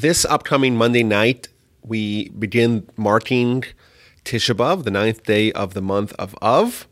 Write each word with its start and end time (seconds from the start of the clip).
This 0.00 0.24
upcoming 0.24 0.76
Monday 0.76 1.02
night, 1.02 1.48
we 1.82 2.28
begin 2.28 2.88
marking 2.96 3.64
Tisha 4.24 4.54
B'Av, 4.54 4.84
the 4.84 4.92
ninth 4.92 5.24
day 5.24 5.50
of 5.50 5.74
the 5.74 5.82
month 5.82 6.12
of 6.20 6.36
Av. 6.40 6.86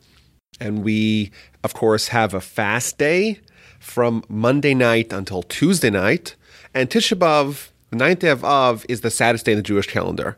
And 0.59 0.83
we, 0.83 1.31
of 1.63 1.73
course, 1.73 2.09
have 2.09 2.35
a 2.35 2.41
fast 2.41 2.99
day 2.99 3.39
from 3.79 4.25
Monday 4.29 4.75
night 4.75 5.13
until 5.13 5.45
Tuesday 5.45 5.89
night. 5.89 6.35
And 6.75 6.91
Tisha 6.91 7.17
B'Av, 7.17 7.69
the 7.91 7.97
ninth 7.97 8.19
day 8.19 8.29
of 8.29 8.45
Av, 8.45 8.85
is 8.89 9.03
the 9.03 9.11
saddest 9.13 9.47
day 9.47 9.53
in 9.53 9.59
the 9.59 9.63
Jewish 9.63 9.87
calendar. 9.87 10.37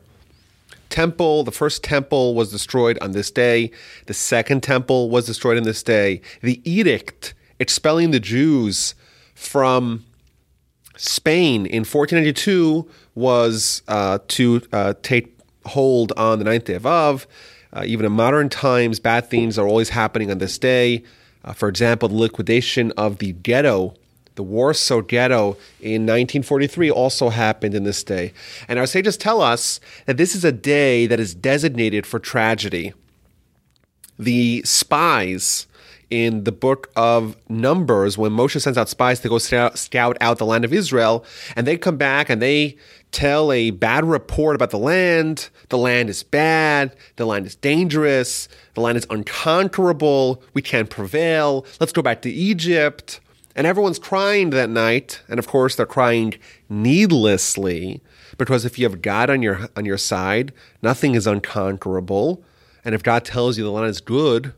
Temple, 0.91 1.43
the 1.43 1.51
first 1.51 1.83
temple 1.83 2.35
was 2.35 2.51
destroyed 2.51 2.99
on 3.01 3.13
this 3.13 3.31
day. 3.31 3.71
The 4.05 4.13
second 4.13 4.61
temple 4.61 5.09
was 5.09 5.25
destroyed 5.25 5.57
on 5.57 5.63
this 5.63 5.81
day. 5.81 6.21
The 6.43 6.61
edict 6.69 7.33
expelling 7.59 8.11
the 8.11 8.19
Jews 8.19 8.93
from 9.33 10.05
Spain 10.99 11.65
in 11.65 11.85
1492 11.85 12.85
was 13.15 13.83
uh, 13.87 14.19
to 14.27 14.61
uh, 14.73 14.93
take 15.01 15.33
hold 15.65 16.11
on 16.17 16.39
the 16.39 16.45
ninth 16.45 16.65
day 16.65 16.73
of 16.73 16.85
Av. 16.85 17.25
Uh, 17.71 17.83
even 17.85 18.05
in 18.05 18.11
modern 18.11 18.49
times, 18.49 18.99
bad 18.99 19.29
things 19.29 19.57
are 19.57 19.65
always 19.65 19.89
happening 19.89 20.29
on 20.29 20.39
this 20.39 20.57
day. 20.57 21.01
Uh, 21.45 21.53
for 21.53 21.69
example, 21.69 22.09
the 22.09 22.15
liquidation 22.15 22.91
of 22.97 23.19
the 23.19 23.31
ghetto, 23.31 23.93
the 24.35 24.43
Warsaw 24.43 24.99
Ghetto 24.99 25.51
in 25.79 26.01
1943, 26.01 26.91
also 26.91 27.29
happened 27.29 27.75
in 27.75 27.85
this 27.85 28.03
day. 28.03 28.33
And 28.67 28.77
our 28.77 28.85
sages 28.85 29.15
tell 29.15 29.41
us 29.41 29.79
that 30.05 30.17
this 30.17 30.35
is 30.35 30.43
a 30.43 30.51
day 30.51 31.07
that 31.07 31.19
is 31.19 31.33
designated 31.33 32.05
for 32.05 32.19
tragedy. 32.19 32.91
The 34.17 34.63
spies 34.63 35.65
in 36.09 36.43
the 36.43 36.51
book 36.51 36.91
of 36.95 37.35
Numbers 37.47 38.17
when 38.17 38.31
Moshe 38.31 38.59
sends 38.59 38.77
out 38.77 38.89
spies 38.89 39.19
to 39.21 39.29
go 39.29 39.37
scout 39.37 40.17
out 40.21 40.37
the 40.37 40.45
land 40.45 40.65
of 40.65 40.73
Israel, 40.73 41.23
and 41.55 41.67
they 41.67 41.77
come 41.77 41.97
back 41.97 42.29
and 42.29 42.41
they 42.41 42.77
tell 43.11 43.51
a 43.51 43.71
bad 43.71 44.05
report 44.05 44.55
about 44.55 44.69
the 44.71 44.79
land. 44.79 45.49
The 45.69 45.77
land 45.77 46.09
is 46.09 46.23
bad. 46.23 46.95
The 47.15 47.25
land 47.25 47.45
is 47.45 47.55
dangerous. 47.55 48.47
The 48.73 48.81
land 48.81 48.97
is 48.97 49.07
unconquerable. 49.09 50.43
We 50.53 50.61
can't 50.61 50.89
prevail. 50.89 51.65
Let's 51.79 51.93
go 51.93 52.01
back 52.01 52.21
to 52.23 52.29
Egypt. 52.29 53.19
And 53.55 53.65
everyone's 53.67 53.99
crying 53.99 54.51
that 54.51 54.69
night. 54.69 55.21
And 55.27 55.39
of 55.39 55.47
course, 55.47 55.75
they're 55.75 55.85
crying 55.85 56.35
needlessly 56.69 58.01
because 58.37 58.63
if 58.63 58.79
you 58.79 58.87
have 58.87 59.01
God 59.01 59.29
on 59.29 59.41
your 59.41 59.69
on 59.75 59.85
your 59.85 59.97
side, 59.97 60.53
nothing 60.81 61.15
is 61.15 61.27
unconquerable. 61.27 62.43
And 62.85 62.95
if 62.95 63.03
God 63.03 63.25
tells 63.25 63.57
you 63.57 63.63
the 63.63 63.71
land 63.71 63.89
is 63.89 64.01
good, 64.01 64.53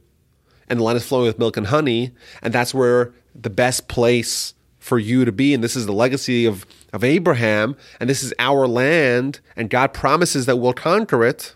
and 0.71 0.79
the 0.79 0.83
land 0.85 0.95
is 0.95 1.05
flowing 1.05 1.27
with 1.27 1.37
milk 1.37 1.57
and 1.57 1.67
honey, 1.67 2.11
and 2.41 2.53
that's 2.53 2.73
where 2.73 3.13
the 3.35 3.49
best 3.49 3.89
place 3.89 4.53
for 4.79 4.97
you 4.97 5.25
to 5.25 5.31
be. 5.31 5.53
And 5.53 5.61
this 5.61 5.75
is 5.75 5.85
the 5.85 5.91
legacy 5.91 6.45
of, 6.45 6.65
of 6.93 7.03
Abraham, 7.03 7.75
and 7.99 8.09
this 8.09 8.23
is 8.23 8.33
our 8.39 8.67
land, 8.67 9.41
and 9.57 9.69
God 9.69 9.93
promises 9.93 10.45
that 10.45 10.55
we'll 10.55 10.73
conquer 10.73 11.25
it. 11.25 11.53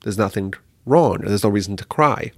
There's 0.00 0.16
nothing 0.16 0.54
wrong. 0.86 1.18
There's 1.18 1.44
no 1.44 1.50
reason 1.50 1.76
to 1.76 1.84
cry. 1.84 2.32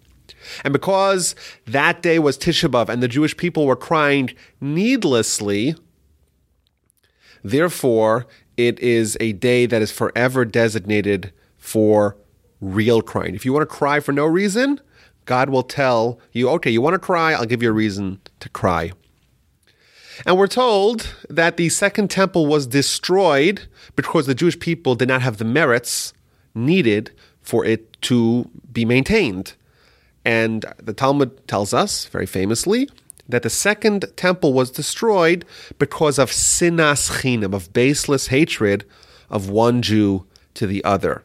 And 0.64 0.72
because 0.72 1.36
that 1.66 2.02
day 2.02 2.18
was 2.18 2.36
Tisha 2.36 2.68
B'Av 2.68 2.88
and 2.88 3.00
the 3.00 3.08
Jewish 3.08 3.36
people 3.36 3.64
were 3.64 3.76
crying 3.76 4.30
needlessly, 4.60 5.76
therefore 7.44 8.26
it 8.56 8.78
is 8.80 9.16
a 9.20 9.34
day 9.34 9.66
that 9.66 9.82
is 9.82 9.92
forever 9.92 10.44
designated 10.44 11.32
for 11.58 12.16
real 12.60 13.02
crying. 13.02 13.36
If 13.36 13.44
you 13.44 13.52
want 13.52 13.68
to 13.68 13.74
cry 13.74 14.00
for 14.00 14.10
no 14.10 14.26
reason, 14.26 14.80
God 15.28 15.50
will 15.50 15.62
tell 15.62 16.18
you, 16.32 16.48
okay, 16.48 16.70
you 16.70 16.80
want 16.80 16.94
to 16.94 16.98
cry? 16.98 17.34
I'll 17.34 17.44
give 17.44 17.62
you 17.62 17.68
a 17.68 17.72
reason 17.84 18.18
to 18.40 18.48
cry. 18.48 18.92
And 20.24 20.38
we're 20.38 20.46
told 20.46 21.14
that 21.28 21.58
the 21.58 21.68
second 21.68 22.10
temple 22.10 22.46
was 22.46 22.66
destroyed 22.66 23.68
because 23.94 24.24
the 24.24 24.34
Jewish 24.34 24.58
people 24.58 24.94
did 24.94 25.08
not 25.08 25.20
have 25.20 25.36
the 25.36 25.44
merits 25.44 26.14
needed 26.54 27.10
for 27.42 27.62
it 27.66 28.00
to 28.02 28.50
be 28.72 28.86
maintained. 28.86 29.52
And 30.24 30.64
the 30.82 30.94
Talmud 30.94 31.46
tells 31.46 31.74
us, 31.74 32.06
very 32.06 32.26
famously, 32.26 32.88
that 33.28 33.42
the 33.42 33.50
second 33.50 34.06
temple 34.16 34.54
was 34.54 34.70
destroyed 34.70 35.44
because 35.78 36.18
of 36.18 36.30
sinas 36.30 37.20
chinam, 37.20 37.52
of 37.52 37.74
baseless 37.74 38.28
hatred 38.28 38.86
of 39.28 39.50
one 39.50 39.82
Jew 39.82 40.24
to 40.54 40.66
the 40.66 40.82
other. 40.84 41.22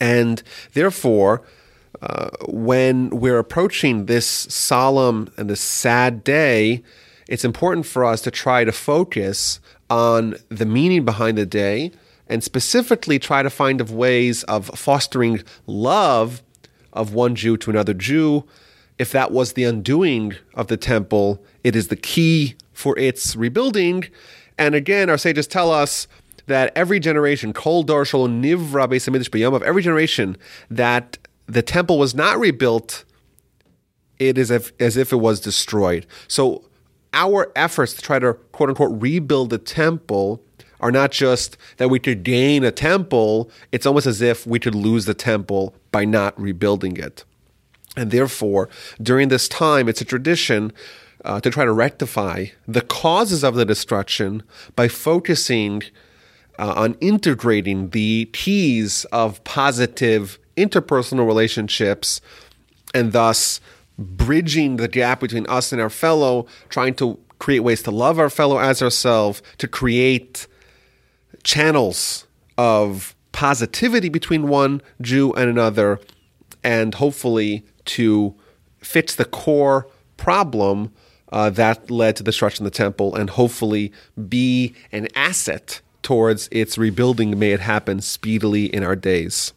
And 0.00 0.44
therefore, 0.74 1.42
when 2.48 3.10
we're 3.10 3.38
approaching 3.38 4.06
this 4.06 4.26
solemn 4.26 5.32
and 5.36 5.48
this 5.48 5.60
sad 5.60 6.24
day, 6.24 6.82
it's 7.28 7.44
important 7.44 7.86
for 7.86 8.04
us 8.04 8.20
to 8.22 8.30
try 8.30 8.64
to 8.64 8.72
focus 8.72 9.60
on 9.88 10.36
the 10.48 10.66
meaning 10.66 11.04
behind 11.04 11.38
the 11.38 11.46
day 11.46 11.92
and 12.28 12.42
specifically 12.42 13.18
try 13.18 13.42
to 13.42 13.50
find 13.50 13.80
of 13.80 13.92
ways 13.92 14.42
of 14.44 14.66
fostering 14.68 15.42
love 15.66 16.42
of 16.92 17.12
one 17.12 17.34
Jew 17.34 17.56
to 17.58 17.70
another 17.70 17.94
Jew. 17.94 18.44
If 18.98 19.10
that 19.12 19.30
was 19.32 19.52
the 19.52 19.64
undoing 19.64 20.34
of 20.54 20.68
the 20.68 20.76
temple, 20.76 21.42
it 21.62 21.74
is 21.74 21.88
the 21.88 21.96
key 21.96 22.54
for 22.72 22.98
its 22.98 23.34
rebuilding. 23.36 24.08
And 24.56 24.74
again, 24.74 25.10
our 25.10 25.18
sages 25.18 25.46
tell 25.46 25.70
us 25.70 26.06
that 26.46 26.72
every 26.76 27.00
generation, 27.00 27.52
kol 27.52 27.84
darshal 27.84 28.28
nivra 28.28 29.46
of 29.54 29.62
every 29.62 29.82
generation 29.82 30.36
that 30.70 31.18
the 31.46 31.62
temple 31.62 31.98
was 31.98 32.14
not 32.14 32.38
rebuilt, 32.38 33.04
it 34.18 34.38
is 34.38 34.50
as 34.50 34.66
if, 34.66 34.72
as 34.80 34.96
if 34.96 35.12
it 35.12 35.16
was 35.16 35.40
destroyed. 35.40 36.06
So 36.28 36.64
our 37.12 37.52
efforts 37.54 37.94
to 37.94 38.02
try 38.02 38.18
to 38.18 38.34
quote 38.52 38.70
unquote 38.70 39.00
rebuild 39.00 39.50
the 39.50 39.58
temple 39.58 40.42
are 40.80 40.92
not 40.92 41.12
just 41.12 41.56
that 41.78 41.88
we 41.88 41.98
could 41.98 42.22
gain 42.24 42.64
a 42.64 42.70
temple, 42.70 43.50
it's 43.72 43.86
almost 43.86 44.06
as 44.06 44.20
if 44.20 44.46
we 44.46 44.58
could 44.58 44.74
lose 44.74 45.06
the 45.06 45.14
temple 45.14 45.74
by 45.90 46.04
not 46.04 46.38
rebuilding 46.38 46.96
it. 46.96 47.24
And 47.96 48.10
therefore, 48.10 48.68
during 49.00 49.28
this 49.28 49.48
time, 49.48 49.88
it's 49.88 50.00
a 50.00 50.04
tradition 50.04 50.72
uh, 51.24 51.40
to 51.40 51.50
try 51.50 51.64
to 51.64 51.72
rectify 51.72 52.46
the 52.66 52.82
causes 52.82 53.42
of 53.42 53.54
the 53.54 53.64
destruction 53.64 54.42
by 54.76 54.88
focusing 54.88 55.82
uh, 56.58 56.74
on 56.76 56.94
integrating 57.00 57.90
the 57.90 58.28
keys 58.32 59.04
of 59.06 59.42
positive 59.44 60.38
interpersonal 60.56 61.26
relationships 61.26 62.20
and 62.94 63.12
thus 63.12 63.60
bridging 63.98 64.76
the 64.76 64.88
gap 64.88 65.20
between 65.20 65.46
us 65.46 65.72
and 65.72 65.80
our 65.80 65.90
fellow, 65.90 66.46
trying 66.68 66.94
to 66.94 67.18
create 67.38 67.60
ways 67.60 67.82
to 67.82 67.90
love 67.90 68.18
our 68.18 68.30
fellow 68.30 68.58
as 68.58 68.82
ourselves, 68.82 69.42
to 69.58 69.68
create 69.68 70.46
channels 71.42 72.26
of 72.56 73.14
positivity 73.32 74.08
between 74.08 74.48
one 74.48 74.80
Jew 75.00 75.32
and 75.32 75.50
another, 75.50 76.00
and 76.62 76.94
hopefully 76.94 77.64
to 77.86 78.34
fix 78.78 79.14
the 79.14 79.24
core 79.24 79.88
problem 80.16 80.92
uh, 81.32 81.50
that 81.50 81.90
led 81.90 82.16
to 82.16 82.22
the 82.22 82.30
destruction 82.30 82.64
of 82.64 82.72
the 82.72 82.76
temple, 82.76 83.14
and 83.14 83.30
hopefully 83.30 83.92
be 84.28 84.74
an 84.92 85.08
asset 85.14 85.80
towards 86.02 86.48
its 86.52 86.78
rebuilding. 86.78 87.38
May 87.38 87.52
it 87.52 87.60
happen 87.60 88.00
speedily 88.00 88.66
in 88.66 88.84
our 88.84 88.96
days. 88.96 89.52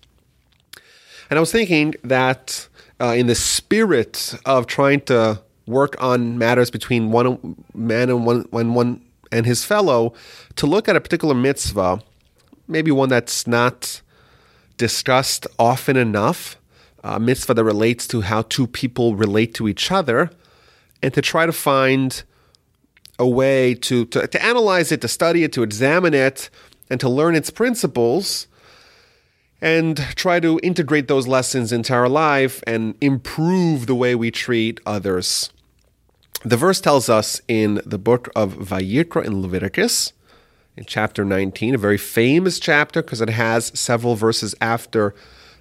And 1.30 1.38
I 1.38 1.40
was 1.40 1.52
thinking 1.52 1.94
that 2.04 2.68
uh, 3.00 3.14
in 3.18 3.28
the 3.28 3.36
spirit 3.36 4.36
of 4.46 4.68
trying 4.68 5.02
to 5.02 5.42
work 5.66 6.02
on 6.02 6.38
matters 6.38 6.72
between 6.72 7.12
one 7.12 7.56
man 7.74 8.10
and 8.10 8.26
one, 8.26 8.46
one, 8.50 8.74
one 8.74 9.02
and 9.32 9.46
his 9.46 9.66
fellow, 9.66 10.14
to 10.56 10.66
look 10.66 10.88
at 10.88 10.96
a 10.96 11.02
particular 11.02 11.36
mitzvah, 11.36 12.02
maybe 12.68 12.92
one 12.92 13.10
that's 13.10 13.46
not 13.46 14.02
discussed 14.78 15.46
often 15.60 15.98
enough, 15.98 16.58
a 17.04 17.20
mitzvah 17.20 17.54
that 17.54 17.64
relates 17.64 18.08
to 18.08 18.22
how 18.22 18.44
two 18.44 18.68
people 18.68 19.16
relate 19.16 19.54
to 19.56 19.68
each 19.68 19.92
other, 19.92 20.32
and 21.04 21.14
to 21.14 21.22
try 21.22 21.46
to 21.46 21.52
find 21.52 22.24
a 23.20 23.28
way 23.28 23.74
to, 23.74 24.06
to, 24.06 24.28
to 24.28 24.46
analyze 24.46 24.92
it, 24.92 25.02
to 25.02 25.08
study 25.08 25.44
it, 25.44 25.52
to 25.54 25.64
examine 25.64 26.14
it, 26.14 26.50
and 26.90 27.00
to 27.00 27.10
learn 27.10 27.36
its 27.36 27.50
principles 27.50 28.48
and 29.62 29.98
try 30.16 30.40
to 30.40 30.60
integrate 30.62 31.08
those 31.08 31.28
lessons 31.28 31.72
into 31.72 31.94
our 31.94 32.10
life 32.10 32.64
and 32.68 32.96
improve 33.02 33.88
the 33.88 33.96
way 33.96 34.16
we 34.16 34.32
treat 34.32 34.80
others. 34.86 35.52
The 36.44 36.58
verse 36.58 36.80
tells 36.80 37.10
us 37.10 37.42
in 37.48 37.82
the 37.86 37.98
book 37.98 38.30
of 38.36 38.54
Vayikra 38.54 39.26
in 39.26 39.42
Leviticus, 39.42 40.14
in 40.76 40.86
chapter 40.86 41.26
19, 41.26 41.74
a 41.74 41.78
very 41.80 41.98
famous 41.98 42.60
chapter 42.60 43.02
because 43.02 43.22
it 43.22 43.30
has 43.30 43.78
several 43.78 44.16
verses 44.16 44.54
after 44.62 45.16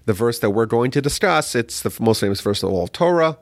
the 0.04 0.12
verse 0.12 0.38
that 0.40 0.50
we're 0.50 0.66
going 0.66 0.90
to 0.90 1.00
discuss. 1.00 1.54
It's 1.54 1.80
the 1.80 1.96
most 1.98 2.20
famous 2.20 2.40
verse 2.42 2.62
of 2.62 2.70
all 2.70 2.84
of 2.84 2.92
Torah. 2.92 3.38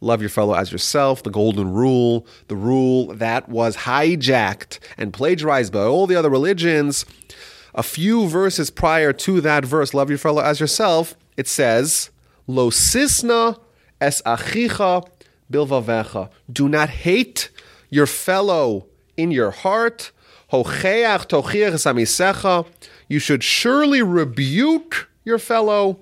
Love 0.00 0.22
your 0.22 0.30
fellow 0.30 0.54
as 0.54 0.72
yourself, 0.72 1.22
the 1.22 1.30
golden 1.30 1.72
rule, 1.72 2.26
the 2.46 2.56
rule 2.56 3.08
that 3.14 3.48
was 3.48 3.78
hijacked 3.78 4.78
and 4.96 5.12
plagiarized 5.12 5.72
by 5.72 5.82
all 5.82 6.06
the 6.06 6.16
other 6.16 6.30
religions 6.30 7.04
a 7.74 7.82
few 7.82 8.28
verses 8.28 8.70
prior 8.70 9.12
to 9.12 9.40
that 9.40 9.64
verse, 9.64 9.94
love 9.94 10.08
your 10.08 10.18
fellow 10.18 10.42
as 10.42 10.60
yourself, 10.60 11.14
it 11.36 11.46
says, 11.46 12.10
Lo 12.46 12.70
sisna 12.70 13.58
es 14.00 14.22
achicha 14.22 15.06
bilvavecha. 15.52 16.30
Do 16.50 16.68
not 16.68 16.88
hate 16.88 17.50
your 17.90 18.06
fellow 18.06 18.86
in 19.16 19.30
your 19.30 19.50
heart. 19.50 20.12
Hocheach. 20.52 21.26
You 23.08 23.18
should 23.18 23.44
surely 23.44 24.02
rebuke 24.02 25.08
your 25.24 25.38
fellow. 25.38 25.98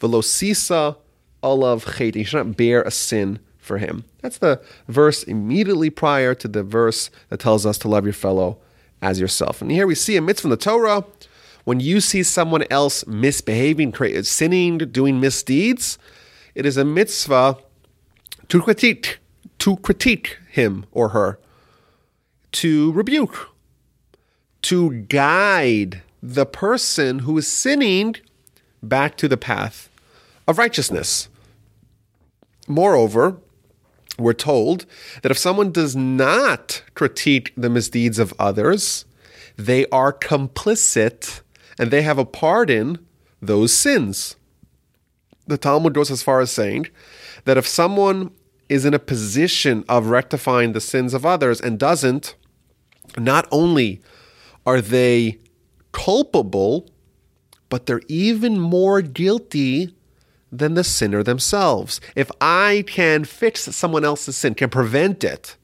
Velosisa 0.00 0.96
olav 1.42 1.96
chet. 1.96 2.16
You 2.16 2.24
should 2.24 2.46
not 2.46 2.56
bear 2.56 2.82
a 2.82 2.90
sin 2.90 3.38
for 3.58 3.78
him. 3.78 4.04
That's 4.20 4.38
the 4.38 4.60
verse 4.88 5.22
immediately 5.22 5.90
prior 5.90 6.34
to 6.34 6.48
the 6.48 6.62
verse 6.62 7.10
that 7.28 7.40
tells 7.40 7.66
us 7.66 7.78
to 7.78 7.88
love 7.88 8.04
your 8.04 8.12
fellow 8.12 8.58
as 9.02 9.20
yourself. 9.20 9.62
And 9.62 9.70
here 9.70 9.86
we 9.86 9.94
see 9.94 10.16
a 10.16 10.22
mitzvah 10.22 10.46
in 10.46 10.50
the 10.50 10.56
Torah. 10.56 11.04
When 11.64 11.80
you 11.80 12.00
see 12.00 12.22
someone 12.22 12.64
else 12.70 13.06
misbehaving, 13.06 13.94
sinning, 14.24 14.78
doing 14.78 15.20
misdeeds, 15.20 15.98
it 16.54 16.64
is 16.64 16.76
a 16.76 16.84
mitzvah 16.84 17.58
to 18.48 18.62
critique, 18.62 19.18
to 19.58 19.76
critique 19.76 20.38
him 20.50 20.86
or 20.92 21.10
her, 21.10 21.38
to 22.52 22.92
rebuke, 22.92 23.50
to 24.62 25.02
guide 25.02 26.02
the 26.22 26.46
person 26.46 27.20
who 27.20 27.36
is 27.38 27.46
sinning 27.46 28.16
back 28.82 29.16
to 29.18 29.28
the 29.28 29.36
path 29.36 29.90
of 30.46 30.58
righteousness. 30.58 31.28
Moreover, 32.66 33.36
we're 34.18 34.32
told 34.32 34.84
that 35.22 35.30
if 35.30 35.38
someone 35.38 35.70
does 35.70 35.94
not 35.94 36.82
critique 36.94 37.52
the 37.56 37.70
misdeeds 37.70 38.18
of 38.18 38.34
others, 38.38 39.04
they 39.56 39.86
are 39.86 40.12
complicit 40.12 41.40
and 41.78 41.90
they 41.90 42.02
have 42.02 42.18
a 42.18 42.24
part 42.24 42.68
in 42.68 42.98
those 43.40 43.72
sins. 43.72 44.36
The 45.46 45.58
Talmud 45.58 45.94
goes 45.94 46.10
as 46.10 46.22
far 46.22 46.40
as 46.40 46.50
saying 46.50 46.88
that 47.44 47.56
if 47.56 47.66
someone 47.66 48.32
is 48.68 48.84
in 48.84 48.92
a 48.92 48.98
position 48.98 49.84
of 49.88 50.06
rectifying 50.08 50.72
the 50.72 50.80
sins 50.80 51.14
of 51.14 51.24
others 51.24 51.60
and 51.60 51.78
doesn't, 51.78 52.34
not 53.16 53.48
only 53.50 54.02
are 54.66 54.80
they 54.80 55.38
culpable, 55.92 56.90
but 57.68 57.86
they're 57.86 58.02
even 58.08 58.60
more 58.60 59.00
guilty 59.00 59.94
than 60.50 60.74
the 60.74 60.84
sinner 60.84 61.22
themselves. 61.22 62.00
If 62.16 62.30
I 62.40 62.84
can 62.86 63.24
fix 63.24 63.62
someone 63.74 64.04
else's 64.04 64.36
sin, 64.36 64.54
can 64.54 64.70
prevent 64.70 65.24
it, 65.24 65.56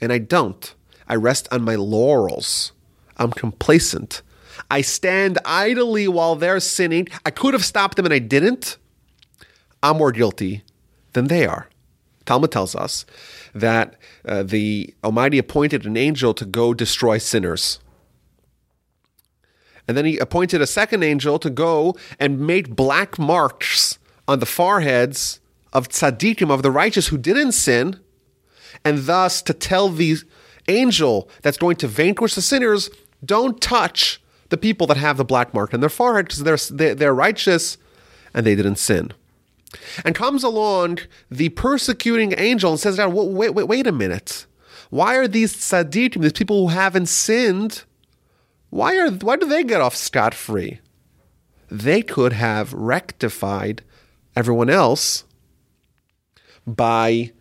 and 0.00 0.12
I 0.12 0.18
don't, 0.18 0.74
I 1.08 1.16
rest 1.16 1.48
on 1.50 1.62
my 1.62 1.74
laurels. 1.74 2.72
I'm 3.16 3.32
complacent. 3.32 4.22
I 4.70 4.80
stand 4.82 5.38
idly 5.44 6.08
while 6.08 6.36
they're 6.36 6.60
sinning. 6.60 7.08
I 7.24 7.30
could 7.30 7.54
have 7.54 7.64
stopped 7.64 7.96
them 7.96 8.04
and 8.04 8.14
I 8.14 8.18
didn't. 8.18 8.76
I'm 9.82 9.98
more 9.98 10.12
guilty 10.12 10.62
than 11.12 11.26
they 11.26 11.46
are. 11.46 11.68
Talmud 12.26 12.52
tells 12.52 12.74
us 12.74 13.06
that 13.54 13.96
uh, 14.24 14.42
the 14.42 14.94
Almighty 15.02 15.38
appointed 15.38 15.86
an 15.86 15.96
angel 15.96 16.34
to 16.34 16.44
go 16.44 16.74
destroy 16.74 17.18
sinners. 17.18 17.80
And 19.86 19.96
then 19.96 20.04
he 20.04 20.18
appointed 20.18 20.60
a 20.60 20.66
second 20.66 21.02
angel 21.02 21.38
to 21.38 21.48
go 21.48 21.96
and 22.20 22.38
make 22.40 22.76
black 22.76 23.18
marks 23.18 23.97
on 24.28 24.38
the 24.38 24.46
foreheads 24.46 25.40
of 25.72 25.88
tzaddikim, 25.88 26.50
of 26.50 26.62
the 26.62 26.70
righteous 26.70 27.08
who 27.08 27.18
didn't 27.18 27.52
sin, 27.52 27.98
and 28.84 28.98
thus 29.06 29.42
to 29.42 29.54
tell 29.54 29.88
the 29.88 30.18
angel 30.68 31.28
that's 31.42 31.56
going 31.56 31.76
to 31.76 31.88
vanquish 31.88 32.34
the 32.34 32.42
sinners, 32.42 32.90
don't 33.24 33.60
touch 33.60 34.20
the 34.50 34.56
people 34.56 34.86
that 34.86 34.96
have 34.98 35.16
the 35.16 35.24
black 35.24 35.52
mark 35.52 35.74
on 35.74 35.80
their 35.80 35.88
forehead 35.88 36.26
because 36.26 36.68
they're, 36.70 36.94
they're, 36.94 37.14
righteous 37.14 37.78
and 38.32 38.46
they 38.46 38.54
didn't 38.54 38.76
sin. 38.76 39.12
And 40.04 40.14
comes 40.14 40.44
along 40.44 40.98
the 41.30 41.48
persecuting 41.50 42.34
angel 42.38 42.70
and 42.70 42.80
says, 42.80 42.98
wait, 42.98 43.54
wait, 43.54 43.66
wait 43.66 43.86
a 43.86 43.92
minute. 43.92 44.46
Why 44.90 45.16
are 45.16 45.28
these 45.28 45.54
tzaddikim, 45.54 46.22
these 46.22 46.32
people 46.32 46.68
who 46.68 46.74
haven't 46.74 47.06
sinned, 47.06 47.84
why 48.70 48.96
are 48.96 49.10
why 49.10 49.36
do 49.36 49.46
they 49.46 49.64
get 49.64 49.80
off 49.80 49.96
scot 49.96 50.34
free? 50.34 50.80
They 51.70 52.02
could 52.02 52.32
have 52.32 52.72
rectified 52.72 53.82
everyone 54.38 54.70
else 54.70 55.24
by 56.66 57.32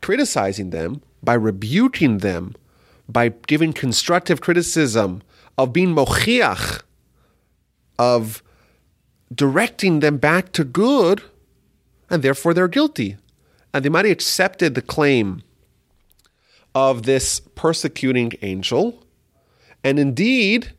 criticizing 0.00 0.70
them, 0.70 1.00
by 1.22 1.34
rebuking 1.34 2.18
them, 2.18 2.54
by 3.08 3.28
giving 3.46 3.72
constructive 3.72 4.40
criticism, 4.40 5.22
of 5.56 5.72
being 5.72 5.94
mochiach, 5.94 6.82
of 7.98 8.42
directing 9.32 10.00
them 10.00 10.16
back 10.16 10.50
to 10.52 10.64
good, 10.64 11.22
and 12.10 12.22
therefore 12.22 12.52
they're 12.52 12.68
guilty. 12.68 13.16
And 13.72 13.84
they 13.84 13.88
might 13.88 14.04
have 14.04 14.12
accepted 14.12 14.74
the 14.74 14.82
claim 14.82 15.42
of 16.74 17.04
this 17.04 17.40
persecuting 17.54 18.32
angel 18.42 19.02
and 19.84 19.98
indeed, 19.98 20.72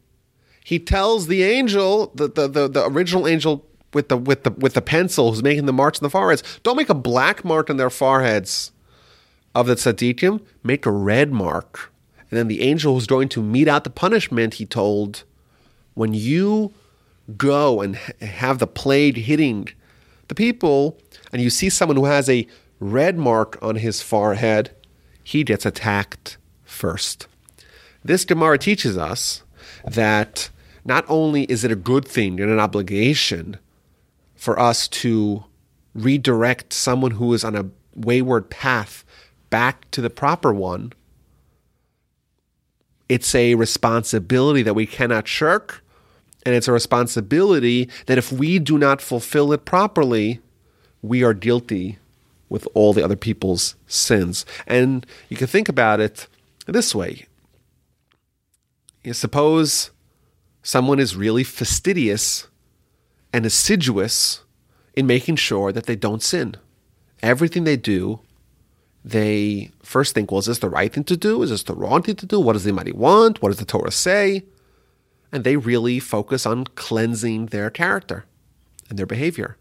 he 0.63 0.79
tells 0.79 1.27
the 1.27 1.43
angel, 1.43 2.11
the, 2.15 2.27
the, 2.27 2.47
the, 2.47 2.67
the, 2.69 2.85
original 2.85 3.27
angel 3.27 3.65
with 3.93 4.09
the 4.09 4.17
with 4.17 4.43
the 4.43 4.51
with 4.51 4.73
the 4.73 4.81
pencil 4.81 5.31
who's 5.31 5.43
making 5.43 5.65
the 5.65 5.73
marks 5.73 5.99
on 5.99 6.03
the 6.03 6.09
foreheads, 6.09 6.43
don't 6.63 6.77
make 6.77 6.89
a 6.89 6.95
black 6.95 7.43
mark 7.45 7.69
on 7.69 7.77
their 7.77 7.89
foreheads 7.89 8.71
of 9.55 9.67
the 9.67 9.75
tzaddikim, 9.75 10.41
make 10.63 10.85
a 10.85 10.91
red 10.91 11.31
mark. 11.31 11.91
And 12.29 12.37
then 12.39 12.47
the 12.47 12.61
angel 12.61 12.95
who's 12.95 13.07
going 13.07 13.29
to 13.29 13.43
mete 13.43 13.67
out 13.67 13.83
the 13.83 13.89
punishment, 13.91 14.55
he 14.55 14.65
told, 14.65 15.23
when 15.93 16.13
you 16.13 16.73
go 17.37 17.81
and 17.81 17.95
have 17.95 18.57
the 18.57 18.67
plague 18.67 19.17
hitting 19.17 19.69
the 20.27 20.35
people, 20.35 20.97
and 21.31 21.41
you 21.41 21.49
see 21.49 21.69
someone 21.69 21.97
who 21.97 22.05
has 22.05 22.27
a 22.29 22.47
red 22.79 23.17
mark 23.17 23.59
on 23.61 23.75
his 23.75 24.01
forehead, 24.01 24.71
he 25.23 25.43
gets 25.43 25.65
attacked 25.65 26.37
first. 26.63 27.27
This 28.03 28.25
Gemara 28.25 28.57
teaches 28.57 28.97
us 28.97 29.43
that 29.85 30.49
not 30.83 31.05
only 31.07 31.43
is 31.43 31.63
it 31.63 31.71
a 31.71 31.75
good 31.75 32.05
thing 32.05 32.39
and 32.39 32.51
an 32.51 32.59
obligation 32.59 33.57
for 34.43 34.59
us 34.59 34.89
to 34.89 35.45
redirect 35.95 36.73
someone 36.73 37.11
who 37.11 37.33
is 37.33 37.45
on 37.45 37.55
a 37.55 37.69
wayward 37.95 38.49
path 38.49 39.05
back 39.49 39.89
to 39.91 40.01
the 40.01 40.09
proper 40.09 40.53
one, 40.53 40.91
it's 43.07 43.33
a 43.33 43.55
responsibility 43.55 44.61
that 44.61 44.73
we 44.73 44.85
cannot 44.85 45.29
shirk. 45.29 45.81
And 46.45 46.53
it's 46.53 46.67
a 46.67 46.73
responsibility 46.73 47.89
that 48.07 48.17
if 48.17 48.33
we 48.33 48.59
do 48.59 48.77
not 48.77 49.01
fulfill 49.01 49.53
it 49.53 49.63
properly, 49.63 50.41
we 51.01 51.23
are 51.23 51.33
guilty 51.33 51.99
with 52.49 52.67
all 52.73 52.91
the 52.91 53.01
other 53.01 53.15
people's 53.15 53.75
sins. 53.87 54.45
And 54.67 55.05
you 55.29 55.37
can 55.37 55.47
think 55.47 55.69
about 55.69 56.01
it 56.01 56.27
this 56.65 56.93
way 56.93 57.27
you 59.05 59.13
suppose 59.13 59.91
someone 60.63 60.99
is 60.99 61.15
really 61.15 61.45
fastidious 61.45 62.47
and 63.33 63.45
assiduous 63.45 64.43
in 64.95 65.07
making 65.07 65.35
sure 65.35 65.71
that 65.71 65.87
they 65.87 65.95
don't 65.95 66.21
sin. 66.21 66.55
Everything 67.23 67.63
they 67.63 67.77
do, 67.77 68.19
they 69.03 69.71
first 69.81 70.13
think, 70.13 70.31
well, 70.31 70.39
is 70.39 70.45
this 70.45 70.59
the 70.59 70.69
right 70.69 70.93
thing 70.93 71.03
to 71.05 71.17
do? 71.17 71.41
Is 71.41 71.49
this 71.49 71.63
the 71.63 71.73
wrong 71.73 72.03
thing 72.03 72.15
to 72.17 72.25
do? 72.25 72.39
What 72.39 72.53
does 72.53 72.63
the 72.63 72.69
Almighty 72.69 72.91
want? 72.91 73.41
What 73.41 73.49
does 73.49 73.57
the 73.57 73.65
Torah 73.65 73.91
say? 73.91 74.43
And 75.31 75.43
they 75.43 75.57
really 75.57 75.99
focus 75.99 76.45
on 76.45 76.65
cleansing 76.75 77.47
their 77.47 77.71
character 77.71 78.25
and 78.89 78.99
their 78.99 79.07
behavior. 79.07 79.57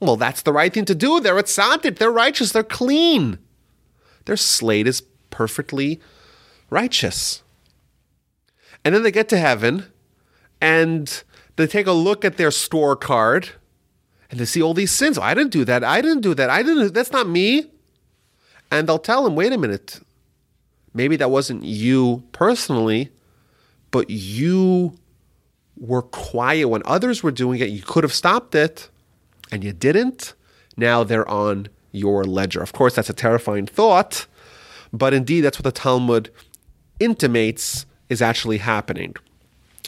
Well, 0.00 0.16
that's 0.16 0.42
the 0.42 0.52
right 0.52 0.72
thing 0.72 0.84
to 0.84 0.94
do. 0.94 1.20
They're 1.20 1.34
tzaddik, 1.36 1.98
they're 1.98 2.10
righteous, 2.10 2.52
they're 2.52 2.62
clean. 2.62 3.38
Their 4.26 4.36
slate 4.36 4.86
is 4.86 5.02
perfectly 5.30 6.00
righteous. 6.68 7.42
And 8.84 8.94
then 8.94 9.02
they 9.02 9.12
get 9.12 9.28
to 9.30 9.38
heaven 9.38 9.86
and 10.60 11.22
they 11.56 11.66
take 11.66 11.86
a 11.86 11.92
look 11.92 12.24
at 12.24 12.36
their 12.36 12.50
scorecard 12.50 13.50
and 14.30 14.40
they 14.40 14.44
see 14.44 14.62
all 14.62 14.74
these 14.74 14.90
sins. 14.90 15.18
I 15.18 15.34
didn't 15.34 15.52
do 15.52 15.64
that. 15.64 15.84
I 15.84 16.00
didn't 16.00 16.22
do 16.22 16.34
that. 16.34 16.50
I 16.50 16.62
didn't. 16.62 16.94
That's 16.94 17.12
not 17.12 17.28
me. 17.28 17.70
And 18.70 18.88
they'll 18.88 18.98
tell 18.98 19.26
him, 19.26 19.34
wait 19.34 19.52
a 19.52 19.58
minute. 19.58 20.00
Maybe 20.94 21.16
that 21.16 21.30
wasn't 21.30 21.64
you 21.64 22.22
personally, 22.32 23.10
but 23.90 24.08
you 24.08 24.96
were 25.76 26.02
quiet 26.02 26.68
when 26.68 26.82
others 26.84 27.22
were 27.22 27.30
doing 27.30 27.60
it. 27.60 27.68
You 27.68 27.82
could 27.82 28.04
have 28.04 28.12
stopped 28.12 28.54
it 28.54 28.88
and 29.50 29.62
you 29.62 29.72
didn't. 29.72 30.34
Now 30.76 31.04
they're 31.04 31.28
on 31.28 31.68
your 31.92 32.24
ledger. 32.24 32.62
Of 32.62 32.72
course, 32.72 32.94
that's 32.94 33.10
a 33.10 33.14
terrifying 33.14 33.66
thought, 33.66 34.26
but 34.92 35.12
indeed, 35.12 35.42
that's 35.42 35.58
what 35.58 35.64
the 35.64 35.72
Talmud 35.72 36.30
intimates 36.98 37.84
is 38.08 38.22
actually 38.22 38.58
happening. 38.58 39.14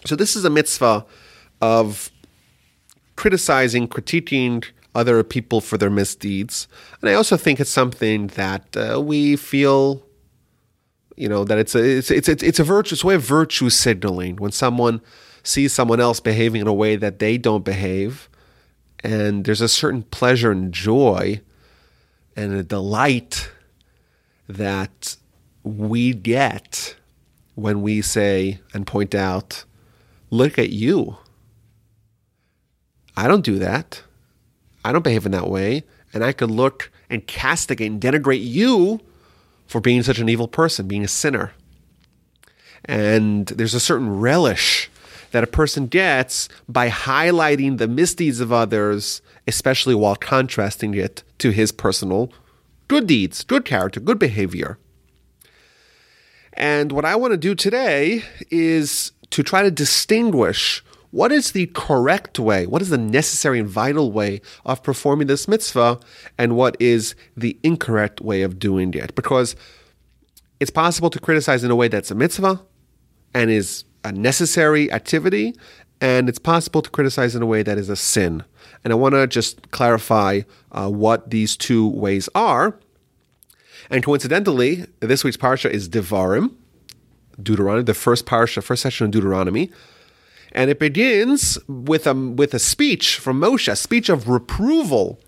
So 0.04 0.16
this 0.16 0.36
is 0.36 0.44
a 0.44 0.50
mitzvah 0.50 1.06
of 1.64 2.10
criticizing, 3.16 3.88
critiquing 3.88 4.64
other 4.94 5.24
people 5.24 5.60
for 5.60 5.78
their 5.78 5.90
misdeeds. 5.90 6.68
And 7.00 7.08
I 7.10 7.14
also 7.14 7.36
think 7.36 7.58
it's 7.58 7.70
something 7.70 8.28
that 8.28 8.76
uh, 8.76 9.00
we 9.00 9.36
feel, 9.36 10.02
you 11.16 11.28
know, 11.28 11.44
that 11.44 11.58
it's 11.58 11.74
a 11.74 11.82
it's 11.98 12.10
it's 12.10 12.28
it's 12.28 12.60
a 12.60 12.64
virtue, 12.64 12.94
it's 12.94 13.04
a 13.04 13.06
way 13.06 13.14
of 13.14 13.22
virtue 13.22 13.70
signaling 13.70 14.36
when 14.36 14.52
someone 14.52 15.00
sees 15.42 15.72
someone 15.72 16.00
else 16.00 16.20
behaving 16.20 16.60
in 16.60 16.66
a 16.66 16.72
way 16.72 16.96
that 16.96 17.18
they 17.18 17.38
don't 17.38 17.64
behave, 17.64 18.28
and 19.02 19.44
there's 19.44 19.60
a 19.62 19.68
certain 19.68 20.02
pleasure 20.02 20.52
and 20.52 20.72
joy 20.72 21.40
and 22.36 22.52
a 22.52 22.62
delight 22.62 23.50
that 24.48 25.16
we 25.62 26.12
get 26.12 26.96
when 27.54 27.80
we 27.82 28.02
say 28.02 28.58
and 28.74 28.86
point 28.86 29.14
out, 29.14 29.64
look 30.30 30.58
at 30.58 30.70
you. 30.70 31.16
I 33.16 33.28
don't 33.28 33.44
do 33.44 33.58
that. 33.58 34.02
I 34.84 34.92
don't 34.92 35.04
behave 35.04 35.26
in 35.26 35.32
that 35.32 35.48
way. 35.48 35.84
And 36.12 36.24
I 36.24 36.32
could 36.32 36.50
look 36.50 36.90
and 37.10 37.26
castigate 37.26 37.90
and 37.90 38.00
denigrate 38.00 38.44
you 38.44 39.00
for 39.66 39.80
being 39.80 40.02
such 40.02 40.18
an 40.18 40.28
evil 40.28 40.48
person, 40.48 40.86
being 40.86 41.04
a 41.04 41.08
sinner. 41.08 41.52
And 42.84 43.46
there's 43.46 43.74
a 43.74 43.80
certain 43.80 44.20
relish 44.20 44.90
that 45.32 45.42
a 45.42 45.48
person 45.48 45.86
gets 45.86 46.48
by 46.68 46.88
highlighting 46.88 47.78
the 47.78 47.88
misdeeds 47.88 48.40
of 48.40 48.52
others, 48.52 49.20
especially 49.48 49.94
while 49.94 50.16
contrasting 50.16 50.94
it 50.94 51.22
to 51.38 51.50
his 51.50 51.72
personal 51.72 52.32
good 52.86 53.06
deeds, 53.06 53.42
good 53.42 53.64
character, 53.64 54.00
good 54.00 54.18
behavior. 54.18 54.78
And 56.52 56.92
what 56.92 57.04
I 57.04 57.16
want 57.16 57.32
to 57.32 57.36
do 57.36 57.54
today 57.54 58.22
is 58.50 59.12
to 59.30 59.42
try 59.42 59.62
to 59.62 59.70
distinguish 59.70 60.84
what 61.14 61.30
is 61.30 61.52
the 61.52 61.66
correct 61.66 62.40
way, 62.40 62.66
what 62.66 62.82
is 62.82 62.88
the 62.88 62.98
necessary 62.98 63.60
and 63.60 63.68
vital 63.68 64.10
way 64.10 64.40
of 64.66 64.82
performing 64.82 65.28
this 65.28 65.46
mitzvah, 65.46 66.00
and 66.36 66.56
what 66.56 66.76
is 66.80 67.14
the 67.36 67.56
incorrect 67.62 68.20
way 68.20 68.42
of 68.42 68.58
doing 68.58 68.92
it. 68.94 69.14
Because 69.14 69.54
it's 70.58 70.72
possible 70.72 71.10
to 71.10 71.20
criticize 71.20 71.62
in 71.62 71.70
a 71.70 71.76
way 71.76 71.86
that's 71.86 72.10
a 72.10 72.16
mitzvah 72.16 72.60
and 73.32 73.48
is 73.48 73.84
a 74.02 74.10
necessary 74.10 74.90
activity, 74.90 75.54
and 76.00 76.28
it's 76.28 76.40
possible 76.40 76.82
to 76.82 76.90
criticize 76.90 77.36
in 77.36 77.42
a 77.42 77.46
way 77.46 77.62
that 77.62 77.78
is 77.78 77.88
a 77.88 77.94
sin. 77.94 78.42
And 78.82 78.92
I 78.92 78.96
want 78.96 79.14
to 79.14 79.28
just 79.28 79.70
clarify 79.70 80.40
uh, 80.72 80.90
what 80.90 81.30
these 81.30 81.56
two 81.56 81.86
ways 81.90 82.28
are. 82.34 82.76
And 83.88 84.02
coincidentally, 84.02 84.86
this 84.98 85.22
week's 85.22 85.36
parsha 85.36 85.70
is 85.70 85.88
Devarim, 85.88 86.56
Deuteronomy, 87.40 87.84
the 87.84 87.94
first 87.94 88.26
parsha, 88.26 88.64
first 88.64 88.82
section 88.82 89.04
of 89.04 89.12
Deuteronomy 89.12 89.70
and 90.54 90.70
it 90.70 90.78
begins 90.78 91.58
with 91.68 92.06
a 92.06 92.14
with 92.14 92.54
a 92.54 92.58
speech 92.58 93.18
from 93.18 93.40
Moshe, 93.40 93.70
a 93.70 93.76
speech 93.76 94.08
of 94.08 94.28
reproval 94.28 95.20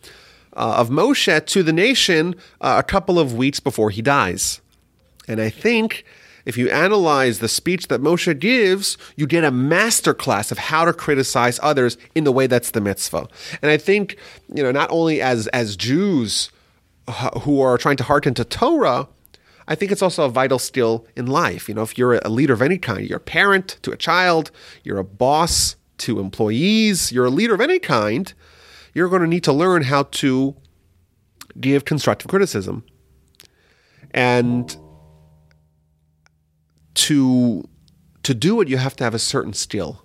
uh, 0.54 0.76
of 0.78 0.88
Moshe 0.88 1.45
to 1.47 1.62
the 1.62 1.73
nation 1.73 2.35
uh, 2.61 2.76
a 2.78 2.83
couple 2.83 3.18
of 3.18 3.35
weeks 3.35 3.61
before 3.61 3.90
he 3.90 4.02
dies. 4.02 4.61
And 5.28 5.40
I 5.40 5.50
think 5.50 6.04
if 6.45 6.56
you 6.56 6.71
analyze 6.71 7.40
the 7.40 7.49
speech 7.49 7.88
that 7.88 8.00
Moshe 8.00 8.38
gives, 8.38 8.97
you 9.16 9.26
get 9.26 9.42
a 9.42 9.50
masterclass 9.50 10.52
of 10.52 10.59
how 10.59 10.85
to 10.85 10.92
criticize 10.92 11.59
others 11.62 11.99
in 12.14 12.23
the 12.23 12.33
way 12.33 12.47
that's 12.47 12.71
the 12.71 12.80
mitzvah. 12.80 13.28
And 13.61 13.71
I 13.71 13.76
think 13.76 14.16
you 14.54 14.62
know 14.62 14.73
not 14.73 14.90
only 14.90 15.21
as 15.21 15.49
as 15.49 15.76
Jews 15.76 16.50
who 17.42 17.61
are 17.61 17.78
trying 17.78 17.97
to 17.97 18.04
hearken 18.04 18.35
to 18.35 18.45
Torah, 18.45 19.09
I 19.68 19.75
think 19.75 19.90
it's 19.90 20.02
also 20.02 20.25
a 20.25 20.28
vital 20.28 20.58
skill 20.58 21.06
in 21.16 21.26
life. 21.26 21.68
You 21.68 21.75
know, 21.75 21.82
if 21.82 21.99
you're 21.99 22.14
a 22.14 22.28
leader 22.28 22.52
of 22.52 22.62
any 22.62 22.78
kind, 22.78 23.08
you're 23.08 23.18
a 23.18 23.20
parent 23.20 23.78
to 23.82 23.90
a 23.90 23.96
child, 23.96 24.50
you're 24.85 24.99
a 24.99 25.04
boss 25.04 25.76
to 25.99 26.20
employees, 26.20 27.11
you're 27.11 27.26
a 27.26 27.30
leader 27.30 27.54
of 27.54 27.61
any 27.61 27.78
kind, 27.78 28.32
you're 28.94 29.08
going 29.08 29.23
to 29.23 29.28
need 29.28 29.44
to 29.44 29.52
learn 29.52 29.82
how 29.82 30.04
to 30.04 30.56
give 31.61 31.85
constructive 31.85 32.28
criticism. 32.28 32.85
And 34.12 34.76
to 36.94 37.68
to 38.23 38.35
do 38.35 38.61
it, 38.61 38.68
you 38.68 38.76
have 38.76 38.96
to 38.96 39.04
have 39.04 39.14
a 39.14 39.20
certain 39.20 39.52
skill. 39.52 40.02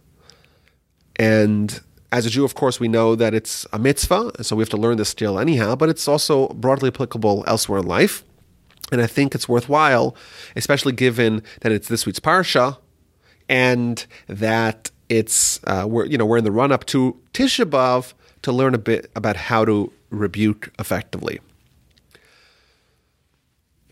And 1.16 1.82
as 2.12 2.26
a 2.26 2.30
Jew, 2.30 2.46
of 2.46 2.54
course, 2.54 2.80
we 2.80 2.88
know 2.88 3.16
that 3.16 3.34
it's 3.34 3.66
a 3.74 3.80
mitzvah, 3.80 4.44
so 4.44 4.56
we 4.56 4.62
have 4.62 4.70
to 4.70 4.78
learn 4.78 4.98
this 4.98 5.10
skill 5.10 5.40
anyhow, 5.40 5.76
but 5.76 5.90
it's 5.90 6.08
also 6.08 6.50
broadly 6.50 6.90
applicable 6.90 7.44
elsewhere 7.48 7.80
in 7.80 7.88
life. 7.88 8.24
And 8.92 9.02
I 9.02 9.08
think 9.08 9.34
it's 9.34 9.48
worthwhile, 9.48 10.16
especially 10.56 10.92
given 10.92 11.44
that 11.62 11.72
it's 11.72 11.88
this 11.88 12.06
week's 12.06 12.20
parsha, 12.20 12.78
and 13.48 14.06
that 14.28 14.92
it's 15.08 15.60
uh, 15.66 15.86
we're 15.88 16.06
you 16.06 16.18
know 16.18 16.26
we're 16.26 16.38
in 16.38 16.44
the 16.44 16.52
run 16.52 16.72
up 16.72 16.86
to 16.88 17.18
Tisha 17.34 17.66
B'av 17.66 18.14
to 18.42 18.52
learn 18.52 18.74
a 18.74 18.78
bit 18.78 19.10
about 19.16 19.36
how 19.36 19.66
to 19.66 19.92
rebuke 20.10 20.72
effectively. 20.80 21.40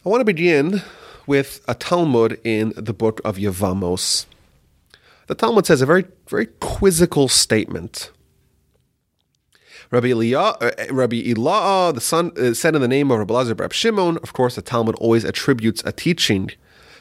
I 0.06 0.10
want 0.10 0.22
to 0.22 0.26
begin 0.26 0.82
with 1.28 1.64
a 1.68 1.76
Talmud 1.76 2.40
in 2.44 2.74
the 2.76 2.94
book 2.94 3.22
of 3.24 3.38
Yevamos. 3.38 4.26
The 5.28 5.36
Talmud 5.36 5.66
says 5.66 5.82
a 5.82 5.86
very 5.86 6.06
very 6.28 6.48
quizzical 6.60 7.28
statement. 7.28 8.12
Rabbi 9.92 10.08
Eliah, 10.08 10.56
uh, 10.62 10.94
Rabbi 10.94 11.18
Elah, 11.32 11.94
the 11.94 12.02
son, 12.02 12.32
uh, 12.38 12.54
said 12.54 12.76
in 12.76 12.82
the 12.82 12.88
name 12.88 13.10
of 13.10 13.18
Rabbi 13.20 13.34
Lazar 13.34 13.56
Rab 13.56 13.74
Shimon. 13.74 14.18
Of 14.18 14.34
course, 14.34 14.56
the 14.56 14.62
Talmud 14.62 14.96
always 14.96 15.24
attributes 15.24 15.82
a 15.84 15.92
teaching 15.92 16.52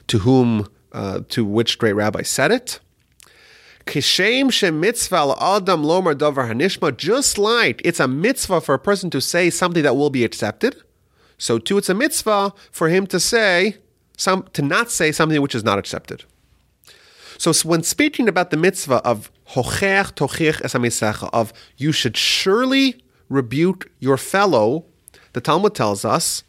to 0.07 0.21
whom, 0.21 0.69
uh, 0.93 1.21
to 1.29 1.45
which 1.45 1.79
great 1.79 1.93
rabbi 1.93 2.23
said 2.23 2.51
it. 2.51 2.81
Adam 3.87 5.83
lomar 5.83 6.15
hanishma. 6.15 6.97
Just 6.97 7.39
like 7.39 7.83
it's 7.85 8.01
a 8.01 8.09
mitzvah 8.09 8.61
for 8.61 8.75
a 8.75 8.79
person 8.79 9.11
to 9.11 9.21
say 9.21 9.51
something 9.51 9.83
that 9.83 9.97
will 9.97 10.11
be 10.11 10.25
accepted, 10.25 10.77
so 11.39 11.59
too 11.59 11.79
it's 11.79 11.89
a 11.89 11.95
mitzvah 11.95 12.53
for 12.71 12.89
him 12.89 13.07
to 13.07 13.21
say 13.21 13.77
some 14.17 14.49
to 14.53 14.63
not 14.63 14.91
say 14.91 15.13
something 15.13 15.41
which 15.41 15.55
is 15.55 15.65
not 15.65 15.79
accepted. 15.79 16.25
So 17.39 17.53
when 17.67 17.83
speaking 17.83 18.29
about 18.29 18.51
the 18.51 18.57
mitzvah 18.57 19.01
of 19.07 19.31
tochiach 19.49 20.65
es 20.65 20.75
amisecha, 20.75 21.31
of 21.33 21.53
you 21.77 21.93
should 21.93 22.17
surely 22.17 23.03
rebuke 23.29 23.91
your 23.99 24.17
fellow, 24.17 24.85
the 25.33 25.41
Talmud 25.41 25.75
tells 25.75 26.05
us, 26.05 26.43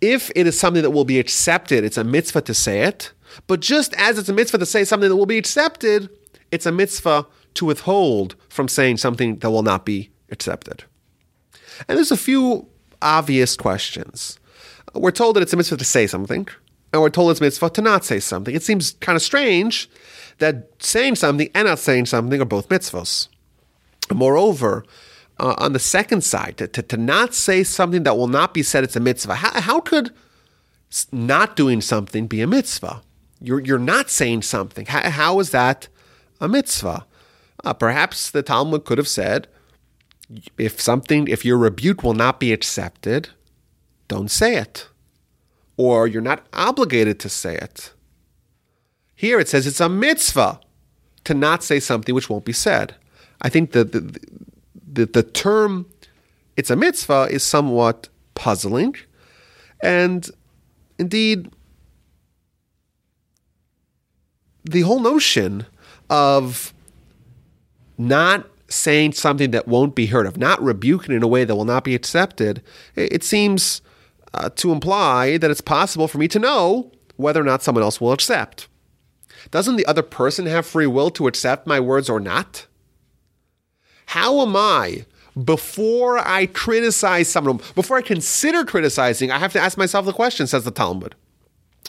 if 0.00 0.30
it 0.34 0.46
is 0.46 0.58
something 0.58 0.82
that 0.82 0.90
will 0.90 1.04
be 1.04 1.18
accepted, 1.18 1.84
it's 1.84 1.96
a 1.96 2.04
mitzvah 2.04 2.42
to 2.42 2.54
say 2.54 2.80
it. 2.82 3.12
But 3.46 3.60
just 3.60 3.94
as 3.94 4.18
it's 4.18 4.28
a 4.28 4.32
mitzvah 4.32 4.58
to 4.58 4.66
say 4.66 4.84
something 4.84 5.08
that 5.08 5.16
will 5.16 5.26
be 5.26 5.38
accepted, 5.38 6.10
it's 6.50 6.66
a 6.66 6.72
mitzvah 6.72 7.26
to 7.54 7.64
withhold 7.64 8.34
from 8.48 8.68
saying 8.68 8.96
something 8.96 9.38
that 9.38 9.50
will 9.50 9.62
not 9.62 9.86
be 9.86 10.10
accepted. 10.30 10.84
And 11.88 11.96
there's 11.96 12.10
a 12.10 12.16
few 12.16 12.68
obvious 13.00 13.56
questions. 13.56 14.38
We're 14.94 15.10
told 15.10 15.36
that 15.36 15.42
it's 15.42 15.52
a 15.52 15.56
mitzvah 15.56 15.76
to 15.78 15.84
say 15.84 16.06
something 16.06 16.48
and 16.92 17.00
we're 17.00 17.10
told 17.10 17.30
it's 17.30 17.40
a 17.40 17.44
mitzvah 17.44 17.70
to 17.70 17.82
not 17.82 18.04
say 18.04 18.20
something. 18.20 18.54
It 18.54 18.62
seems 18.62 18.92
kind 19.00 19.16
of 19.16 19.22
strange 19.22 19.88
that 20.42 20.70
saying 20.78 21.16
something 21.16 21.50
and 21.54 21.66
not 21.66 21.78
saying 21.78 22.06
something 22.06 22.40
are 22.40 22.44
both 22.44 22.68
mitzvahs. 22.68 23.28
Moreover, 24.12 24.84
uh, 25.38 25.54
on 25.58 25.72
the 25.72 25.78
second 25.78 26.22
side, 26.22 26.58
to, 26.58 26.68
to, 26.68 26.82
to, 26.82 26.96
not 26.96 27.34
say 27.34 27.64
something 27.64 28.02
that 28.02 28.16
will 28.16 28.28
not 28.28 28.52
be 28.52 28.62
said, 28.62 28.84
it's 28.84 28.96
a 28.96 29.00
mitzvah. 29.00 29.36
How, 29.36 29.60
how 29.60 29.80
could 29.80 30.10
not 31.10 31.56
doing 31.56 31.80
something 31.80 32.26
be 32.26 32.40
a 32.40 32.46
mitzvah? 32.46 33.02
You're, 33.40 33.60
you're 33.60 33.78
not 33.78 34.10
saying 34.10 34.42
something. 34.42 34.86
how, 34.86 35.10
how 35.10 35.40
is 35.40 35.50
that 35.50 35.88
a 36.40 36.48
mitzvah? 36.48 37.06
Uh, 37.64 37.72
perhaps 37.72 38.30
the 38.30 38.42
Talmud 38.42 38.84
could 38.84 38.98
have 38.98 39.08
said, 39.08 39.48
if 40.58 40.80
something, 40.80 41.28
if 41.28 41.44
your 41.44 41.58
rebuke 41.58 42.02
will 42.02 42.14
not 42.14 42.38
be 42.38 42.52
accepted, 42.52 43.30
don't 44.08 44.30
say 44.30 44.56
it 44.56 44.88
or 45.76 46.06
you're 46.06 46.22
not 46.22 46.46
obligated 46.52 47.18
to 47.20 47.28
say 47.28 47.56
it. 47.56 47.92
Here 49.22 49.38
it 49.38 49.48
says 49.48 49.68
it's 49.68 49.80
a 49.80 49.88
mitzvah 49.88 50.58
to 51.22 51.32
not 51.32 51.62
say 51.62 51.78
something 51.78 52.12
which 52.12 52.28
won't 52.28 52.44
be 52.44 52.52
said. 52.52 52.96
I 53.40 53.50
think 53.50 53.70
that 53.70 53.92
the, 53.92 54.00
the, 54.84 55.06
the 55.06 55.22
term 55.22 55.86
it's 56.56 56.70
a 56.70 56.74
mitzvah 56.74 57.28
is 57.30 57.44
somewhat 57.44 58.08
puzzling. 58.34 58.96
And 59.80 60.28
indeed, 60.98 61.52
the 64.64 64.80
whole 64.80 64.98
notion 64.98 65.66
of 66.10 66.74
not 67.96 68.48
saying 68.66 69.12
something 69.12 69.52
that 69.52 69.68
won't 69.68 69.94
be 69.94 70.06
heard 70.06 70.26
of, 70.26 70.36
not 70.36 70.60
rebuking 70.60 71.14
in 71.14 71.22
a 71.22 71.28
way 71.28 71.44
that 71.44 71.54
will 71.54 71.64
not 71.64 71.84
be 71.84 71.94
accepted, 71.94 72.60
it, 72.96 73.22
seems 73.22 73.82
uh, 74.34 74.48
to 74.56 74.72
imply 74.72 75.36
that 75.36 75.48
it's 75.48 75.60
possible 75.60 76.08
for 76.08 76.18
me 76.18 76.26
to 76.26 76.40
know 76.40 76.90
whether 77.14 77.40
or 77.40 77.44
not 77.44 77.62
someone 77.62 77.84
else 77.84 78.00
will 78.00 78.10
accept. 78.10 78.66
Doesn't 79.50 79.76
the 79.76 79.86
other 79.86 80.02
person 80.02 80.46
have 80.46 80.66
free 80.66 80.86
will 80.86 81.10
to 81.10 81.26
accept 81.26 81.66
my 81.66 81.80
words 81.80 82.08
or 82.08 82.20
not? 82.20 82.66
How 84.06 84.40
am 84.40 84.56
I, 84.56 85.06
before 85.42 86.18
I 86.18 86.46
criticize 86.46 87.28
someone, 87.28 87.60
before 87.74 87.96
I 87.96 88.02
consider 88.02 88.64
criticizing, 88.64 89.30
I 89.30 89.38
have 89.38 89.52
to 89.54 89.60
ask 89.60 89.78
myself 89.78 90.06
the 90.06 90.12
question, 90.12 90.46
says 90.46 90.64
the 90.64 90.70
Talmud. 90.70 91.14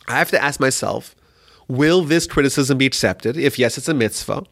I 0.07 0.17
have 0.17 0.31
to 0.31 0.41
ask 0.41 0.59
myself, 0.59 1.15
will 1.67 2.03
this 2.03 2.27
criticism 2.27 2.77
be 2.77 2.85
accepted? 2.85 3.37
If 3.37 3.59
yes, 3.59 3.77
it's 3.77 3.87
a 3.87 3.93
mitzvah. 3.93 4.43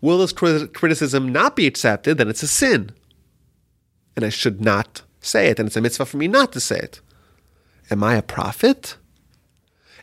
Will 0.00 0.18
this 0.18 0.32
criticism 0.32 1.30
not 1.30 1.56
be 1.56 1.66
accepted? 1.66 2.18
Then 2.18 2.28
it's 2.28 2.42
a 2.42 2.48
sin. 2.48 2.90
And 4.16 4.24
I 4.24 4.30
should 4.30 4.60
not 4.60 5.02
say 5.20 5.48
it. 5.48 5.58
And 5.58 5.66
it's 5.66 5.76
a 5.76 5.80
mitzvah 5.80 6.06
for 6.06 6.16
me 6.16 6.28
not 6.28 6.52
to 6.52 6.60
say 6.60 6.78
it. 6.78 7.00
Am 7.90 8.02
I 8.02 8.14
a 8.14 8.22
prophet? 8.22 8.96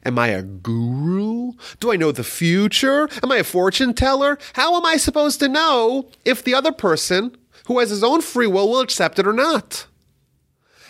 Am 0.08 0.18
I 0.18 0.30
a 0.30 0.42
guru? 0.42 1.52
Do 1.82 1.92
I 1.92 1.98
know 1.98 2.14
the 2.14 2.24
future? 2.24 3.10
Am 3.22 3.30
I 3.30 3.38
a 3.38 3.44
fortune 3.44 3.94
teller? 3.94 4.38
How 4.54 4.78
am 4.78 4.86
I 4.86 4.96
supposed 4.96 5.42
to 5.42 5.50
know 5.50 6.10
if 6.24 6.42
the 6.42 6.56
other 6.56 6.72
person, 6.72 7.36
who 7.66 7.80
has 7.80 7.90
his 7.90 8.06
own 8.06 8.22
free 8.22 8.48
will, 8.48 8.70
will 8.70 8.80
accept 8.80 9.20
it 9.20 9.28
or 9.28 9.34
not? 9.34 9.86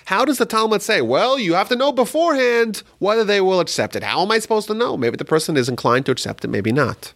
How 0.06 0.24
does 0.24 0.38
the 0.38 0.46
Talmud 0.46 0.84
say, 0.84 1.02
well, 1.02 1.40
you 1.40 1.56
have 1.56 1.68
to 1.70 1.76
know 1.76 1.92
beforehand 1.92 2.84
whether 3.00 3.24
they 3.24 3.42
will 3.42 3.60
accept 3.60 3.96
it? 3.96 4.04
How 4.04 4.22
am 4.22 4.32
I 4.32 4.38
supposed 4.38 4.68
to 4.68 4.76
know? 4.76 4.96
Maybe 4.96 5.18
the 5.18 5.26
person 5.26 5.58
is 5.58 5.68
inclined 5.68 6.06
to 6.06 6.12
accept 6.12 6.46
it, 6.46 6.50
maybe 6.50 6.72
not. 6.72 7.14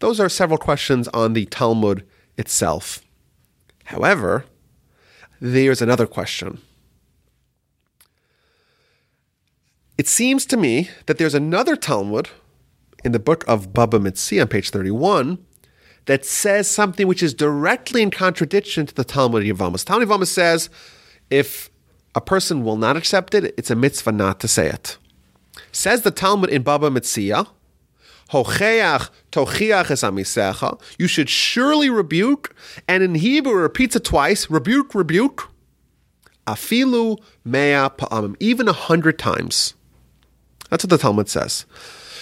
Those 0.00 0.20
are 0.20 0.28
several 0.28 0.58
questions 0.58 1.08
on 1.08 1.32
the 1.32 1.46
Talmud 1.46 2.06
itself. 2.36 3.00
However, 3.84 4.44
there's 5.40 5.80
another 5.80 6.06
question. 6.06 6.60
It 9.96 10.08
seems 10.08 10.44
to 10.46 10.56
me 10.56 10.90
that 11.06 11.18
there's 11.18 11.34
another 11.34 11.76
Talmud 11.76 12.30
in 13.04 13.12
the 13.12 13.20
book 13.20 13.44
of 13.46 13.72
Baba 13.72 14.00
Metzia 14.00 14.42
on 14.42 14.48
page 14.48 14.70
31 14.70 15.38
that 16.06 16.24
says 16.24 16.68
something 16.68 17.06
which 17.06 17.22
is 17.22 17.32
directly 17.32 18.02
in 18.02 18.10
contradiction 18.10 18.86
to 18.86 18.94
the 18.94 19.04
Talmud 19.04 19.44
Yevamos. 19.44 19.84
Talmud 19.84 20.08
Yevamos 20.08 20.26
says 20.26 20.68
if 21.30 21.70
a 22.16 22.20
person 22.20 22.64
will 22.64 22.76
not 22.76 22.96
accept 22.96 23.34
it, 23.34 23.54
it's 23.56 23.70
a 23.70 23.76
mitzvah 23.76 24.10
not 24.10 24.40
to 24.40 24.48
say 24.48 24.68
it. 24.68 24.98
Says 25.70 26.02
the 26.02 26.10
Talmud 26.10 26.50
in 26.50 26.62
Baba 26.62 26.90
tochiach 26.90 27.50
es 29.90 30.02
amisecha. 30.02 30.80
You 30.98 31.06
should 31.06 31.28
surely 31.28 31.88
rebuke, 31.88 32.52
and 32.88 33.04
in 33.04 33.14
Hebrew 33.14 33.54
repeats 33.54 33.94
it 33.94 34.04
twice: 34.04 34.50
rebuke, 34.50 34.92
rebuke. 34.94 35.48
Afilu 36.46 37.18
mea 37.44 37.88
pa'amim, 37.96 38.34
even 38.40 38.66
a 38.68 38.72
hundred 38.72 39.18
times. 39.18 39.74
That's 40.74 40.82
what 40.82 40.90
the 40.90 40.98
Talmud 40.98 41.28
says. 41.28 41.66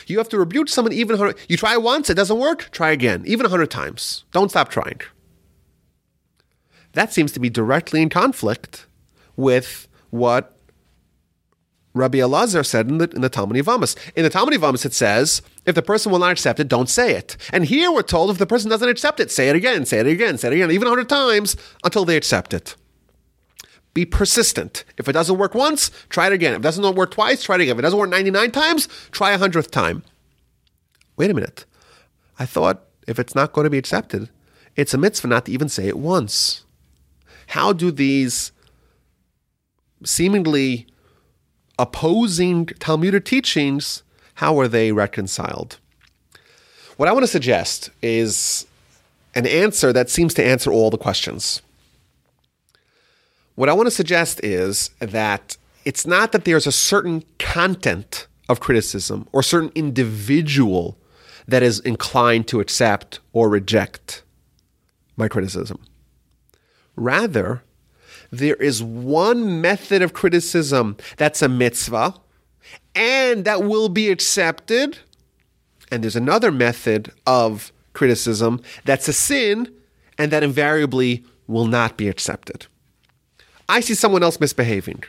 You 0.07 0.19
have 0.19 0.29
to 0.29 0.39
rebuke 0.39 0.69
someone 0.69 0.93
even 0.93 1.17
100. 1.17 1.41
You 1.49 1.57
try 1.57 1.79
once, 1.79 2.11
it 2.11 2.17
doesn't 2.17 2.39
work, 2.39 2.69
try 2.71 2.91
again, 2.91 3.23
even 3.25 3.45
100 3.45 3.71
times. 3.71 4.27
Don't 4.31 4.51
stop 4.51 4.69
trying. 4.69 5.01
That 6.93 7.15
seems 7.15 7.33
to 7.33 7.41
be 7.41 7.49
directly 7.49 8.03
in 8.03 8.11
conflict 8.11 8.85
with 9.37 9.89
what 10.11 10.55
Rabbi 11.95 12.19
Elazar 12.19 12.67
said 12.67 12.91
in 12.91 12.99
the, 12.99 13.09
in 13.09 13.23
the 13.23 13.31
Talmud 13.31 13.57
Yevamos. 13.57 13.97
In 14.15 14.23
the 14.23 14.29
Talmud 14.29 14.53
Yevamos, 14.53 14.85
it 14.85 14.93
says, 14.93 15.41
if 15.65 15.75
the 15.75 15.81
person 15.81 16.13
will 16.13 16.19
not 16.19 16.33
accept 16.33 16.61
it, 16.61 16.69
don't 16.69 16.91
say 16.91 17.15
it. 17.15 17.39
And 17.55 17.65
here 17.65 17.91
we're 17.91 18.03
told 18.03 18.29
if 18.29 18.37
the 18.37 18.45
person 18.45 18.69
doesn't 18.69 18.87
accept 18.87 19.19
it, 19.19 19.31
say 19.31 19.49
it 19.49 19.57
again, 19.57 19.87
say 19.87 20.01
it 20.01 20.07
again, 20.07 20.37
say 20.37 20.49
it 20.49 20.55
again, 20.57 20.71
even 20.71 20.89
100 20.89 21.09
times 21.09 21.57
until 21.85 22.05
they 22.05 22.19
accept 22.19 22.53
it. 22.53 22.77
Be 23.95 24.05
persistent. 24.05 24.85
If 24.97 25.09
it 25.09 25.13
doesn't 25.13 25.39
work 25.39 25.55
once, 25.55 25.91
try 26.09 26.27
it 26.27 26.33
again. 26.33 26.53
If 26.55 26.61
it 26.61 26.63
doesn't 26.63 26.95
work 26.95 27.11
twice, 27.11 27.43
try 27.43 27.57
it 27.57 27.63
again. 27.63 27.75
If 27.75 27.79
it 27.81 27.83
doesn't 27.83 27.99
work 27.99 28.11
99 28.11 28.51
times, 28.51 28.89
try 29.11 29.33
a 29.33 29.39
hundredth 29.39 29.71
time. 29.71 30.03
Wait 31.17 31.31
a 31.31 31.35
minute. 31.35 31.67
I 32.39 32.47
thought 32.47 32.85
if 33.07 33.19
it's 33.19 33.35
not 33.35 33.53
going 33.53 33.65
to 33.65 33.71
be 33.71 33.79
accepted, 33.79 34.31
it's 34.77 34.95
a 34.95 34.99
mitzvah 34.99 35.29
not 35.29 35.47
to 35.47 35.53
even 35.53 35.69
say 35.69 35.89
it 35.89 35.99
once. 35.99 36.65
How 37.49 37.73
do 37.73 37.91
these 37.91 38.53
seemingly 40.05 40.87
opposing 41.79 42.67
Talmudic 42.67 43.25
teachings, 43.25 44.03
how 44.35 44.59
are 44.59 44.69
they 44.69 44.93
reconciled? 44.93 45.79
What 46.97 47.09
I 47.09 47.13
want 47.13 47.25
to 47.25 47.29
suggest 47.29 47.91
is 48.01 48.67
an 49.35 49.47
answer 49.47 49.93
that 49.93 50.11
seems 50.11 50.35
to 50.35 50.45
answer 50.45 50.71
all 50.71 50.91
the 50.91 50.99
questions. 50.99 51.63
What 53.55 53.69
I 53.69 53.75
want 53.75 53.87
to 53.87 53.91
suggest 53.91 54.43
is 54.43 54.91
that 54.99 55.57
it's 55.85 56.07
not 56.07 56.33
that 56.33 56.45
there's 56.45 56.67
a 56.67 56.73
certain 56.73 57.25
content 57.39 58.27
of 58.49 58.61
criticism 58.61 59.29
or 59.33 59.43
certain 59.43 59.73
individual 59.75 60.99
that 61.47 61.63
is 61.63 61.81
inclined 61.81 62.49
to 62.49 62.61
accept 62.61 63.21
or 63.33 63.49
reject 63.49 64.23
my 65.17 65.29
criticism. 65.29 65.81
Rather, 66.97 67.63
there 68.31 68.57
is 68.57 68.83
one 68.83 69.61
method 69.61 70.03
of 70.03 70.13
criticism 70.13 70.97
that's 71.17 71.43
a 71.43 71.49
mitzvah 71.49 72.15
and 72.95 73.45
that 73.45 73.65
will 73.65 73.89
be 73.89 74.11
accepted, 74.11 74.99
and 75.91 76.03
there's 76.03 76.17
another 76.17 76.51
method 76.51 77.13
of 77.27 77.73
criticism 77.93 78.63
that's 78.85 79.09
a 79.09 79.13
sin 79.13 79.73
and 80.17 80.31
that 80.31 80.43
invariably 80.43 81.25
will 81.47 81.67
not 81.67 81.97
be 81.97 82.09
accepted. 82.09 82.67
I 83.69 83.81
see 83.81 83.95
someone 83.95 84.23
else 84.23 84.41
misbehaving, 84.41 85.05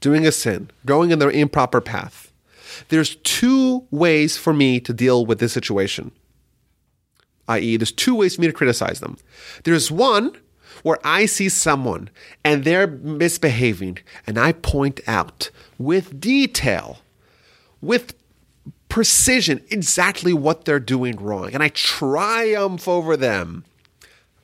doing 0.00 0.26
a 0.26 0.32
sin, 0.32 0.70
going 0.86 1.10
in 1.10 1.18
their 1.18 1.30
improper 1.30 1.80
path. 1.80 2.32
There's 2.88 3.16
two 3.16 3.86
ways 3.90 4.36
for 4.36 4.52
me 4.52 4.80
to 4.80 4.92
deal 4.92 5.24
with 5.24 5.38
this 5.38 5.52
situation. 5.52 6.10
I.e., 7.46 7.76
there's 7.76 7.92
two 7.92 8.14
ways 8.14 8.34
for 8.34 8.40
me 8.40 8.46
to 8.46 8.52
criticize 8.52 9.00
them. 9.00 9.18
There's 9.64 9.90
one 9.90 10.36
where 10.82 10.98
I 11.04 11.26
see 11.26 11.48
someone 11.48 12.10
and 12.44 12.64
they're 12.64 12.86
misbehaving, 12.86 13.98
and 14.26 14.38
I 14.38 14.52
point 14.52 15.00
out 15.06 15.50
with 15.78 16.20
detail, 16.20 16.98
with 17.80 18.14
precision, 18.88 19.62
exactly 19.70 20.32
what 20.32 20.64
they're 20.64 20.80
doing 20.80 21.16
wrong, 21.16 21.52
and 21.52 21.62
I 21.62 21.68
triumph 21.68 22.86
over 22.86 23.16
them. 23.16 23.64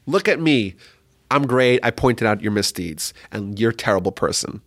Look 0.06 0.28
at 0.28 0.40
me. 0.40 0.74
I'm 1.30 1.46
great. 1.46 1.80
I 1.82 1.90
pointed 1.90 2.26
out 2.26 2.42
your 2.42 2.52
misdeeds, 2.52 3.14
and 3.30 3.58
you're 3.58 3.70
a 3.70 3.74
terrible 3.74 4.12
person. 4.12 4.62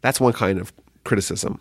That's 0.00 0.20
one 0.20 0.32
kind 0.32 0.58
of 0.58 0.72
criticism. 1.04 1.60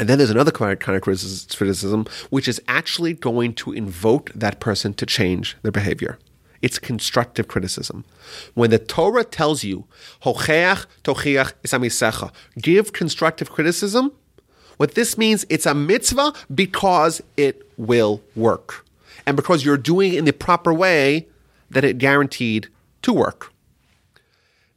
And 0.00 0.08
then 0.08 0.18
there's 0.18 0.30
another 0.30 0.50
kind 0.50 0.72
of 0.72 1.02
criticism, 1.02 2.06
which 2.30 2.48
is 2.48 2.60
actually 2.66 3.12
going 3.12 3.54
to 3.54 3.72
invoke 3.72 4.32
that 4.34 4.58
person 4.58 4.92
to 4.94 5.06
change 5.06 5.56
their 5.62 5.70
behavior. 5.70 6.18
It's 6.62 6.78
constructive 6.78 7.46
criticism. 7.46 8.04
When 8.54 8.70
the 8.70 8.78
Torah 8.78 9.22
tells 9.22 9.62
you, 9.62 9.86
give 12.60 12.92
constructive 12.92 13.50
criticism, 13.50 14.12
what 14.78 14.94
this 14.94 15.16
means, 15.16 15.46
it's 15.48 15.66
a 15.66 15.74
mitzvah 15.74 16.32
because 16.52 17.22
it 17.36 17.70
will 17.76 18.22
work. 18.34 18.84
And 19.26 19.36
because 19.36 19.64
you're 19.64 19.76
doing 19.76 20.14
it 20.14 20.18
in 20.18 20.24
the 20.24 20.32
proper 20.32 20.74
way, 20.74 21.28
that 21.74 21.84
it 21.84 21.98
guaranteed 21.98 22.68
to 23.02 23.12
work. 23.12 23.52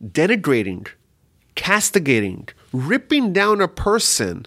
Denigrating, 0.04 0.88
castigating, 1.56 2.50
ripping 2.74 3.34
down 3.34 3.62
a 3.62 3.68
person 3.68 4.46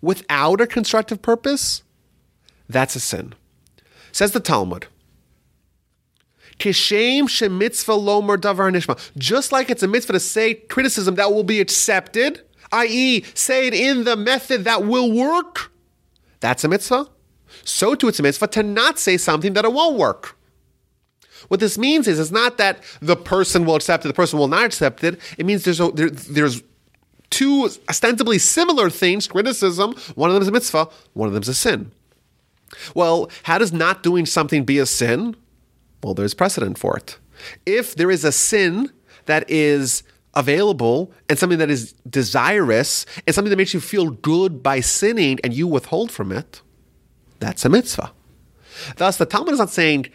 without 0.00 0.60
a 0.60 0.66
constructive 0.66 1.20
purpose, 1.20 1.82
that's 2.68 2.94
a 2.94 3.00
sin. 3.00 3.34
Says 4.12 4.32
the 4.32 4.40
Talmud. 4.40 4.86
Kishem 6.58 7.24
shemitzvah 7.24 8.00
lomer 8.00 8.36
davar 8.36 8.72
nishma. 8.72 8.98
Just 9.16 9.52
like 9.52 9.70
it's 9.70 9.82
a 9.82 9.88
mitzvah 9.88 10.14
to 10.14 10.20
say 10.20 10.54
criticism 10.54 11.14
that 11.14 11.32
will 11.32 11.44
be 11.44 11.60
accepted, 11.60 12.42
i.e., 12.72 13.24
say 13.34 13.68
it 13.68 13.74
in 13.74 14.04
the 14.04 14.16
method 14.16 14.64
that 14.64 14.84
will 14.84 15.12
work, 15.12 15.70
that's 16.40 16.64
a 16.64 16.68
mitzvah. 16.68 17.08
So 17.64 17.94
too 17.94 18.08
it's 18.08 18.18
a 18.18 18.22
mitzvah 18.22 18.48
to 18.48 18.62
not 18.62 18.98
say 18.98 19.16
something 19.16 19.52
that 19.52 19.64
it 19.64 19.72
won't 19.72 19.96
work. 19.96 20.37
What 21.48 21.60
this 21.60 21.78
means 21.78 22.06
is 22.06 22.20
it's 22.20 22.30
not 22.30 22.58
that 22.58 22.82
the 23.00 23.16
person 23.16 23.64
will 23.64 23.74
accept 23.74 24.04
it, 24.04 24.08
the 24.08 24.14
person 24.14 24.38
will 24.38 24.48
not 24.48 24.64
accept 24.64 25.02
it. 25.02 25.18
It 25.38 25.46
means 25.46 25.64
there's 25.64 25.80
a, 25.80 25.90
there, 25.90 26.10
there's 26.10 26.62
two 27.30 27.68
ostensibly 27.88 28.38
similar 28.38 28.90
things, 28.90 29.26
criticism. 29.26 29.94
One 30.14 30.30
of 30.30 30.34
them 30.34 30.42
is 30.42 30.48
a 30.48 30.52
mitzvah, 30.52 30.88
one 31.14 31.26
of 31.26 31.34
them 31.34 31.42
is 31.42 31.48
a 31.48 31.54
sin. 31.54 31.92
Well, 32.94 33.30
how 33.44 33.58
does 33.58 33.72
not 33.72 34.02
doing 34.02 34.26
something 34.26 34.64
be 34.64 34.78
a 34.78 34.86
sin? 34.86 35.36
Well, 36.02 36.14
there's 36.14 36.34
precedent 36.34 36.78
for 36.78 36.96
it. 36.96 37.18
If 37.64 37.94
there 37.94 38.10
is 38.10 38.24
a 38.24 38.32
sin 38.32 38.92
that 39.26 39.48
is 39.50 40.02
available 40.34 41.12
and 41.28 41.38
something 41.38 41.58
that 41.58 41.70
is 41.70 41.92
desirous 42.08 43.06
and 43.26 43.34
something 43.34 43.50
that 43.50 43.56
makes 43.56 43.74
you 43.74 43.80
feel 43.80 44.10
good 44.10 44.62
by 44.62 44.80
sinning 44.80 45.38
and 45.42 45.54
you 45.54 45.66
withhold 45.66 46.10
from 46.10 46.30
it, 46.30 46.62
that's 47.40 47.64
a 47.64 47.68
mitzvah. 47.68 48.12
Thus, 48.96 49.16
the 49.16 49.26
Talmud 49.26 49.52
is 49.52 49.58
not 49.58 49.70
saying 49.70 50.08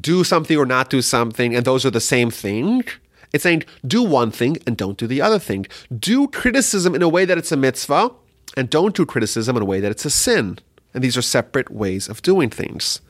do 0.00 0.24
something 0.24 0.56
or 0.56 0.66
not 0.66 0.90
do 0.90 1.02
something, 1.02 1.54
and 1.54 1.64
those 1.64 1.84
are 1.86 1.90
the 1.90 2.00
same 2.00 2.30
thing. 2.30 2.84
It's 3.32 3.42
saying 3.42 3.64
do 3.86 4.02
one 4.02 4.30
thing 4.30 4.56
and 4.66 4.76
don't 4.76 4.98
do 4.98 5.06
the 5.06 5.20
other 5.20 5.38
thing. 5.38 5.66
Do 5.96 6.28
criticism 6.28 6.94
in 6.94 7.02
a 7.02 7.08
way 7.08 7.24
that 7.24 7.38
it's 7.38 7.52
a 7.52 7.56
mitzvah, 7.56 8.10
and 8.56 8.70
don't 8.70 8.94
do 8.94 9.04
criticism 9.04 9.56
in 9.56 9.62
a 9.62 9.66
way 9.66 9.80
that 9.80 9.90
it's 9.90 10.04
a 10.04 10.10
sin. 10.10 10.58
And 10.94 11.04
these 11.04 11.16
are 11.16 11.22
separate 11.22 11.70
ways 11.70 12.08
of 12.08 12.22
doing 12.22 12.48
things. 12.48 13.00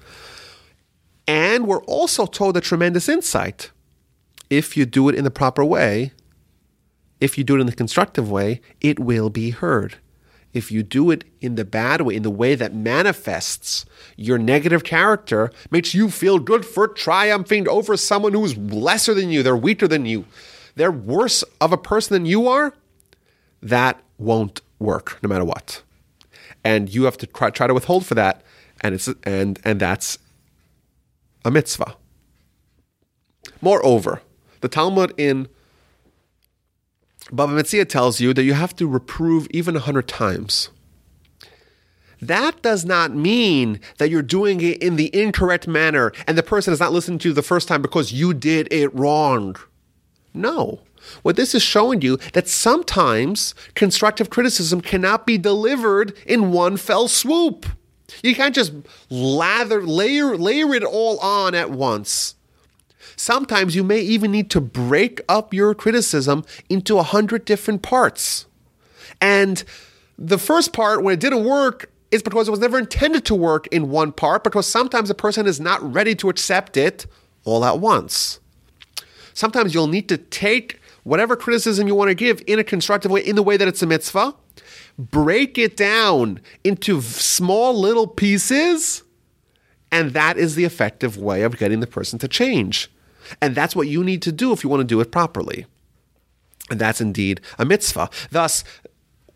And 1.29 1.66
we're 1.66 1.85
also 1.85 2.27
told 2.27 2.57
a 2.57 2.61
tremendous 2.61 3.09
insight. 3.09 3.70
If 4.49 4.77
you 4.77 4.87
do 4.87 5.09
it 5.09 5.14
in 5.14 5.25
the 5.25 5.31
proper 5.31 5.64
way, 5.64 6.12
if 7.20 7.37
you 7.38 7.44
do 7.44 7.57
it 7.57 7.61
in 7.61 7.66
the 7.66 7.72
constructive 7.72 8.31
way, 8.31 8.61
it 8.81 8.99
will 8.99 9.31
be 9.31 9.51
heard 9.51 9.96
if 10.57 10.73
you 10.73 10.83
do 10.83 11.11
it 11.11 11.23
in 11.42 11.57
the 11.57 11.66
bad 11.66 12.01
way, 12.01 12.16
in 12.16 12.23
the 12.23 12.31
way 12.31 12.55
that 12.55 12.75
manifests 12.75 13.85
your 14.16 14.38
negative 14.38 14.85
character, 14.85 15.51
makes 15.71 15.92
you 15.92 16.09
feel 16.09 16.38
good 16.38 16.64
for 16.64 16.88
triumphing 16.88 17.69
over 17.69 17.95
someone 17.95 18.33
who's 18.33 18.57
lesser 18.57 19.12
than 19.12 19.29
you, 19.29 19.42
they're 19.42 19.55
weaker 19.55 19.87
than 19.87 20.07
you, 20.07 20.25
they're 20.75 20.90
worse 20.90 21.42
of 21.61 21.75
a 21.75 21.77
person 21.77 22.14
than 22.14 22.25
you 22.25 22.49
are, 22.49 22.73
that 23.61 24.01
won't 24.16 24.62
work 24.79 25.19
no 25.23 25.29
matter 25.29 25.45
what. 25.45 25.83
And 26.64 26.92
you 26.92 27.05
have 27.05 27.19
to 27.19 27.27
try, 27.27 27.51
to 27.51 27.75
withhold 27.75 28.07
for 28.07 28.14
that, 28.14 28.42
and 28.81 28.95
it's 28.95 29.09
and 29.25 29.61
and 29.62 29.79
that's 29.79 30.19
a 31.45 31.51
mitzvah. 31.51 31.97
Moreover, 33.61 34.23
The 34.62 34.69
Talmud 34.69 35.12
in 35.19 35.49
Bava 37.31 37.59
Metzia 37.61 37.89
tells 37.89 38.21
you 38.21 38.33
that 38.35 38.45
you 38.45 38.55
have 38.55 38.77
to 38.77 38.87
reprove 38.87 39.49
even 39.51 39.77
a 39.77 39.81
hundred 39.81 40.07
times. 40.07 40.71
That 42.21 42.62
does 42.62 42.85
not 42.85 43.12
mean 43.12 43.81
that 43.99 44.11
you're 44.11 44.23
doing 44.23 44.61
it 44.61 44.83
in 44.83 44.97
the 44.97 45.15
incorrect 45.15 45.69
manner 45.69 46.12
and 46.27 46.39
the 46.39 46.43
person 46.43 46.73
is 46.73 46.81
not 46.81 46.93
listening 46.93 47.19
to 47.21 47.29
you 47.29 47.35
the 47.35 47.43
first 47.43 47.69
time 47.69 47.83
because 47.83 48.12
you 48.12 48.33
did 48.33 48.69
it 48.73 48.95
wrong. 48.95 49.57
No. 50.33 50.81
What 51.23 51.37
this 51.37 51.55
is 51.55 51.62
showing 51.62 52.01
you 52.03 52.17
that 52.33 52.49
sometimes 52.49 53.55
constructive 53.75 54.31
criticism 54.31 54.81
cannot 54.81 55.27
be 55.27 55.37
delivered 55.37 56.17
in 56.27 56.53
one 56.53 56.77
fell 56.77 57.07
swoop. 57.07 57.67
You 58.23 58.35
can't 58.35 58.55
just 58.55 58.73
lather 59.11 59.83
layer 59.83 60.37
layer 60.37 60.75
it 60.75 60.85
all 60.85 61.19
on 61.19 61.55
at 61.55 61.71
once. 61.71 62.36
Sometimes 63.17 63.75
you 63.75 63.83
may 63.83 64.01
even 64.01 64.31
need 64.31 64.51
to 64.51 64.61
break 64.61 65.23
up 65.29 65.55
your 65.55 65.75
criticism 65.75 66.45
into 66.69 66.99
a 66.99 67.03
hundred 67.03 67.45
different 67.45 67.83
parts. 67.83 68.47
And 69.21 69.65
the 70.19 70.39
first 70.39 70.73
part, 70.73 71.03
when 71.03 71.15
it 71.15 71.21
didn't 71.21 71.45
work, 71.45 71.91
is 72.11 72.23
because 72.23 72.47
it 72.47 72.51
was 72.51 72.61
never 72.61 72.79
intended 72.79 73.25
to 73.27 73.35
work 73.35 73.67
in 73.69 73.91
one 73.91 74.13
part, 74.13 74.45
because 74.45 74.67
sometimes 74.67 75.11
a 75.11 75.15
person 75.15 75.47
is 75.47 75.59
not 75.59 75.83
ready 75.93 76.15
to 76.15 76.29
accept 76.29 76.77
it 76.77 77.07
all 77.45 77.65
at 77.65 77.79
once. 77.79 78.39
Sometimes 79.35 79.75
you'll 79.75 79.87
need 79.87 80.09
to 80.09 80.17
take 80.17 80.81
whatever 81.05 81.37
criticism 81.37 81.87
you 81.87 81.95
want 81.95 82.09
to 82.09 82.15
give 82.15 82.43
in 82.47 82.59
a 82.59 82.65
constructive 82.65 83.11
way, 83.11 83.21
in 83.21 83.37
the 83.37 83.43
way 83.43 83.57
that 83.57 83.69
it's 83.69 83.83
a 83.83 83.87
mitzvah, 83.87 84.35
break 84.99 85.59
it 85.59 85.77
down 85.77 86.41
into 86.65 87.01
small 87.01 87.75
little 87.75 88.07
pieces, 88.07 89.03
and 89.93 90.13
that 90.13 90.37
is 90.37 90.55
the 90.55 90.65
effective 90.65 91.17
way 91.17 91.43
of 91.43 91.59
getting 91.59 91.81
the 91.81 91.87
person 91.87 92.19
to 92.19 92.29
change. 92.29 92.91
And 93.41 93.55
that's 93.55 93.77
what 93.77 93.89
you 93.89 94.03
need 94.05 94.23
to 94.23 94.33
do 94.33 94.53
if 94.53 94.62
you 94.65 94.71
want 94.71 94.81
to 94.81 94.85
do 94.85 95.01
it 95.01 95.11
properly. 95.11 95.67
And 96.71 96.81
that's 96.81 97.01
indeed 97.01 97.41
a 97.59 97.65
mitzvah. 97.65 98.11
Thus, 98.31 98.65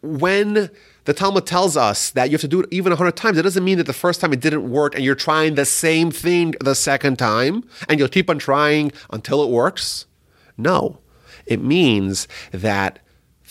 when 0.02 0.70
the 1.04 1.14
Talmud 1.14 1.46
tells 1.46 1.76
us 1.76 2.10
that 2.10 2.30
you 2.30 2.34
have 2.34 2.40
to 2.40 2.48
do 2.48 2.60
it 2.60 2.68
even 2.70 2.92
a 2.92 2.96
hundred 2.96 3.16
times, 3.16 3.38
it 3.38 3.42
doesn't 3.42 3.64
mean 3.64 3.78
that 3.78 3.86
the 3.86 3.92
first 3.92 4.20
time 4.20 4.32
it 4.32 4.40
didn't 4.40 4.70
work 4.70 4.94
and 4.94 5.04
you're 5.04 5.14
trying 5.14 5.54
the 5.54 5.64
same 5.64 6.10
thing 6.10 6.54
the 6.60 6.74
second 6.74 7.18
time 7.18 7.64
and 7.88 7.98
you'll 7.98 8.08
keep 8.08 8.30
on 8.30 8.38
trying 8.38 8.92
until 9.10 9.42
it 9.42 9.50
works. 9.50 10.06
No, 10.56 10.98
it 11.46 11.62
means 11.62 12.28
that 12.52 12.98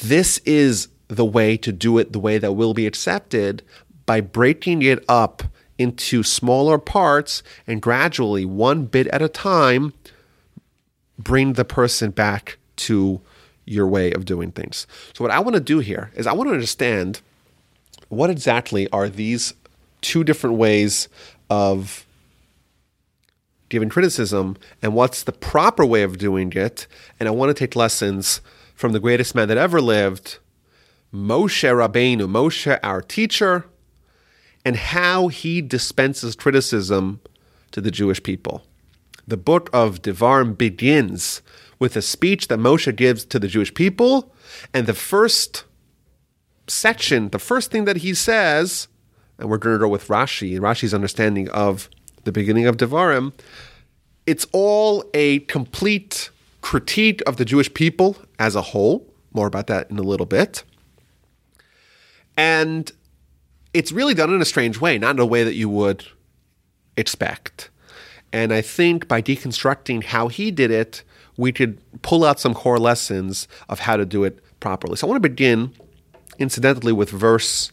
this 0.03 0.37
is 0.39 0.89
the 1.07 1.25
way 1.25 1.57
to 1.57 1.71
do 1.71 1.97
it 1.97 2.13
the 2.13 2.19
way 2.19 2.37
that 2.37 2.53
will 2.53 2.73
be 2.73 2.87
accepted 2.87 3.63
by 4.05 4.21
breaking 4.21 4.81
it 4.81 5.03
up 5.07 5.43
into 5.77 6.23
smaller 6.23 6.77
parts 6.77 7.41
and 7.65 7.81
gradually, 7.81 8.45
one 8.45 8.85
bit 8.85 9.07
at 9.07 9.21
a 9.21 9.29
time, 9.29 9.93
bring 11.19 11.53
the 11.53 11.65
person 11.65 12.09
back 12.11 12.57
to 12.77 13.21
your 13.65 13.87
way 13.87 14.11
of 14.11 14.25
doing 14.25 14.51
things. 14.51 14.87
So, 15.13 15.23
what 15.23 15.31
I 15.31 15.39
want 15.39 15.55
to 15.55 15.61
do 15.61 15.79
here 15.79 16.11
is 16.15 16.25
I 16.25 16.33
want 16.33 16.49
to 16.49 16.53
understand 16.53 17.21
what 18.07 18.31
exactly 18.31 18.89
are 18.89 19.07
these 19.07 19.53
two 20.01 20.23
different 20.23 20.55
ways 20.55 21.07
of 21.49 22.05
giving 23.69 23.89
criticism 23.89 24.57
and 24.81 24.95
what's 24.95 25.23
the 25.23 25.31
proper 25.31 25.85
way 25.85 26.01
of 26.01 26.17
doing 26.17 26.51
it. 26.53 26.87
And 27.19 27.29
I 27.29 27.31
want 27.31 27.49
to 27.49 27.53
take 27.53 27.75
lessons 27.75 28.41
from 28.73 28.93
the 28.93 28.99
greatest 28.99 29.35
man 29.35 29.47
that 29.49 29.57
ever 29.57 29.79
lived, 29.79 30.39
Moshe 31.13 31.63
Rabbeinu, 31.63 32.27
Moshe, 32.27 32.79
our 32.81 33.01
teacher, 33.01 33.65
and 34.65 34.75
how 34.75 35.27
he 35.27 35.61
dispenses 35.61 36.35
criticism 36.35 37.21
to 37.71 37.81
the 37.81 37.91
Jewish 37.91 38.23
people. 38.23 38.63
The 39.29 39.37
book 39.37 39.69
of 39.71 40.01
Devarim 40.01 40.57
begins 40.57 41.43
with 41.77 41.95
a 41.95 42.01
speech 42.01 42.47
that 42.47 42.57
Moshe 42.57 42.95
gives 42.95 43.23
to 43.25 43.37
the 43.37 43.47
Jewish 43.47 43.71
people, 43.71 44.33
and 44.73 44.87
the 44.87 44.95
first 44.95 45.65
section, 46.67 47.29
the 47.29 47.37
first 47.37 47.69
thing 47.69 47.85
that 47.85 47.97
he 47.97 48.15
says, 48.15 48.87
and 49.37 49.47
we're 49.47 49.59
going 49.59 49.75
to 49.75 49.79
go 49.79 49.87
with 49.87 50.07
Rashi, 50.07 50.55
and 50.55 50.63
Rashi's 50.63 50.95
understanding 50.95 51.47
of 51.49 51.91
the 52.23 52.31
beginning 52.31 52.65
of 52.65 52.77
Devarim, 52.77 53.33
it's 54.25 54.47
all 54.51 55.03
a 55.13 55.39
complete 55.41 56.31
critique 56.61 57.21
of 57.27 57.37
the 57.37 57.45
Jewish 57.45 57.71
people 57.71 58.17
as 58.39 58.55
a 58.55 58.63
whole. 58.63 59.13
More 59.31 59.45
about 59.45 59.67
that 59.67 59.91
in 59.91 59.99
a 59.99 60.03
little 60.03 60.25
bit. 60.25 60.63
And 62.35 62.91
it's 63.75 63.91
really 63.91 64.15
done 64.15 64.33
in 64.33 64.41
a 64.41 64.45
strange 64.45 64.81
way, 64.81 64.97
not 64.97 65.15
in 65.15 65.19
a 65.19 65.25
way 65.25 65.43
that 65.43 65.53
you 65.53 65.69
would 65.69 66.07
expect. 66.97 67.69
And 68.31 68.53
I 68.53 68.61
think 68.61 69.07
by 69.07 69.21
deconstructing 69.21 70.03
how 70.03 70.27
he 70.27 70.51
did 70.51 70.71
it, 70.71 71.03
we 71.37 71.51
could 71.51 71.79
pull 72.01 72.25
out 72.25 72.39
some 72.39 72.53
core 72.53 72.79
lessons 72.79 73.47
of 73.69 73.79
how 73.79 73.97
to 73.97 74.05
do 74.05 74.23
it 74.23 74.39
properly. 74.59 74.95
So 74.97 75.07
I 75.07 75.09
want 75.09 75.23
to 75.23 75.29
begin, 75.29 75.73
incidentally, 76.37 76.91
with 76.91 77.09
verse 77.09 77.71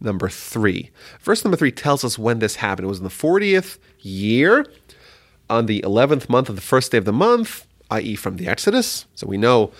number 0.00 0.28
three. 0.28 0.90
Verse 1.20 1.44
number 1.44 1.56
three 1.56 1.72
tells 1.72 2.04
us 2.04 2.18
when 2.18 2.38
this 2.38 2.56
happened. 2.56 2.86
It 2.86 2.88
was 2.88 2.98
in 2.98 3.04
the 3.04 3.10
40th 3.10 3.78
year, 4.00 4.66
on 5.50 5.66
the 5.66 5.82
11th 5.82 6.28
month 6.28 6.48
of 6.48 6.54
the 6.54 6.62
first 6.62 6.92
day 6.92 6.98
of 6.98 7.04
the 7.04 7.12
month, 7.12 7.66
i.e., 7.90 8.14
from 8.14 8.36
the 8.36 8.46
Exodus. 8.46 9.06
So 9.16 9.26
we 9.26 9.36
know 9.36 9.72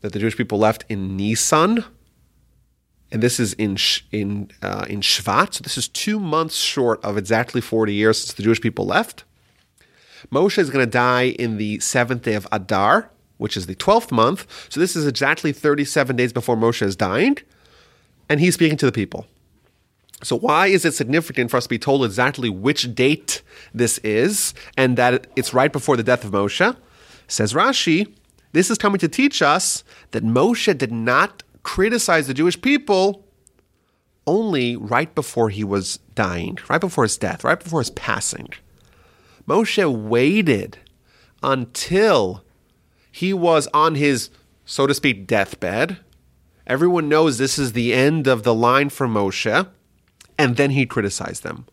that 0.00 0.12
the 0.12 0.20
Jewish 0.20 0.36
people 0.36 0.58
left 0.58 0.84
in 0.88 1.16
Nisan, 1.16 1.84
and 3.10 3.22
this 3.22 3.38
is 3.38 3.52
in 3.54 3.76
in 4.12 4.50
uh, 4.62 4.86
in 4.88 5.00
Shvat. 5.00 5.54
So 5.54 5.62
this 5.62 5.76
is 5.76 5.88
two 5.88 6.18
months 6.18 6.56
short 6.56 7.04
of 7.04 7.16
exactly 7.16 7.60
40 7.60 7.92
years 7.92 8.18
since 8.18 8.34
the 8.34 8.42
Jewish 8.42 8.60
people 8.60 8.86
left. 8.86 9.24
Moshe 10.30 10.58
is 10.58 10.70
going 10.70 10.84
to 10.84 10.90
die 10.90 11.28
in 11.38 11.56
the 11.56 11.78
seventh 11.80 12.22
day 12.22 12.34
of 12.34 12.46
Adar, 12.52 13.10
which 13.38 13.56
is 13.56 13.66
the 13.66 13.74
12th 13.74 14.10
month. 14.10 14.46
So 14.68 14.80
this 14.80 14.96
is 14.96 15.06
exactly 15.06 15.52
37 15.52 16.16
days 16.16 16.32
before 16.32 16.56
Moshe 16.56 16.82
is 16.82 16.96
dying, 16.96 17.38
and 18.28 18.40
he's 18.40 18.54
speaking 18.54 18.76
to 18.78 18.86
the 18.86 18.92
people. 18.92 19.26
So, 20.22 20.36
why 20.36 20.68
is 20.68 20.86
it 20.86 20.94
significant 20.94 21.50
for 21.50 21.58
us 21.58 21.64
to 21.64 21.68
be 21.68 21.78
told 21.78 22.02
exactly 22.04 22.48
which 22.48 22.94
date 22.94 23.42
this 23.74 23.98
is 23.98 24.54
and 24.76 24.96
that 24.96 25.26
it's 25.36 25.52
right 25.52 25.70
before 25.70 25.96
the 25.96 26.02
death 26.02 26.24
of 26.24 26.30
Moshe? 26.30 26.74
Says 27.28 27.52
Rashi, 27.52 28.14
this 28.52 28.70
is 28.70 28.78
coming 28.78 28.98
to 29.00 29.08
teach 29.08 29.42
us 29.42 29.84
that 30.12 30.24
Moshe 30.24 30.76
did 30.78 30.90
not 30.90 31.42
criticize 31.64 32.26
the 32.26 32.34
Jewish 32.34 32.58
people 32.60 33.26
only 34.26 34.74
right 34.76 35.14
before 35.14 35.50
he 35.50 35.62
was 35.62 35.98
dying, 36.14 36.58
right 36.68 36.80
before 36.80 37.04
his 37.04 37.18
death, 37.18 37.44
right 37.44 37.60
before 37.60 37.80
his 37.80 37.90
passing. 37.90 38.48
Moshe 39.46 40.08
waited 40.08 40.78
until 41.42 42.44
he 43.10 43.32
was 43.32 43.68
on 43.72 43.94
his, 43.94 44.30
so 44.64 44.86
to 44.86 44.94
speak, 44.94 45.26
deathbed. 45.26 45.98
Everyone 46.66 47.08
knows 47.08 47.38
this 47.38 47.58
is 47.58 47.72
the 47.72 47.94
end 47.94 48.26
of 48.26 48.42
the 48.42 48.54
line 48.54 48.88
for 48.88 49.06
Moshe 49.06 49.68
and 50.38 50.56
then 50.56 50.70
he 50.70 50.86
criticized 50.86 51.42
them. 51.42 51.66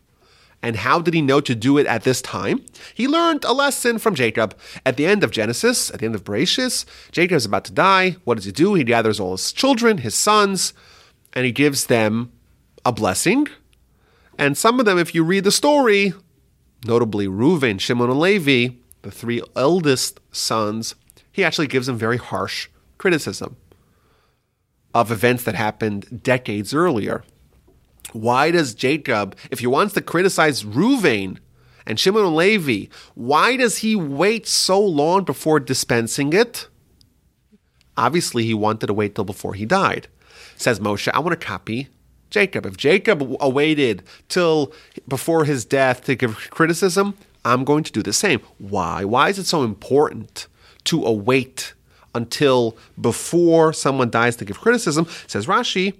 And 0.62 0.76
how 0.76 1.00
did 1.00 1.12
he 1.12 1.20
know 1.20 1.42
to 1.42 1.54
do 1.54 1.76
it 1.76 1.86
at 1.86 2.04
this 2.04 2.22
time? 2.22 2.64
He 2.94 3.06
learned 3.06 3.44
a 3.44 3.52
lesson 3.52 3.98
from 3.98 4.14
Jacob. 4.14 4.56
At 4.86 4.96
the 4.96 5.04
end 5.04 5.22
of 5.22 5.30
Genesis, 5.30 5.90
at 5.90 6.00
the 6.00 6.06
end 6.06 6.14
of 6.14 6.24
Bereshit, 6.24 6.86
Jacob 7.12 7.36
is 7.36 7.44
about 7.44 7.66
to 7.66 7.72
die. 7.72 8.16
What 8.24 8.36
does 8.36 8.46
he 8.46 8.52
do? 8.52 8.72
He 8.72 8.82
gathers 8.82 9.20
all 9.20 9.32
his 9.32 9.52
children, 9.52 9.98
his 9.98 10.14
sons, 10.14 10.72
and 11.34 11.44
he 11.44 11.52
gives 11.52 11.86
them 11.86 12.32
a 12.82 12.92
blessing. 12.92 13.48
And 14.38 14.56
some 14.56 14.80
of 14.80 14.86
them, 14.86 14.98
if 14.98 15.14
you 15.14 15.22
read 15.22 15.44
the 15.44 15.52
story, 15.52 16.14
notably 16.84 17.26
Reuven, 17.26 17.80
Shimon, 17.80 18.10
and 18.10 18.20
Levi, 18.20 18.74
the 19.02 19.10
three 19.10 19.42
eldest 19.56 20.20
sons, 20.32 20.94
he 21.30 21.44
actually 21.44 21.66
gives 21.66 21.86
them 21.86 21.98
very 21.98 22.16
harsh 22.16 22.68
criticism 22.98 23.56
of 24.94 25.10
events 25.10 25.44
that 25.44 25.54
happened 25.54 26.22
decades 26.22 26.72
earlier. 26.72 27.24
Why 28.12 28.50
does 28.50 28.74
Jacob, 28.74 29.36
if 29.50 29.58
he 29.58 29.66
wants 29.66 29.94
to 29.94 30.00
criticize 30.00 30.62
Ruvain 30.62 31.38
and 31.86 31.98
Shimon 31.98 32.24
and 32.24 32.36
Levi, 32.36 32.86
why 33.14 33.56
does 33.56 33.78
he 33.78 33.96
wait 33.96 34.46
so 34.46 34.80
long 34.80 35.24
before 35.24 35.58
dispensing 35.58 36.32
it? 36.32 36.68
Obviously, 37.96 38.44
he 38.44 38.54
wanted 38.54 38.86
to 38.86 38.94
wait 38.94 39.14
till 39.14 39.24
before 39.24 39.54
he 39.54 39.66
died. 39.66 40.08
Says 40.56 40.80
Moshe, 40.80 41.10
I 41.12 41.18
want 41.18 41.38
to 41.38 41.46
copy 41.46 41.88
Jacob. 42.34 42.66
If 42.66 42.76
Jacob 42.76 43.36
awaited 43.40 44.00
uh, 44.00 44.10
till 44.28 44.72
before 45.06 45.44
his 45.44 45.64
death 45.64 46.02
to 46.06 46.16
give 46.16 46.50
criticism, 46.50 47.14
I'm 47.44 47.62
going 47.62 47.84
to 47.84 47.92
do 47.92 48.02
the 48.02 48.12
same. 48.12 48.40
Why? 48.58 49.04
Why 49.04 49.28
is 49.28 49.38
it 49.38 49.46
so 49.46 49.62
important 49.62 50.48
to 50.90 51.04
await 51.04 51.74
until 52.12 52.76
before 53.00 53.72
someone 53.72 54.10
dies 54.10 54.34
to 54.36 54.44
give 54.44 54.58
criticism? 54.60 55.06
Says 55.28 55.46
Rashi, 55.46 55.94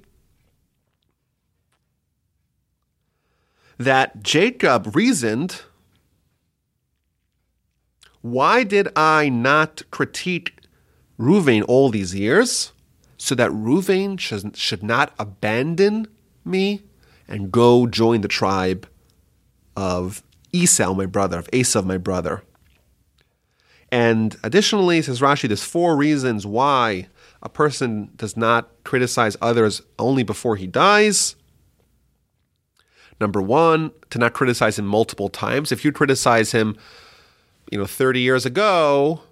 that 3.79 4.20
Jacob 4.25 4.97
reasoned, 4.97 5.62
Why 8.23 8.64
did 8.64 8.88
I 8.97 9.29
not 9.29 9.83
critique 9.92 10.55
Ruvain 11.16 11.64
all 11.68 11.90
these 11.90 12.12
years? 12.12 12.73
So 13.18 13.37
that 13.37 13.53
Ruvain 13.53 14.18
should, 14.18 14.57
should 14.57 14.83
not 14.83 15.14
abandon 15.16 16.09
me 16.44 16.83
and 17.28 17.50
go 17.50 17.87
join 17.87 18.20
the 18.20 18.28
tribe 18.28 18.88
of 19.76 20.22
Esau, 20.52 20.94
my 20.94 21.07
brother, 21.07 21.38
of 21.38 21.48
Esau, 21.52 21.83
my 21.83 21.98
brother. 21.98 22.42
And 23.90 24.37
additionally, 24.42 25.02
says 25.02 25.20
Rashi, 25.20 25.48
there's 25.48 25.62
four 25.62 25.96
reasons 25.96 26.46
why 26.46 27.09
a 27.42 27.48
person 27.48 28.11
does 28.16 28.37
not 28.37 28.70
criticize 28.85 29.37
others 29.40 29.83
only 29.98 30.22
before 30.22 30.57
he 30.57 30.66
dies. 30.66 31.37
Number 33.20 33.40
one, 33.40 33.92
to 34.11 34.18
not 34.18 34.33
criticize 34.33 34.78
him 34.78 34.87
multiple 34.87 35.28
times. 35.28 35.70
If 35.70 35.85
you 35.85 35.92
criticize 35.92 36.52
him, 36.52 36.76
you 37.70 37.78
know, 37.78 37.87
30 37.87 38.20
years 38.20 38.44
ago, 38.44 39.22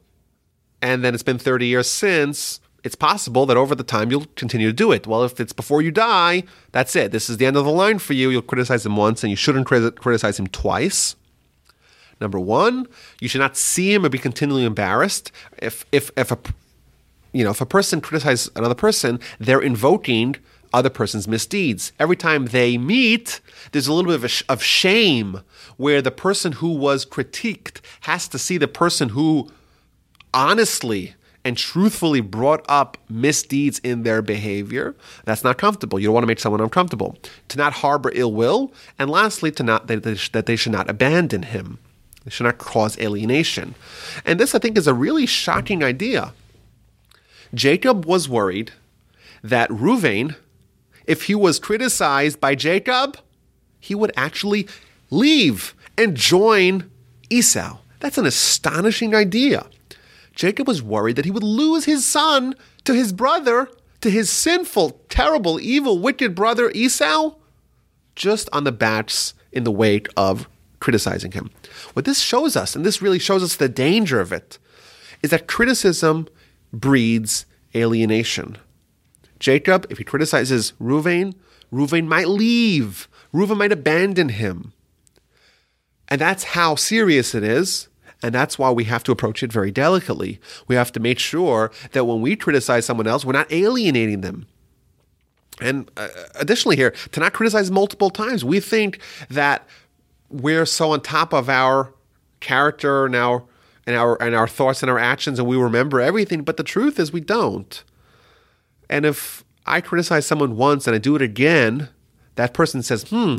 and 0.81 1.05
then 1.05 1.15
it's 1.15 1.23
been 1.23 1.39
30 1.39 1.67
years 1.67 1.89
since, 1.89 2.61
it's 2.85 2.95
possible 2.97 3.47
that 3.47 3.57
over 3.57 3.75
the 3.75 3.85
time 3.85 4.11
you'll 4.11 4.27
continue 4.35 4.67
to 4.67 4.73
do 4.73 4.93
it. 4.93 5.07
Well, 5.07 5.25
if 5.25 5.39
it's 5.39 5.53
before 5.53 5.83
you 5.83 5.91
die, 5.91 6.45
that's 6.73 6.97
it. 6.97 7.13
This 7.13 7.31
is 7.31 7.37
the 7.37 7.47
end 7.47 7.57
of 7.57 7.65
the 7.65 7.71
line 7.71 7.99
for 7.99 8.13
you. 8.13 8.31
You'll 8.31 8.43
criticize 8.43 8.85
him 8.85 8.97
once, 8.97 9.23
and 9.23 9.31
you 9.31 9.37
shouldn't 9.37 9.67
criticize 9.67 10.39
him 10.39 10.49
twice. 10.49 11.15
Number 12.21 12.39
one, 12.39 12.87
you 13.21 13.29
should 13.29 13.41
not 13.41 13.57
see 13.57 13.93
him 13.93 14.05
or 14.05 14.09
be 14.09 14.19
continually 14.19 14.65
embarrassed. 14.65 15.33
If 15.59 15.85
if 15.93 16.11
if 16.17 16.31
a 16.31 16.39
you 17.33 17.45
know 17.45 17.51
if 17.51 17.61
a 17.61 17.67
person 17.67 18.01
criticizes 18.01 18.51
another 18.55 18.75
person, 18.75 19.19
they're 19.39 19.61
invoking 19.61 20.37
other 20.73 20.91
person's 20.91 21.29
misdeeds. 21.29 21.93
Every 21.99 22.17
time 22.17 22.47
they 22.47 22.79
meet, 22.79 23.41
there's 23.73 23.89
a 23.89 23.93
little 23.93 24.11
bit 24.11 24.25
of, 24.25 24.31
sh- 24.31 24.43
of 24.49 24.63
shame 24.63 25.41
where 25.77 26.01
the 26.01 26.11
person 26.11 26.53
who 26.53 26.73
was 26.73 27.05
critiqued 27.05 27.81
has 28.03 28.27
to 28.29 28.39
see 28.39 28.57
the 28.57 28.69
person 28.69 29.11
who 29.11 29.51
honestly 30.33 31.15
and 31.45 31.57
truthfully 31.57 32.21
brought 32.21 32.65
up 32.69 32.97
misdeeds 33.09 33.79
in 33.81 34.03
their 34.05 34.23
behavior. 34.23 34.95
That's 35.25 35.43
not 35.43 35.59
comfortable. 35.59 35.99
You 35.99 36.07
don't 36.07 36.15
want 36.15 36.25
to 36.25 36.29
make 36.29 36.41
someone 36.41 36.61
uncomfortable. 36.61 37.17
To 37.49 37.59
not 37.59 37.75
harbor 37.75 38.13
ill 38.15 38.33
will, 38.33 38.73
and 38.99 39.11
lastly, 39.11 39.51
to 39.53 39.63
not 39.63 39.89
that 39.89 40.03
they, 40.05 40.15
that 40.33 40.47
they 40.47 40.57
should 40.57 40.73
not 40.73 40.89
abandon 40.89 41.43
him. 41.43 41.79
They 42.25 42.31
should 42.31 42.45
not 42.45 42.59
cause 42.59 42.99
alienation. 42.99 43.75
And 44.25 44.39
this, 44.39 44.55
I 44.55 44.59
think, 44.59 44.79
is 44.79 44.87
a 44.87 44.95
really 44.95 45.27
shocking 45.27 45.83
idea. 45.83 46.33
Jacob 47.55 48.07
was 48.07 48.29
worried 48.29 48.73
that 49.43 49.69
Ruvain, 49.71 50.37
if 51.07 51.25
he 51.25 51.35
was 51.35 51.59
criticized 51.59 52.41
by 52.41 52.55
Jacob, 52.55 53.19
he 53.81 53.95
would 53.95 54.13
actually 54.17 54.69
leave 55.11 55.75
and 55.99 56.17
join 56.17 56.89
Esau. 57.29 57.79
That's 57.99 58.19
an 58.19 58.27
astonishing 58.27 59.15
idea. 59.15 59.67
Jacob 60.35 60.67
was 60.67 60.83
worried 60.83 61.17
that 61.17 61.25
he 61.25 61.31
would 61.31 61.43
lose 61.43 61.85
his 61.85 62.07
son 62.07 62.55
to 62.85 62.95
his 62.95 63.13
brother, 63.13 63.69
to 64.01 64.11
his 64.11 64.31
sinful, 64.31 65.01
terrible, 65.09 65.61
evil, 65.61 65.99
wicked 65.99 66.35
brother 66.35 66.71
Esau, 66.75 67.35
just 68.17 68.49
on 68.53 68.65
the 68.65 68.73
backs 68.73 69.35
in 69.53 69.65
the 69.65 69.71
wake 69.71 70.09
of 70.17 70.49
criticizing 70.81 71.33
him. 71.33 71.51
What 71.93 72.05
this 72.05 72.19
shows 72.19 72.57
us, 72.57 72.75
and 72.75 72.85
this 72.85 73.01
really 73.01 73.19
shows 73.19 73.43
us 73.43 73.57
the 73.57 73.69
danger 73.69 74.21
of 74.21 74.33
it, 74.33 74.59
is 75.23 75.31
that 75.31 75.47
criticism 75.47 76.29
breeds 76.73 77.47
alienation. 77.75 78.59
Jacob, 79.39 79.87
if 79.91 79.99
he 79.99 80.05
criticizes 80.05 80.73
Ruvain, 80.81 81.35
Ruvain 81.73 82.07
might 82.07 82.29
leave. 82.29 83.09
Ruvain 83.33 83.59
might 83.59 83.73
abandon 83.73 84.29
him. 84.29 84.73
And 86.09 86.21
that's 86.21 86.45
how 86.45 86.75
serious 86.75 87.35
it 87.35 87.43
is. 87.43 87.89
And 88.23 88.35
that's 88.35 88.59
why 88.59 88.71
we 88.71 88.85
have 88.85 89.03
to 89.05 89.13
approach 89.13 89.43
it 89.43 89.53
very 89.53 89.71
delicately. 89.71 90.41
We 90.69 90.77
have 90.77 90.93
to 90.93 91.01
make 91.01 91.19
sure 91.19 91.73
that 91.93 92.05
when 92.05 92.21
we 92.21 92.37
criticize 92.37 92.87
someone 92.87 93.07
else, 93.07 93.25
we're 93.25 93.33
not 93.33 93.51
alienating 93.53 94.21
them. 94.21 94.47
And 95.61 95.91
uh, 95.97 96.09
additionally, 96.37 96.77
here, 96.77 96.93
to 97.13 97.21
not 97.21 97.33
criticize 97.33 97.71
multiple 97.71 98.11
times. 98.11 98.45
We 98.45 98.61
think 98.61 99.01
that 99.29 99.67
we're 100.31 100.67
so 100.67 100.93
on 100.93 101.01
top 101.01 101.33
of 101.33 101.49
our 101.49 101.93
character 102.41 103.07
and 103.07 103.15
our 103.15 103.45
and 103.87 103.97
our 103.97 104.21
and 104.21 104.35
our 104.35 104.49
thoughts 104.49 104.83
and 104.83 104.91
our 104.91 104.99
actions 104.99 105.39
and 105.39 105.47
we 105.47 105.57
remember 105.57 106.01
everything 106.01 106.43
but 106.43 106.57
the 106.57 106.65
truth 106.65 106.99
is 106.99 107.13
we 107.13 107.21
don't 107.21 107.85
and 108.91 109.07
if 109.07 109.45
i 109.65 109.81
criticize 109.81 110.27
someone 110.27 110.57
once 110.57 110.87
and 110.87 110.97
i 110.97 110.99
do 110.99 111.15
it 111.15 111.23
again 111.23 111.89
that 112.37 112.55
person 112.55 112.83
says 112.83 113.05
hmm 113.11 113.37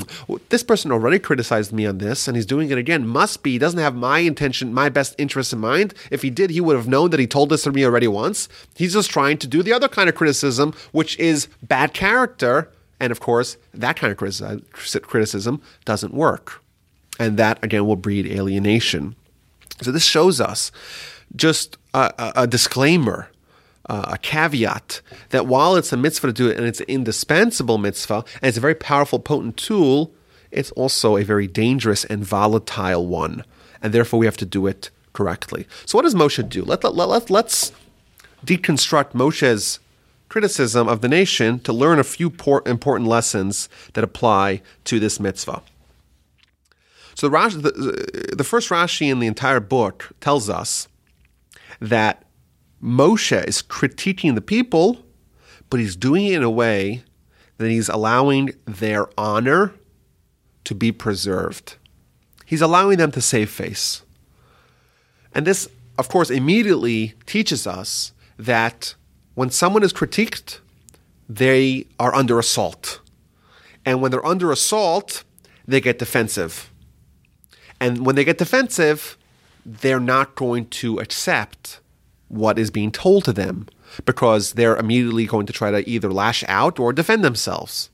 this 0.50 0.64
person 0.64 0.92
already 0.92 1.20
criticized 1.20 1.74
me 1.74 1.86
on 1.86 1.98
this 1.98 2.28
and 2.28 2.38
he's 2.38 2.46
doing 2.46 2.70
it 2.70 2.78
again. 2.78 3.08
Must 3.08 3.44
be 3.44 3.54
he 3.54 3.58
doesn't 3.58 3.80
have 3.80 3.96
my 3.96 4.20
intention 4.20 4.74
my 4.74 4.90
best 4.90 5.16
interest 5.18 5.54
in 5.54 5.60
mind. 5.60 5.94
If 6.12 6.22
he 6.22 6.30
did 6.30 6.50
he 6.50 6.62
would 6.62 6.76
have 6.76 6.88
known 6.88 7.10
that 7.12 7.20
he 7.20 7.28
told 7.28 7.50
this 7.50 7.64
to 7.64 7.72
me 7.72 7.86
already 7.86 8.08
once. 8.08 8.50
He's 8.76 8.94
just 8.94 9.10
trying 9.10 9.38
to 9.40 9.48
do 9.48 9.64
the 9.64 9.74
other 9.74 9.88
kind 9.88 10.10
of 10.10 10.16
criticism 10.16 10.74
which 10.92 11.18
is 11.20 11.48
bad 11.62 11.94
character 11.94 12.72
and 13.00 13.12
of 13.12 13.20
course 13.20 13.58
that 13.74 13.96
kind 13.96 14.12
of 14.12 14.18
criticism 15.04 15.62
doesn't 15.86 16.14
work. 16.14 16.62
And 17.20 17.38
that 17.38 17.64
again 17.64 17.86
will 17.86 17.96
breed 17.96 18.28
alienation. 18.28 19.16
So 19.82 19.92
this 19.92 20.06
shows 20.06 20.40
us 20.40 20.72
just 21.36 21.78
a, 21.94 22.14
a, 22.18 22.34
a 22.44 22.48
disclaimer, 22.48 23.30
uh, 23.90 24.12
a 24.14 24.18
caveat 24.18 25.02
that 25.30 25.48
while 25.48 25.76
it's 25.76 25.92
a 25.92 25.98
mitzvah 25.98 26.28
to 26.28 26.34
do 26.34 26.48
it 26.50 26.58
and 26.58 26.66
it's 26.66 26.80
an 26.80 26.86
indispensable 26.88 27.78
mitzvah 27.78 28.24
and 28.42 28.50
it's 28.50 28.58
a 28.58 28.62
very 28.62 28.76
powerful, 28.76 29.20
potent 29.20 29.58
tool, 29.58 30.14
it's 30.52 30.72
also 30.72 31.18
a 31.18 31.24
very 31.24 31.48
dangerous 31.48 32.06
and 32.06 32.24
volatile 32.24 33.08
one, 33.08 33.44
and 33.82 33.94
therefore 33.94 34.20
we 34.20 34.26
have 34.26 34.38
to 34.38 34.46
do 34.46 34.68
it 34.68 34.90
correctly. 35.12 35.68
So 35.86 35.98
what 35.98 36.04
does 36.04 36.16
Moshe 36.16 36.48
do? 36.48 36.64
Let, 36.64 36.84
let, 36.84 36.96
let, 36.96 37.30
let's 37.30 37.72
deconstruct 38.46 39.12
Moshe's 39.12 39.80
criticism 40.30 40.88
of 40.88 41.02
the 41.02 41.08
nation 41.08 41.60
to 41.60 41.74
learn 41.74 42.00
a 42.00 42.04
few 42.04 42.34
important 42.66 43.08
lessons 43.08 43.70
that 43.94 44.04
apply 44.04 44.62
to 44.86 45.00
this 45.00 45.20
mitzvah. 45.20 45.62
So 47.16 47.30
the, 47.30 47.36
Rashi, 47.36 47.62
the, 47.62 48.36
the 48.36 48.44
first 48.44 48.70
Rashi 48.70 49.12
in 49.12 49.20
the 49.20 49.28
entire 49.28 49.60
book 49.60 50.12
tells 50.20 50.50
us 50.50 50.88
that 51.80 52.23
Moshe 52.84 53.48
is 53.48 53.62
critiquing 53.62 54.36
the 54.36 54.42
people, 54.42 55.06
but 55.70 55.80
he's 55.80 55.96
doing 55.96 56.26
it 56.26 56.34
in 56.34 56.44
a 56.44 56.52
way 56.52 57.04
that 57.58 57.70
he's 57.70 57.88
allowing 57.88 58.52
their 58.66 59.08
honor 59.18 59.74
to 60.66 60.76
be 60.76 60.92
preserved. 60.92 61.78
He's 62.46 62.62
allowing 62.62 62.98
them 62.98 63.12
to 63.12 63.22
save 63.22 63.50
face. 63.50 64.04
And 65.34 65.48
this, 65.48 65.70
of 65.98 66.10
course, 66.10 66.30
immediately 66.30 67.14
teaches 67.26 67.66
us 67.66 68.12
that 68.38 68.96
when 69.34 69.50
someone 69.50 69.84
is 69.84 69.94
critiqued, 69.94 70.60
they 71.30 71.88
are 72.00 72.14
under 72.14 72.38
assault. 72.38 73.00
And 73.86 74.02
when 74.02 74.12
they're 74.12 74.26
under 74.26 74.52
assault, 74.52 75.24
they 75.66 75.80
get 75.80 76.00
defensive. 76.00 76.70
And 77.80 78.06
when 78.06 78.16
they 78.16 78.26
get 78.26 78.38
defensive, 78.38 79.18
they're 79.66 80.00
not 80.00 80.36
going 80.36 80.66
to 80.68 81.00
accept 81.00 81.80
what 82.34 82.58
is 82.58 82.72
being 82.72 82.92
told 82.92 83.26
to 83.26 83.34
them 83.34 83.68
because 84.06 84.54
they're 84.54 84.76
immediately 84.76 85.26
going 85.26 85.46
to 85.46 85.54
try 85.54 85.72
to 85.72 85.88
either 85.88 86.12
lash 86.12 86.44
out 86.48 86.80
or 86.80 86.92
defend 86.92 87.24
themselves. 87.24 87.90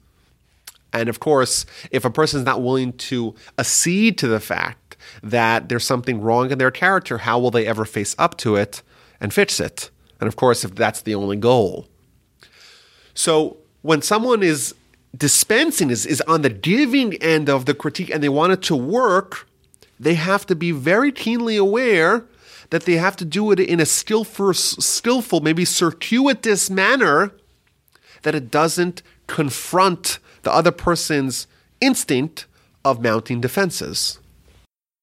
And 0.91 1.09
of 1.09 1.19
course, 1.19 1.65
if 1.91 2.05
a 2.05 2.09
person 2.09 2.39
is 2.39 2.45
not 2.45 2.61
willing 2.61 2.93
to 2.93 3.35
accede 3.57 4.17
to 4.19 4.27
the 4.27 4.39
fact 4.39 4.97
that 5.21 5.69
there's 5.69 5.85
something 5.85 6.21
wrong 6.21 6.51
in 6.51 6.57
their 6.57 6.71
character, 6.71 7.19
how 7.19 7.37
will 7.39 7.51
they 7.51 7.67
ever 7.67 7.85
face 7.85 8.15
up 8.17 8.37
to 8.37 8.55
it 8.55 8.81
and 9.19 9.33
fix 9.33 9.59
it? 9.59 9.91
And 10.19 10.27
of 10.27 10.35
course, 10.35 10.63
if 10.63 10.75
that's 10.75 11.01
the 11.01 11.15
only 11.15 11.37
goal. 11.37 11.87
So 13.13 13.57
when 13.81 14.01
someone 14.01 14.41
is 14.41 14.73
dispensing, 15.15 15.89
is, 15.89 16.05
is 16.05 16.21
on 16.21 16.41
the 16.41 16.49
giving 16.49 17.15
end 17.15 17.49
of 17.49 17.65
the 17.65 17.73
critique 17.73 18.09
and 18.09 18.23
they 18.23 18.29
want 18.29 18.53
it 18.53 18.61
to 18.63 18.75
work, 18.75 19.47
they 19.99 20.15
have 20.15 20.45
to 20.47 20.55
be 20.55 20.71
very 20.71 21.11
keenly 21.11 21.57
aware 21.57 22.25
that 22.69 22.83
they 22.83 22.93
have 22.93 23.15
to 23.17 23.25
do 23.25 23.51
it 23.51 23.59
in 23.59 23.79
a 23.79 23.85
skillful, 23.85 24.53
skillful, 24.53 25.41
maybe 25.41 25.65
circuitous 25.65 26.69
manner, 26.69 27.31
that 28.23 28.35
it 28.35 28.51
doesn't 28.51 29.01
confront 29.27 30.19
the 30.43 30.51
other 30.51 30.71
person's 30.71 31.47
instinct 31.81 32.45
of 32.85 33.01
mounting 33.01 33.41
defenses. 33.41 34.19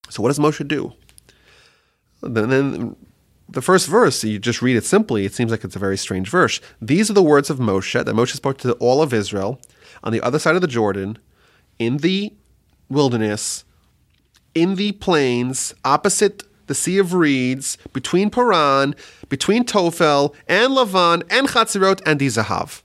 So, 0.08 0.22
what 0.22 0.28
does 0.28 0.38
Moshe 0.38 0.66
do? 0.66 0.92
Then, 2.22 2.48
then 2.48 2.96
the 3.48 3.62
first 3.62 3.88
verse, 3.88 4.22
you 4.24 4.38
just 4.38 4.62
read 4.62 4.76
it 4.76 4.84
simply, 4.84 5.24
it 5.24 5.34
seems 5.34 5.50
like 5.50 5.64
it's 5.64 5.76
a 5.76 5.80
very 5.80 5.96
strange 5.96 6.28
verse. 6.28 6.60
These 6.80 7.10
are 7.10 7.14
the 7.14 7.22
words 7.22 7.50
of 7.50 7.58
Moshe 7.58 7.92
that 7.92 8.14
Moshe 8.14 8.34
spoke 8.34 8.58
to 8.58 8.72
all 8.74 9.02
of 9.02 9.12
Israel 9.12 9.60
on 10.02 10.12
the 10.12 10.20
other 10.22 10.38
side 10.38 10.54
of 10.54 10.60
the 10.60 10.68
Jordan 10.68 11.18
in 11.78 11.98
the 11.98 12.32
wilderness 12.88 13.64
in 14.54 14.76
the 14.76 14.92
plains 14.92 15.74
opposite 15.84 16.42
the 16.66 16.74
Sea 16.74 16.98
of 16.98 17.14
Reeds, 17.14 17.78
between 17.92 18.30
Paran, 18.30 18.94
between 19.28 19.64
Tophel 19.64 20.34
and 20.46 20.72
Lavan 20.72 21.22
and 21.30 21.48
Chatzirot 21.48 22.00
and 22.06 22.20
Dizahav. 22.20 22.82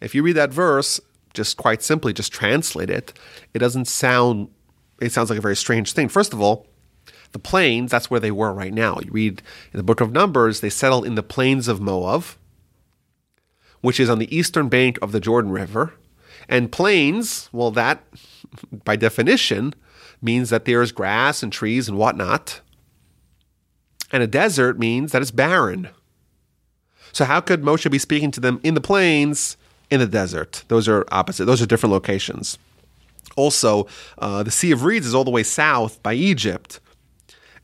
If 0.00 0.14
you 0.14 0.22
read 0.22 0.36
that 0.36 0.52
verse, 0.52 1.00
just 1.34 1.56
quite 1.56 1.82
simply, 1.82 2.12
just 2.12 2.32
translate 2.32 2.90
it, 2.90 3.12
it 3.54 3.58
doesn't 3.58 3.86
sound, 3.86 4.48
it 5.00 5.12
sounds 5.12 5.30
like 5.30 5.38
a 5.38 5.42
very 5.42 5.56
strange 5.56 5.92
thing. 5.92 6.08
First 6.08 6.32
of 6.32 6.40
all, 6.40 6.66
the 7.32 7.38
plains, 7.38 7.90
that's 7.90 8.10
where 8.10 8.20
they 8.20 8.30
were 8.30 8.52
right 8.52 8.72
now. 8.72 8.98
You 9.04 9.10
read 9.10 9.42
in 9.72 9.76
the 9.76 9.82
book 9.82 10.00
of 10.00 10.12
Numbers, 10.12 10.60
they 10.60 10.70
settled 10.70 11.06
in 11.06 11.14
the 11.14 11.22
plains 11.22 11.68
of 11.68 11.80
Moab, 11.80 12.24
which 13.80 14.00
is 14.00 14.08
on 14.08 14.18
the 14.18 14.34
eastern 14.34 14.68
bank 14.68 14.98
of 15.02 15.12
the 15.12 15.20
Jordan 15.20 15.50
River. 15.50 15.94
And 16.48 16.72
plains, 16.72 17.48
well, 17.52 17.70
that, 17.72 18.02
by 18.84 18.96
definition, 18.96 19.74
means 20.22 20.50
that 20.50 20.64
there's 20.64 20.92
grass 20.92 21.42
and 21.42 21.52
trees 21.52 21.88
and 21.88 21.98
whatnot. 21.98 22.60
And 24.12 24.22
a 24.22 24.26
desert 24.26 24.78
means 24.78 25.12
that 25.12 25.22
it's 25.22 25.30
barren. 25.30 25.90
So 27.12 27.24
how 27.24 27.40
could 27.40 27.62
Moshe 27.62 27.90
be 27.90 27.98
speaking 27.98 28.30
to 28.32 28.40
them 28.40 28.60
in 28.62 28.74
the 28.74 28.80
plains, 28.80 29.56
in 29.90 30.00
the 30.00 30.06
desert? 30.06 30.64
Those 30.68 30.88
are 30.88 31.06
opposite. 31.10 31.44
Those 31.46 31.62
are 31.62 31.66
different 31.66 31.92
locations. 31.92 32.58
Also, 33.36 33.86
uh, 34.18 34.42
the 34.42 34.50
Sea 34.50 34.72
of 34.72 34.84
Reeds 34.84 35.06
is 35.06 35.14
all 35.14 35.24
the 35.24 35.30
way 35.30 35.42
south 35.42 36.02
by 36.02 36.14
Egypt. 36.14 36.80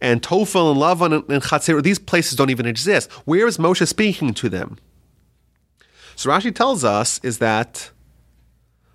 And 0.01 0.23
Tophel 0.23 0.71
and 0.71 0.81
Lavan 0.81 1.15
and, 1.15 1.31
and 1.31 1.43
Chatzir, 1.43 1.83
these 1.83 1.99
places 1.99 2.37
don't 2.37 2.51
even 2.51 2.67
exist. 2.67 3.11
Where 3.25 3.47
is 3.47 3.59
Moshe 3.59 3.87
speaking 3.87 4.35
to 4.35 4.49
them? 4.49 4.79
So 6.17 6.31
Rashi 6.31 6.55
tells 6.55 6.85
us 6.85 7.19
is 7.23 7.39
that 7.39 7.91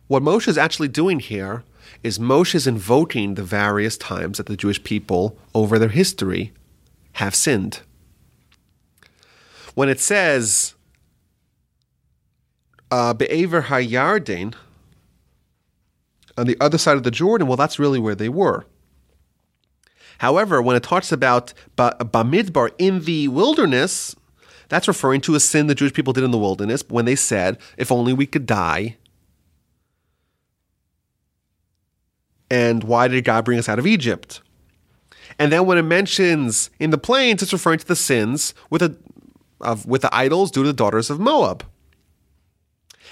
what 0.07 0.23
Moshe 0.23 0.47
is 0.47 0.57
actually 0.57 0.87
doing 0.87 1.19
here 1.19 1.63
is 2.03 2.17
Moshe 2.17 2.55
is 2.55 2.67
invoking 2.67 3.35
the 3.35 3.43
various 3.43 3.97
times 3.97 4.37
that 4.37 4.45
the 4.45 4.55
Jewish 4.55 4.83
people 4.83 5.37
over 5.53 5.77
their 5.77 5.89
history 5.89 6.53
have 7.13 7.35
sinned. 7.35 7.81
When 9.75 9.89
it 9.89 9.99
says 9.99 10.75
uh, 12.91 13.13
Be'aver 13.13 13.63
Hayarden, 13.63 14.53
on 16.37 16.47
the 16.47 16.57
other 16.61 16.77
side 16.77 16.97
of 16.97 17.03
the 17.03 17.11
Jordan, 17.11 17.47
well, 17.47 17.57
that's 17.57 17.79
really 17.79 17.99
where 17.99 18.15
they 18.15 18.29
were. 18.29 18.65
However, 20.19 20.61
when 20.61 20.75
it 20.75 20.83
talks 20.83 21.11
about 21.11 21.53
Bamidbar 21.77 22.71
in 22.77 23.01
the 23.01 23.27
wilderness, 23.29 24.15
that's 24.67 24.87
referring 24.87 25.21
to 25.21 25.35
a 25.35 25.39
sin 25.39 25.67
the 25.67 25.75
Jewish 25.75 25.93
people 25.93 26.13
did 26.13 26.23
in 26.23 26.31
the 26.31 26.37
wilderness 26.37 26.83
when 26.89 27.05
they 27.05 27.15
said, 27.15 27.57
if 27.77 27.91
only 27.91 28.13
we 28.13 28.25
could 28.25 28.45
die. 28.45 28.97
And 32.51 32.83
why 32.83 33.07
did 33.07 33.23
God 33.23 33.45
bring 33.45 33.59
us 33.59 33.69
out 33.69 33.79
of 33.79 33.87
Egypt? 33.87 34.41
And 35.39 35.51
then 35.51 35.65
when 35.65 35.77
it 35.77 35.83
mentions 35.83 36.69
in 36.79 36.89
the 36.89 36.97
plains, 36.97 37.41
it's 37.41 37.53
referring 37.53 37.79
to 37.79 37.87
the 37.87 37.95
sins 37.95 38.53
with, 38.69 38.81
a, 38.83 38.95
of, 39.61 39.85
with 39.85 40.01
the 40.01 40.13
idols 40.13 40.51
due 40.51 40.63
to 40.63 40.67
the 40.67 40.73
daughters 40.73 41.09
of 41.09 41.19
Moab. 41.19 41.65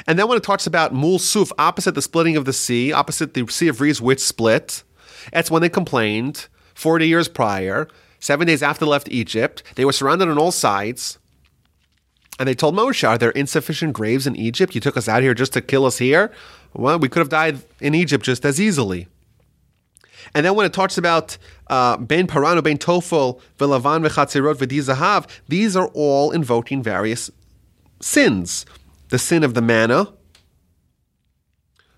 And 0.06 0.20
then 0.20 0.28
when 0.28 0.38
it 0.38 0.44
talks 0.44 0.68
about 0.68 0.94
Mul 0.94 1.18
Suf, 1.18 1.52
opposite 1.58 1.96
the 1.96 2.02
splitting 2.02 2.36
of 2.36 2.46
the 2.46 2.54
sea, 2.54 2.92
opposite 2.92 3.34
the 3.34 3.48
Sea 3.48 3.70
of 3.70 3.82
Reeds, 3.82 4.02
which 4.02 4.20
split, 4.20 4.84
that's 5.32 5.50
when 5.50 5.62
they 5.62 5.70
complained 5.70 6.48
40 6.76 7.08
years 7.08 7.28
prior, 7.28 7.88
seven 8.20 8.46
days 8.46 8.62
after 8.62 8.86
they 8.86 8.92
left 8.92 9.10
Egypt. 9.10 9.64
They 9.76 9.86
were 9.86 9.94
surrounded 9.94 10.28
on 10.28 10.38
all 10.38 10.52
sides. 10.52 11.18
And 12.40 12.48
they 12.48 12.54
told 12.54 12.76
Moshe, 12.76 13.08
Are 13.08 13.18
there 13.18 13.32
insufficient 13.32 13.94
graves 13.94 14.28
in 14.28 14.36
Egypt? 14.36 14.76
You 14.76 14.82
took 14.82 14.98
us 14.98 15.08
out 15.08 15.24
here 15.24 15.34
just 15.34 15.54
to 15.54 15.62
kill 15.62 15.86
us 15.86 15.98
here? 15.98 16.32
Well, 16.74 17.00
we 17.00 17.10
could 17.10 17.20
have 17.20 17.30
died 17.30 17.62
in 17.80 17.96
Egypt 17.96 18.24
just 18.24 18.46
as 18.46 18.62
easily. 18.62 19.08
And 20.36 20.46
then 20.46 20.56
when 20.56 20.66
it 20.66 20.74
talks 20.74 20.98
about 20.98 21.38
Uh, 21.70 21.98
ben 21.98 22.28
Parano, 22.28 22.64
Ben 22.64 22.78
Tofel, 22.78 23.40
Velavan, 23.58 24.08
Vechatzirot, 24.08 24.56
Vedizahav, 24.56 25.28
these 25.48 25.76
are 25.76 25.88
all 25.94 26.32
invoking 26.32 26.82
various 26.82 27.30
sins. 28.02 28.66
The 29.10 29.20
sin 29.20 29.44
of 29.44 29.54
the 29.54 29.62
manna, 29.62 30.14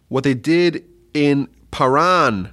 what 0.07 0.23
they 0.23 0.33
did 0.33 0.85
in 1.13 1.47
Paran 1.71 2.51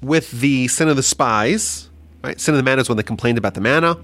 with 0.00 0.32
the 0.32 0.68
sin 0.68 0.88
of 0.88 0.96
the 0.96 1.02
spies, 1.02 1.88
right? 2.24 2.40
Sin 2.40 2.54
of 2.54 2.58
the 2.58 2.64
manna 2.64 2.82
is 2.82 2.88
when 2.88 2.96
they 2.96 3.02
complained 3.02 3.38
about 3.38 3.54
the 3.54 3.60
manna 3.60 3.98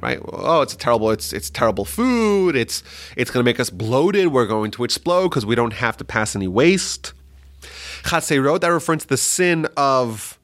right? 0.00 0.18
Oh, 0.32 0.62
it's 0.62 0.74
terrible. 0.76 1.10
It's 1.10 1.32
it's 1.32 1.50
terrible 1.50 1.84
food. 1.84 2.56
It's 2.56 2.82
it's 3.16 3.30
going 3.30 3.44
to 3.44 3.48
make 3.48 3.60
us 3.60 3.70
bloated. 3.70 4.28
We're 4.28 4.46
going 4.46 4.70
to 4.72 4.84
explode 4.84 5.28
because 5.28 5.46
we 5.46 5.54
don't 5.54 5.74
have 5.74 5.96
to 5.98 6.04
pass 6.04 6.34
any 6.34 6.48
waste. 6.48 7.12
Chaserot, 8.02 8.60
that 8.62 8.68
refers 8.68 9.02
to 9.02 9.08
the 9.08 9.16
sin 9.16 9.66
of 9.76 10.38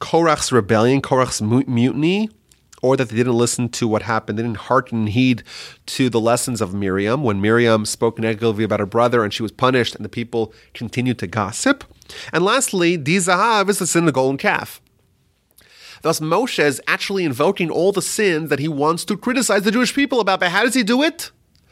Korach's 0.00 0.52
rebellion, 0.52 1.00
Korach's 1.00 1.40
mutiny, 1.42 2.28
or 2.82 2.96
that 2.96 3.08
they 3.08 3.16
didn't 3.16 3.32
listen 3.32 3.68
to 3.70 3.88
what 3.88 4.02
happened. 4.02 4.38
They 4.38 4.42
didn't 4.42 4.58
hearken 4.58 5.06
heed 5.06 5.42
to 5.86 6.10
the 6.10 6.20
lessons 6.20 6.60
of 6.60 6.74
Miriam 6.74 7.22
when 7.22 7.40
Miriam 7.40 7.86
spoke 7.86 8.18
negatively 8.18 8.64
about 8.64 8.80
her 8.80 8.86
brother 8.86 9.24
and 9.24 9.32
she 9.32 9.42
was 9.42 9.52
punished 9.52 9.94
and 9.94 10.04
the 10.04 10.10
people 10.10 10.52
continued 10.74 11.18
to 11.20 11.26
gossip. 11.26 11.84
And 12.32 12.44
lastly, 12.44 12.98
Dizahav 12.98 13.70
is 13.70 13.78
the 13.78 13.86
sin 13.86 14.02
of 14.02 14.06
the 14.06 14.12
golden 14.12 14.36
calf. 14.36 14.82
Thus, 16.02 16.20
Moshe 16.20 16.62
is 16.62 16.82
actually 16.86 17.24
invoking 17.24 17.70
all 17.70 17.90
the 17.90 18.02
sins 18.02 18.50
that 18.50 18.58
he 18.58 18.68
wants 18.68 19.06
to 19.06 19.16
criticize 19.16 19.62
the 19.62 19.70
Jewish 19.70 19.94
people 19.94 20.20
about. 20.20 20.40
But 20.40 20.50
how 20.50 20.62
does 20.62 20.74
he 20.74 20.82
do 20.82 21.02
it? 21.02 21.30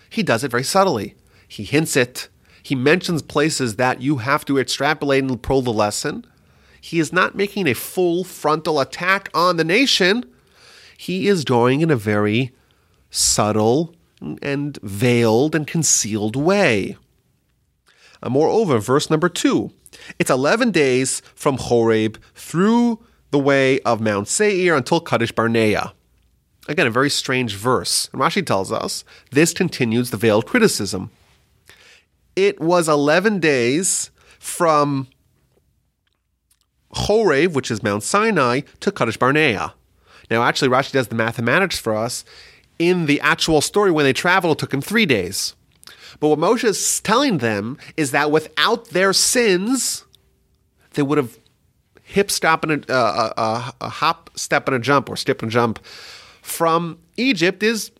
He 0.08 0.22
does 0.22 0.42
it 0.42 0.50
very 0.50 0.64
subtly. 0.64 1.14
He 1.46 1.64
hints 1.64 1.94
it. 1.94 2.28
He 2.62 2.74
mentions 2.74 3.20
places 3.20 3.76
that 3.76 4.00
you 4.00 4.16
have 4.18 4.46
to 4.46 4.58
extrapolate 4.58 5.24
and 5.24 5.42
pull 5.42 5.60
the 5.60 5.72
lesson. 5.72 6.24
He 6.84 6.98
is 6.98 7.12
not 7.12 7.36
making 7.36 7.68
a 7.68 7.74
full 7.74 8.24
frontal 8.24 8.80
attack 8.80 9.30
on 9.32 9.56
the 9.56 9.62
nation. 9.62 10.24
He 10.98 11.28
is 11.28 11.44
going 11.44 11.80
in 11.80 11.92
a 11.92 11.96
very 11.96 12.50
subtle 13.08 13.94
and 14.42 14.76
veiled 14.82 15.54
and 15.54 15.64
concealed 15.64 16.34
way. 16.34 16.96
Uh, 18.20 18.30
moreover, 18.30 18.80
verse 18.80 19.08
number 19.08 19.28
two 19.28 19.70
it's 20.18 20.28
11 20.30 20.72
days 20.72 21.22
from 21.36 21.58
Horeb 21.58 22.20
through 22.34 22.98
the 23.30 23.38
way 23.38 23.78
of 23.82 24.00
Mount 24.00 24.26
Seir 24.26 24.74
until 24.74 25.00
Kadesh 25.00 25.30
Barnea. 25.30 25.94
Again, 26.66 26.88
a 26.88 26.90
very 26.90 27.10
strange 27.10 27.54
verse. 27.54 28.08
And 28.12 28.20
Rashi 28.20 28.44
tells 28.44 28.72
us 28.72 29.04
this 29.30 29.52
continues 29.52 30.10
the 30.10 30.16
veiled 30.16 30.46
criticism. 30.46 31.10
It 32.34 32.60
was 32.60 32.88
11 32.88 33.38
days 33.38 34.10
from 34.40 35.06
Horeb, 36.94 37.54
which 37.54 37.70
is 37.70 37.82
Mount 37.82 38.02
Sinai, 38.02 38.60
to 38.80 38.92
Kadesh 38.92 39.16
Barnea. 39.16 39.74
Now, 40.30 40.42
actually, 40.42 40.68
Rashi 40.68 40.92
does 40.92 41.08
the 41.08 41.14
mathematics 41.14 41.78
for 41.78 41.94
us. 41.94 42.24
In 42.78 43.06
the 43.06 43.20
actual 43.20 43.60
story, 43.60 43.90
when 43.90 44.04
they 44.04 44.12
traveled, 44.12 44.56
it 44.56 44.60
took 44.60 44.70
them 44.70 44.80
three 44.80 45.06
days. 45.06 45.54
But 46.20 46.28
what 46.28 46.38
Moshe 46.38 46.64
is 46.64 47.00
telling 47.00 47.38
them 47.38 47.78
is 47.96 48.10
that 48.12 48.30
without 48.30 48.88
their 48.90 49.12
sins, 49.12 50.04
they 50.94 51.02
would 51.02 51.18
have 51.18 51.38
hip 52.02 52.30
stop 52.30 52.64
and 52.64 52.84
a, 52.88 52.94
uh, 52.94 53.32
a, 53.80 53.84
a 53.84 53.88
hop, 53.88 54.30
step 54.34 54.68
and 54.68 54.76
a 54.76 54.78
jump, 54.78 55.08
or 55.08 55.16
step 55.16 55.42
and 55.42 55.50
jump 55.50 55.84
from 56.42 56.98
Egypt 57.16 57.62
is 57.62 57.90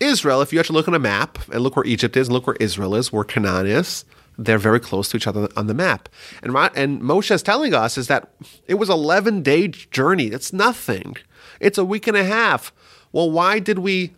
Israel. 0.00 0.40
If 0.42 0.52
you 0.52 0.58
actually 0.58 0.76
look 0.76 0.88
on 0.88 0.94
a 0.94 0.98
map 0.98 1.38
and 1.52 1.62
look 1.62 1.76
where 1.76 1.84
Egypt 1.84 2.16
is 2.16 2.28
and 2.28 2.34
look 2.34 2.46
where 2.46 2.56
Israel 2.58 2.94
is, 2.94 3.12
where 3.12 3.24
Canaan 3.24 3.66
is, 3.66 4.04
they're 4.40 4.58
very 4.58 4.80
close 4.80 5.10
to 5.10 5.18
each 5.18 5.26
other 5.26 5.48
on 5.54 5.66
the 5.66 5.74
map. 5.74 6.08
And, 6.42 6.56
and 6.74 7.02
Moshe 7.02 7.30
is 7.30 7.42
telling 7.42 7.74
us 7.74 7.98
is 7.98 8.08
that 8.08 8.30
it 8.66 8.74
was 8.74 8.88
11 8.88 9.42
day 9.42 9.68
journey. 9.68 10.28
It's 10.28 10.52
nothing. 10.52 11.16
It's 11.60 11.76
a 11.76 11.84
week 11.84 12.06
and 12.06 12.16
a 12.16 12.24
half. 12.24 12.72
Well, 13.12 13.30
why 13.30 13.58
did 13.58 13.80
we? 13.80 14.14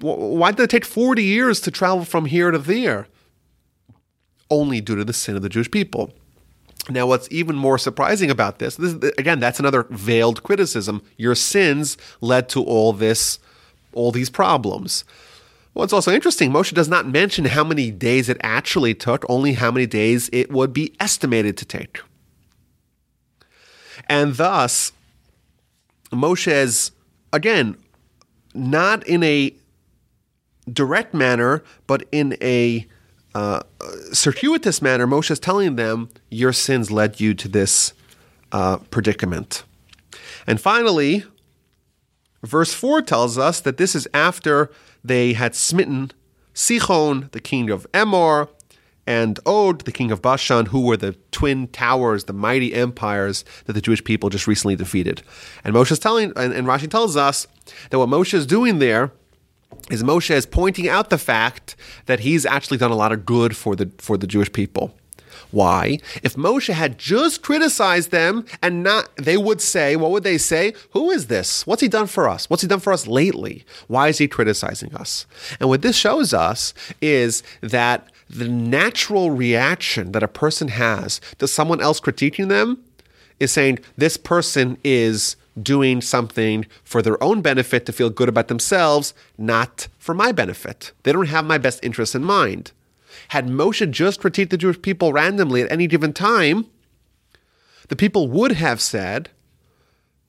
Why 0.00 0.50
did 0.50 0.64
it 0.64 0.70
take 0.70 0.84
40 0.84 1.22
years 1.22 1.60
to 1.62 1.70
travel 1.70 2.04
from 2.04 2.26
here 2.26 2.50
to 2.50 2.58
there? 2.58 3.06
Only 4.50 4.82
due 4.82 4.96
to 4.96 5.04
the 5.04 5.14
sin 5.14 5.36
of 5.36 5.42
the 5.42 5.48
Jewish 5.48 5.70
people. 5.70 6.12
Now, 6.90 7.06
what's 7.06 7.28
even 7.30 7.56
more 7.56 7.78
surprising 7.78 8.30
about 8.30 8.58
this, 8.58 8.76
this 8.76 8.92
again, 9.16 9.40
that's 9.40 9.58
another 9.58 9.86
veiled 9.90 10.42
criticism. 10.42 11.02
Your 11.16 11.34
sins 11.34 11.96
led 12.20 12.48
to 12.50 12.62
all 12.62 12.92
this, 12.92 13.38
all 13.94 14.12
these 14.12 14.28
problems. 14.28 15.04
What's 15.76 15.92
also 15.92 16.10
interesting, 16.10 16.50
Moshe 16.50 16.72
does 16.72 16.88
not 16.88 17.06
mention 17.06 17.44
how 17.44 17.62
many 17.62 17.90
days 17.90 18.30
it 18.30 18.38
actually 18.42 18.94
took, 18.94 19.26
only 19.28 19.52
how 19.52 19.70
many 19.70 19.84
days 19.84 20.30
it 20.32 20.50
would 20.50 20.72
be 20.72 20.94
estimated 20.98 21.58
to 21.58 21.66
take. 21.66 22.00
And 24.08 24.36
thus, 24.36 24.92
Moshe 26.10 26.50
is, 26.50 26.92
again, 27.30 27.76
not 28.54 29.06
in 29.06 29.22
a 29.22 29.54
direct 30.72 31.12
manner, 31.12 31.62
but 31.86 32.04
in 32.10 32.38
a 32.40 32.86
uh, 33.34 33.60
circuitous 34.14 34.80
manner, 34.80 35.06
Moshe 35.06 35.30
is 35.30 35.38
telling 35.38 35.76
them, 35.76 36.08
Your 36.30 36.54
sins 36.54 36.90
led 36.90 37.20
you 37.20 37.34
to 37.34 37.48
this 37.48 37.92
uh, 38.50 38.78
predicament. 38.78 39.64
And 40.46 40.58
finally, 40.58 41.24
verse 42.42 42.72
4 42.72 43.02
tells 43.02 43.36
us 43.36 43.60
that 43.60 43.76
this 43.76 43.94
is 43.94 44.08
after 44.14 44.70
they 45.06 45.32
had 45.32 45.54
smitten 45.54 46.12
Sichon, 46.54 47.30
the 47.32 47.40
king 47.40 47.70
of 47.70 47.86
Emor, 47.92 48.48
and 49.06 49.38
Og, 49.46 49.84
the 49.84 49.92
king 49.92 50.10
of 50.10 50.20
Bashan, 50.20 50.66
who 50.66 50.80
were 50.80 50.96
the 50.96 51.12
twin 51.30 51.68
towers, 51.68 52.24
the 52.24 52.32
mighty 52.32 52.74
empires 52.74 53.44
that 53.66 53.74
the 53.74 53.80
Jewish 53.80 54.02
people 54.02 54.30
just 54.30 54.46
recently 54.46 54.74
defeated. 54.74 55.22
And 55.62 55.74
Moshe 55.74 55.92
is 55.92 55.98
telling, 55.98 56.32
and, 56.34 56.52
and 56.52 56.66
Rashi 56.66 56.90
tells 56.90 57.16
us 57.16 57.46
that 57.90 57.98
what 57.98 58.08
Moshe 58.08 58.34
is 58.34 58.46
doing 58.46 58.78
there 58.80 59.12
is 59.90 60.02
Moshe 60.02 60.30
is 60.30 60.46
pointing 60.46 60.88
out 60.88 61.10
the 61.10 61.18
fact 61.18 61.76
that 62.06 62.20
he's 62.20 62.44
actually 62.44 62.78
done 62.78 62.90
a 62.90 62.96
lot 62.96 63.12
of 63.12 63.24
good 63.24 63.56
for 63.56 63.76
the 63.76 63.90
for 63.98 64.16
the 64.16 64.26
Jewish 64.26 64.52
people. 64.52 64.96
Why? 65.50 65.98
If 66.22 66.34
Moshe 66.34 66.72
had 66.72 66.98
just 66.98 67.42
criticized 67.42 68.10
them 68.10 68.44
and 68.62 68.82
not, 68.82 69.14
they 69.16 69.36
would 69.36 69.60
say, 69.60 69.96
what 69.96 70.10
would 70.10 70.24
they 70.24 70.38
say? 70.38 70.74
Who 70.90 71.10
is 71.10 71.28
this? 71.28 71.66
What's 71.66 71.82
he 71.82 71.88
done 71.88 72.06
for 72.06 72.28
us? 72.28 72.50
What's 72.50 72.62
he 72.62 72.68
done 72.68 72.80
for 72.80 72.92
us 72.92 73.06
lately? 73.06 73.64
Why 73.86 74.08
is 74.08 74.18
he 74.18 74.28
criticizing 74.28 74.94
us? 74.94 75.26
And 75.60 75.68
what 75.68 75.82
this 75.82 75.96
shows 75.96 76.34
us 76.34 76.74
is 77.00 77.42
that 77.60 78.08
the 78.28 78.48
natural 78.48 79.30
reaction 79.30 80.12
that 80.12 80.22
a 80.22 80.28
person 80.28 80.68
has 80.68 81.20
to 81.38 81.46
someone 81.46 81.80
else 81.80 82.00
critiquing 82.00 82.48
them 82.48 82.82
is 83.38 83.52
saying, 83.52 83.78
this 83.96 84.16
person 84.16 84.78
is 84.82 85.36
doing 85.62 86.00
something 86.00 86.66
for 86.84 87.02
their 87.02 87.22
own 87.22 87.40
benefit 87.40 87.86
to 87.86 87.92
feel 87.92 88.10
good 88.10 88.28
about 88.28 88.48
themselves, 88.48 89.14
not 89.38 89.88
for 89.98 90.14
my 90.14 90.32
benefit. 90.32 90.92
They 91.02 91.12
don't 91.12 91.26
have 91.26 91.44
my 91.44 91.58
best 91.58 91.82
interests 91.82 92.14
in 92.14 92.24
mind. 92.24 92.72
Had 93.28 93.48
Moshe 93.48 93.90
just 93.90 94.20
critiqued 94.20 94.50
the 94.50 94.56
Jewish 94.56 94.80
people 94.80 95.12
randomly 95.12 95.62
at 95.62 95.70
any 95.72 95.86
given 95.86 96.12
time, 96.12 96.66
the 97.88 97.96
people 97.96 98.28
would 98.28 98.52
have 98.52 98.80
said, 98.80 99.30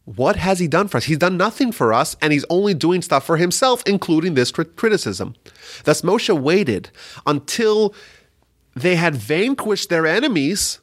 What 0.05 0.35
has 0.35 0.59
he 0.59 0.67
done 0.67 0.87
for 0.87 0.97
us? 0.97 1.05
He's 1.05 1.17
done 1.17 1.37
nothing 1.37 1.71
for 1.71 1.93
us, 1.93 2.15
and 2.21 2.31
he's 2.31 2.45
only 2.49 2.73
doing 2.73 3.01
stuff 3.01 3.25
for 3.25 3.37
himself, 3.37 3.83
including 3.85 4.33
this 4.33 4.51
criticism. 4.51 5.35
Thus, 5.83 6.01
Moshe 6.01 6.37
waited 6.37 6.91
until 7.25 7.93
they 8.75 8.95
had 8.95 9.15
vanquished 9.15 9.89
their 9.89 10.05
enemies, 10.05 10.79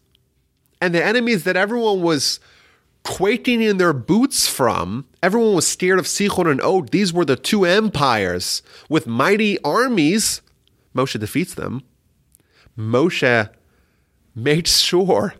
and 0.80 0.94
the 0.94 1.04
enemies 1.04 1.44
that 1.44 1.56
everyone 1.56 2.02
was 2.02 2.40
quaking 3.04 3.62
in 3.62 3.76
their 3.76 3.92
boots 3.92 4.48
from. 4.48 5.06
Everyone 5.22 5.54
was 5.54 5.68
scared 5.68 5.98
of 5.98 6.06
Sichon 6.06 6.50
and 6.50 6.60
Og. 6.60 6.90
These 6.90 7.12
were 7.12 7.24
the 7.24 7.36
two 7.36 7.64
empires 7.64 8.62
with 8.88 9.06
mighty 9.06 9.62
armies. 9.62 10.42
Moshe 10.94 11.18
defeats 11.20 11.54
them. 11.54 11.82
Moshe 12.76 13.48
made 14.34 14.66
sure 14.66 15.34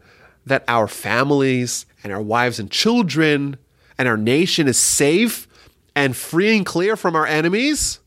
that 0.47 0.65
our 0.69 0.87
families 0.87 1.87
and 2.03 2.13
our 2.13 2.23
wives 2.23 2.59
and 2.59 2.71
children 2.71 3.57
and 3.99 4.09
our 4.09 4.17
nation 4.17 4.69
is 4.69 4.79
safe 4.79 5.49
and 5.97 6.17
free 6.17 6.57
and 6.57 6.67
clear 6.67 6.97
from 6.97 7.17
our 7.17 7.27
enemies 7.27 8.01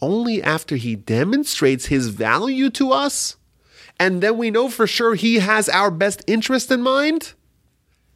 only 0.00 0.42
after 0.42 0.76
he 0.76 0.96
demonstrates 0.96 1.86
his 1.86 2.08
value 2.08 2.70
to 2.70 2.92
us 2.92 3.36
and 3.98 4.22
then 4.22 4.36
we 4.36 4.50
know 4.50 4.68
for 4.68 4.86
sure 4.86 5.14
he 5.14 5.36
has 5.36 5.68
our 5.68 5.90
best 5.90 6.22
interest 6.26 6.70
in 6.70 6.82
mind 6.82 7.34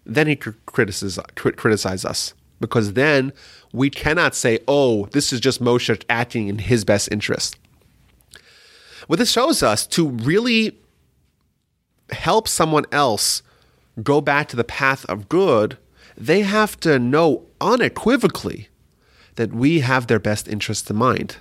then 0.09 0.27
he 0.27 0.37
could 0.37 0.55
criticize, 0.65 2.05
us 2.05 2.35
because 2.61 2.95
then 2.95 3.33
we 3.73 3.91
cannot 3.91 4.35
say, 4.35 4.59
oh, 4.67 5.07
this 5.13 5.33
is 5.33 5.39
just 5.39 5.63
Moshe 5.63 6.03
acting 6.09 6.49
in 6.49 6.59
his 6.59 6.85
best 6.85 7.13
interest. 7.13 7.57
What 9.09 9.19
this 9.19 9.33
shows 9.33 9.63
us 9.63 9.87
to 9.89 10.07
really 10.07 10.79
help 12.11 12.47
someone 12.47 12.85
else 12.93 13.43
go 14.03 14.21
back 14.21 14.49
to 14.49 14.57
the 14.57 14.65
path 14.65 15.07
of 15.07 15.31
good, 15.31 15.79
they 16.15 16.43
have 16.43 16.79
to 16.81 16.99
know 16.99 17.47
unequivocally 17.59 18.69
that 19.37 19.53
we 19.53 19.81
have 19.81 20.09
their 20.09 20.19
best 20.19 20.47
interest 20.47 20.91
in 20.91 20.97
mind. 20.97 21.37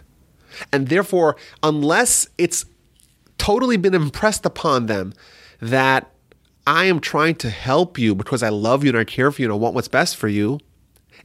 And 0.72 0.88
therefore, 0.88 1.36
unless 1.62 2.30
it's 2.38 2.66
totally 3.38 3.76
been 3.76 3.94
impressed 3.94 4.46
upon 4.46 4.86
them 4.86 5.14
that 5.60 6.10
I 6.66 6.86
am 6.86 7.02
trying 7.02 7.36
to 7.36 7.50
help 7.50 8.00
you 8.00 8.16
because 8.16 8.44
I 8.44 8.50
love 8.50 8.86
you 8.86 8.92
and 8.92 8.98
I 8.98 9.04
care 9.04 9.30
for 9.30 9.42
you 9.42 9.48
and 9.48 9.54
I 9.54 9.58
want 9.58 9.76
what's 9.76 9.90
best 9.90 10.16
for 10.16 10.30
you. 10.30 10.60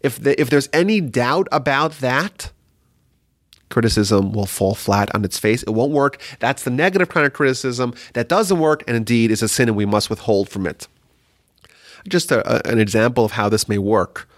If 0.01 0.21
the, 0.21 0.39
if 0.41 0.51
there's 0.51 0.69
any 0.73 1.01
doubt 1.01 1.47
about 1.53 1.93
that, 1.99 2.51
criticism 3.73 4.33
will 4.33 4.47
fall 4.47 4.75
flat 4.75 5.13
on 5.15 5.25
its 5.25 5.39
face. 5.39 5.63
It 5.65 5.71
won't 5.71 5.93
work. 5.93 6.21
That's 6.39 6.63
the 6.63 6.71
negative 6.71 7.09
kind 7.09 7.27
of 7.27 7.33
criticism 7.33 7.95
that 8.13 8.29
doesn't 8.29 8.59
work 8.59 8.85
and 8.87 8.97
indeed 8.97 9.31
is 9.31 9.43
a 9.43 9.49
sin 9.49 9.69
and 9.69 9.77
we 9.77 9.87
must 9.87 10.11
withhold 10.11 10.49
from 10.49 10.67
it. 10.67 10.87
Just 12.09 12.31
a, 12.31 12.69
an 12.69 12.79
example 12.79 13.25
of 13.25 13.33
how 13.33 13.49
this 13.49 13.69
may 13.69 13.79
work. 13.79 14.29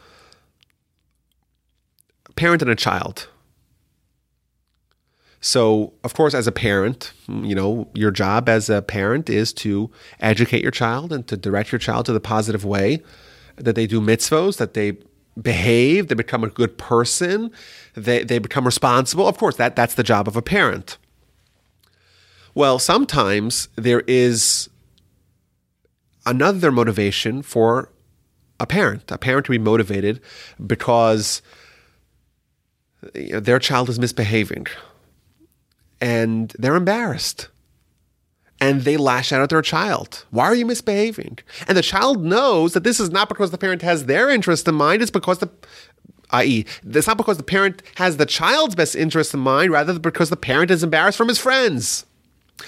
A 2.28 2.32
parent 2.32 2.62
and 2.62 2.70
a 2.70 2.76
child 2.76 3.28
so, 5.47 5.93
of 6.05 6.14
course, 6.14 6.32
as 6.32 6.47
a 6.47 6.53
parent, 6.53 7.12
hmm, 7.26 7.45
you 7.45 7.55
know, 7.55 7.87
your 7.93 8.11
job 8.11 8.49
as 8.49 8.70
a 8.70 8.80
parent 8.80 9.28
is 9.28 9.53
to 9.64 9.91
educate 10.18 10.62
your 10.62 10.70
child 10.70 11.12
and 11.12 11.26
to 11.28 11.37
direct 11.37 11.70
your 11.70 11.78
child 11.78 12.07
to 12.07 12.14
the 12.14 12.20
positive 12.20 12.64
way, 12.64 13.03
that 13.57 13.74
they 13.74 13.87
do 13.87 14.01
mitzvos, 14.01 14.57
that 14.57 14.72
they 14.72 14.97
behave, 15.41 16.09
they 16.09 16.14
become 16.14 16.45
a 16.45 16.49
good 16.49 16.78
person, 16.78 17.51
they, 17.95 18.24
they 18.24 18.39
become 18.39 18.64
responsible. 18.64 19.26
Of 19.26 19.39
course, 19.39 19.57
that, 19.57 19.76
that's 19.76 19.95
the 19.95 20.03
job 20.03 20.28
of 20.28 20.37
a 20.37 20.43
parent. 20.43 20.99
Well, 22.55 22.78
sometimes 22.78 23.68
there 23.76 24.03
is 24.07 24.68
another 26.24 26.70
motivation 26.70 27.43
for 27.43 27.91
a 28.61 28.66
parent, 28.66 29.11
a 29.11 29.18
parent 29.18 29.47
to 29.47 29.51
be 29.51 29.59
motivated 29.59 30.20
because 30.64 31.43
their 33.12 33.59
child 33.59 33.89
is 33.89 33.99
misbehaving 33.99 34.66
and 36.01 36.55
they're 36.59 36.76
embarrassed 36.76 37.49
and 38.64 38.80
they 38.80 38.96
lash 38.96 39.30
out 39.30 39.42
at 39.42 39.50
their 39.50 39.60
child. 39.60 40.24
Why 40.30 40.46
are 40.46 40.54
you 40.54 40.64
misbehaving? 40.64 41.38
And 41.68 41.76
the 41.76 41.82
child 41.82 42.24
knows 42.24 42.72
that 42.72 42.82
this 42.82 42.98
is 42.98 43.10
not 43.10 43.28
because 43.28 43.50
the 43.50 43.58
parent 43.58 43.82
has 43.82 44.06
their 44.06 44.30
interest 44.30 44.66
in 44.66 44.74
mind, 44.74 45.02
it's 45.02 45.10
because 45.10 45.38
the 45.38 45.50
i.e., 46.30 46.64
it's 46.82 47.06
not 47.06 47.18
because 47.18 47.36
the 47.36 47.42
parent 47.42 47.82
has 47.96 48.16
the 48.16 48.24
child's 48.24 48.74
best 48.74 48.96
interest 48.96 49.34
in 49.34 49.40
mind, 49.40 49.70
rather 49.70 49.98
because 49.98 50.30
the 50.30 50.36
parent 50.36 50.70
is 50.70 50.82
embarrassed 50.82 51.18
from 51.18 51.28
his 51.28 51.38
friends. 51.38 52.06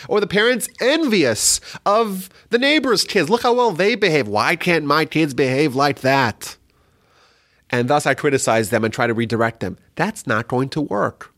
Or 0.07 0.21
the 0.21 0.27
parent's 0.27 0.69
envious 0.83 1.61
of 1.87 2.29
the 2.51 2.59
neighbor's 2.59 3.03
kids. 3.03 3.31
Look 3.31 3.43
how 3.43 3.55
well 3.55 3.71
they 3.71 3.95
behave. 3.95 4.29
Why 4.29 4.55
can't 4.55 4.85
my 4.85 5.07
kids 5.07 5.33
behave 5.33 5.75
like 5.75 6.01
that? 6.01 6.59
And 7.71 7.89
thus 7.89 8.05
I 8.05 8.13
criticize 8.13 8.69
them 8.69 8.85
and 8.85 8.93
try 8.93 9.07
to 9.07 9.15
redirect 9.15 9.61
them. 9.61 9.79
That's 9.95 10.27
not 10.27 10.47
going 10.47 10.69
to 10.71 10.81
work. 10.83 11.33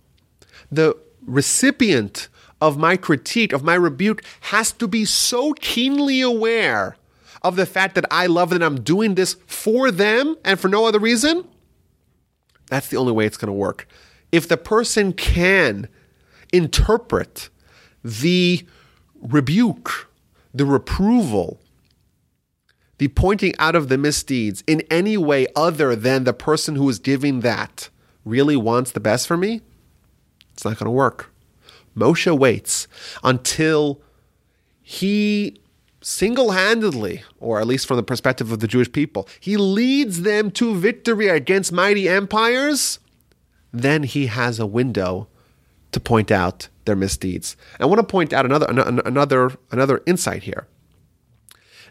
The 0.73 0.97
recipient 1.25 2.29
of 2.61 2.77
my 2.77 2.97
critique, 2.97 3.53
of 3.53 3.63
my 3.63 3.75
rebuke, 3.75 4.23
has 4.43 4.73
to 4.73 4.89
be 4.89 5.05
so 5.05 5.53
keenly 5.55 6.21
aware 6.21 6.97
of 7.43 7.57
the 7.57 7.67
fact 7.67 7.95
that 7.95 8.07
I 8.11 8.27
love 8.27 8.53
and 8.53 8.65
I'm 8.65 8.81
doing 8.83 9.15
this 9.15 9.37
for 9.47 9.91
them 9.91 10.37
and 10.45 10.59
for 10.59 10.69
no 10.69 10.87
other 10.87 10.99
reason, 10.99 11.47
that's 12.67 12.89
the 12.89 12.97
only 12.97 13.13
way 13.13 13.27
it's 13.27 13.37
going 13.37 13.47
to 13.47 13.53
work. 13.53 13.87
If 14.33 14.49
the 14.49 14.57
person 14.57 15.13
can 15.13 15.89
interpret 16.53 17.49
the 18.05 18.67
rebuke, 19.21 20.11
the 20.53 20.67
reproval, 20.67 21.61
the 22.99 23.09
pointing 23.09 23.55
out 23.59 23.77
of 23.77 23.89
the 23.89 23.97
misdeeds 23.97 24.65
in 24.67 24.83
any 24.91 25.17
way 25.17 25.47
other 25.55 25.95
than 25.95 26.25
the 26.25 26.33
person 26.33 26.75
who 26.75 26.89
is 26.89 26.99
giving 26.99 27.41
that 27.41 27.89
really 28.25 28.57
wants 28.57 28.91
the 28.91 29.01
best 29.01 29.27
for 29.27 29.37
me, 29.37 29.63
it's 30.53 30.65
not 30.65 30.77
going 30.79 30.87
to 30.87 30.91
work. 30.91 31.31
Moshe 31.99 32.37
waits 32.37 32.87
until 33.23 34.01
he 34.83 35.61
single 36.01 36.53
handedly, 36.53 37.23
or 37.39 37.61
at 37.61 37.67
least 37.67 37.87
from 37.87 37.97
the 37.97 38.03
perspective 38.03 38.53
of 38.53 38.61
the 38.61 38.69
Jewish 38.69 38.91
people, 38.91 39.29
he 39.41 39.57
leads 39.57 40.23
them 40.23 40.51
to 40.53 40.75
victory 40.75 41.29
against 41.29 41.73
mighty 41.73 42.09
empires. 42.09 42.99
Then 43.73 44.05
he 44.05 44.27
has 44.27 44.59
a 44.59 44.67
window 44.67 45.29
to 45.93 46.01
point 46.01 46.31
out 46.31 46.69
their 46.85 46.97
misdeeds. 46.97 47.57
I 47.79 47.87
want 47.87 47.99
to 47.99 48.07
point 48.07 48.33
out 48.33 48.45
another 48.45 48.67
another 48.71 49.53
another 49.71 50.03
insight 50.07 50.45
here. 50.45 50.67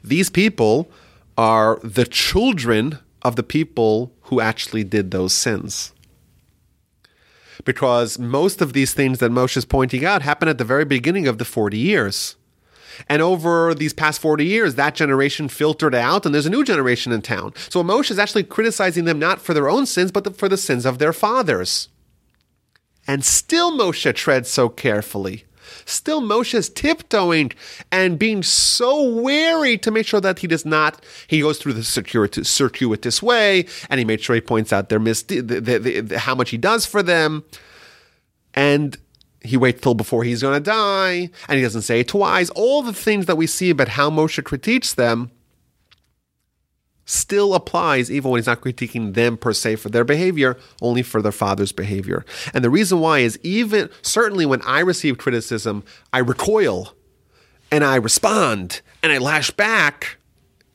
These 0.04 0.30
people 0.30 0.90
are 1.38 1.80
the 1.84 2.06
children 2.06 3.00
of 3.22 3.36
the 3.36 3.44
people 3.44 4.14
who 4.24 4.40
actually 4.40 4.84
did 4.84 5.12
those 5.12 5.34
sins 5.34 5.94
because 7.66 8.20
most 8.20 8.62
of 8.62 8.74
these 8.74 8.94
things 8.94 9.20
that 9.20 9.32
Moshe 9.32 9.58
is 9.58 9.66
pointing 9.66 10.06
out 10.06 10.22
happen 10.22 10.48
at 10.48 10.58
the 10.58 10.64
very 10.64 10.86
beginning 10.86 11.28
of 11.28 11.38
the 11.38 11.46
40 11.46 11.78
years. 11.78 12.36
And 13.08 13.22
over 13.22 13.74
these 13.74 13.94
past 13.94 14.20
40 14.22 14.46
years, 14.46 14.76
that 14.76 14.96
generation 14.96 15.50
filtered 15.50 15.94
out, 15.94 16.26
and 16.26 16.34
there's 16.34 16.46
a 16.46 16.52
new 16.52 16.64
generation 16.64 17.12
in 17.12 17.22
town. 17.22 17.54
So 17.70 17.84
Moshe 17.84 18.12
is 18.12 18.20
actually 18.20 18.44
criticizing 18.44 19.06
them 19.06 19.20
not 19.20 19.42
for 19.42 19.54
their 19.54 19.70
own 19.70 19.86
sins, 19.86 20.12
but 20.12 20.36
for 20.36 20.50
the 20.50 20.58
sins 20.58 20.86
of 20.86 20.98
their 20.98 21.14
fathers. 21.14 21.90
And 23.08 23.24
still 23.24 23.72
Moshe 23.72 24.14
treads 24.16 24.50
so 24.50 24.68
carefully. 24.68 25.46
Still 25.86 26.22
Moshe 26.22 26.54
is 26.54 26.70
tiptoeing 26.70 27.52
and 27.92 28.20
being 28.20 28.44
so 28.44 29.10
wary 29.22 29.78
to 29.80 29.92
make 29.92 30.06
sure 30.06 30.22
that 30.22 30.40
he 30.40 30.48
does 30.48 30.66
not, 30.66 31.04
he 31.28 31.42
goes 31.42 31.58
through 31.58 31.74
the 31.74 31.84
circuitous, 31.84 32.50
circuitous 32.50 33.22
way, 33.22 33.66
and 33.90 34.00
he 34.00 34.06
makes 34.06 34.24
sure 34.24 34.36
he 34.36 34.42
points 34.42 34.74
out 34.74 34.90
their 34.90 35.00
mis- 35.00 35.24
the, 35.24 35.42
the, 35.42 35.78
the, 35.78 36.20
how 36.20 36.36
much 36.36 36.50
he 36.50 36.58
does 36.58 36.86
for 36.86 37.04
them. 37.04 37.44
And 38.54 38.98
he 39.42 39.56
waits 39.56 39.82
till 39.82 39.94
before 39.94 40.24
he's 40.24 40.42
going 40.42 40.56
to 40.56 40.60
die, 40.60 41.30
and 41.48 41.58
he 41.58 41.62
doesn't 41.62 41.84
say 41.84 42.02
it 42.02 42.08
twice. 42.08 42.50
All 42.52 42.82
the 42.82 42.94
things 42.94 43.28
that 43.28 43.38
we 43.38 43.48
see 43.48 43.70
about 43.70 43.90
how 43.90 44.10
Moshe 44.10 44.44
critiques 44.44 44.94
them 44.94 45.32
still 47.08 47.56
applies 47.56 48.12
even 48.12 48.30
when 48.30 48.38
he's 48.38 48.48
not 48.48 48.62
critiquing 48.62 49.14
them 49.14 49.38
per 49.38 49.54
se 49.54 49.78
for 49.78 49.90
their 49.90 50.04
behavior, 50.04 50.58
only 50.82 51.02
for 51.02 51.22
their 51.22 51.32
father's 51.32 51.72
behavior. 51.72 52.26
And 52.54 52.64
the 52.64 52.70
reason 52.70 53.00
why 53.00 53.20
is 53.20 53.40
even 53.42 53.90
certainly 54.02 54.46
when 54.46 54.62
I 54.64 54.82
receive 54.82 55.18
criticism, 55.18 55.84
I 56.12 56.20
recoil 56.20 56.94
and 57.72 57.84
I 57.84 57.96
respond 57.96 58.82
and 59.02 59.12
I 59.12 59.18
lash 59.20 59.50
back. 59.52 60.18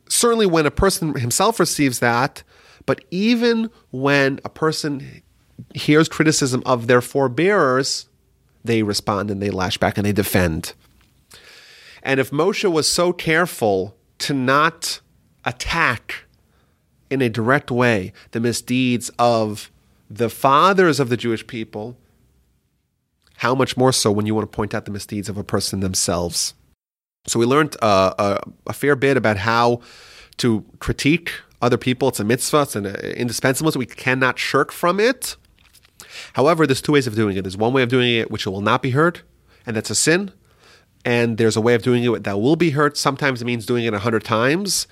Certainly 0.08 0.46
when 0.46 0.64
a 0.66 0.70
person 0.70 1.14
himself 1.14 1.60
receives 1.60 1.98
that, 1.98 2.42
but 2.86 3.04
even 3.10 3.70
when 3.90 4.40
a 4.42 4.48
person 4.48 5.22
hears 5.74 6.08
criticism 6.08 6.62
of 6.64 6.86
their 6.86 7.02
forbearers, 7.02 8.08
they 8.64 8.82
respond 8.82 9.30
and 9.30 9.42
they 9.42 9.50
lash 9.50 9.76
back 9.76 9.98
and 9.98 10.06
they 10.06 10.12
defend. 10.12 10.72
And 12.02 12.18
if 12.18 12.30
Moshe 12.30 12.70
was 12.70 12.88
so 12.88 13.12
careful 13.12 13.96
to 14.18 14.32
not 14.32 15.01
attack 15.44 16.24
in 17.10 17.20
a 17.20 17.28
direct 17.28 17.70
way 17.70 18.12
the 18.30 18.40
misdeeds 18.40 19.10
of 19.18 19.70
the 20.08 20.28
fathers 20.28 21.00
of 21.00 21.08
the 21.08 21.16
Jewish 21.16 21.46
people, 21.46 21.96
how 23.36 23.54
much 23.54 23.76
more 23.76 23.92
so 23.92 24.10
when 24.10 24.26
you 24.26 24.34
want 24.34 24.50
to 24.50 24.54
point 24.54 24.74
out 24.74 24.84
the 24.84 24.90
misdeeds 24.90 25.28
of 25.28 25.36
a 25.36 25.44
person 25.44 25.80
themselves? 25.80 26.54
So 27.26 27.38
we 27.38 27.46
learned 27.46 27.76
uh, 27.82 28.14
a, 28.18 28.40
a, 28.66 28.72
fair 28.72 28.96
bit 28.96 29.16
about 29.16 29.36
how 29.36 29.80
to 30.38 30.64
critique 30.80 31.32
other 31.60 31.76
people. 31.76 32.08
It's 32.08 32.20
a 32.20 32.24
mitzvah, 32.24 32.62
it's 32.62 32.76
an 32.76 32.86
uh, 32.86 32.98
indispensable, 33.16 33.70
so 33.70 33.78
we 33.78 33.86
cannot 33.86 34.38
shirk 34.38 34.72
from 34.72 34.98
it. 34.98 35.36
However, 36.34 36.66
there's 36.66 36.82
two 36.82 36.92
ways 36.92 37.06
of 37.06 37.14
doing 37.14 37.36
it. 37.36 37.42
There's 37.42 37.56
one 37.56 37.72
way 37.72 37.82
of 37.82 37.88
doing 37.88 38.12
it 38.12 38.30
which 38.30 38.46
will 38.46 38.60
not 38.60 38.82
be 38.82 38.90
heard, 38.90 39.20
and 39.64 39.76
that's 39.76 39.90
a 39.90 39.94
sin. 39.94 40.32
And 41.04 41.36
there's 41.36 41.56
a 41.56 41.60
way 41.60 41.74
of 41.74 41.82
doing 41.82 42.04
it 42.04 42.24
that 42.24 42.40
will 42.40 42.56
be 42.56 42.70
heard. 42.70 42.96
Sometimes 42.96 43.42
it 43.42 43.44
means 43.44 43.66
doing 43.66 43.84
it 43.84 43.94
a 43.94 43.98
hundred 43.98 44.24
times, 44.24 44.86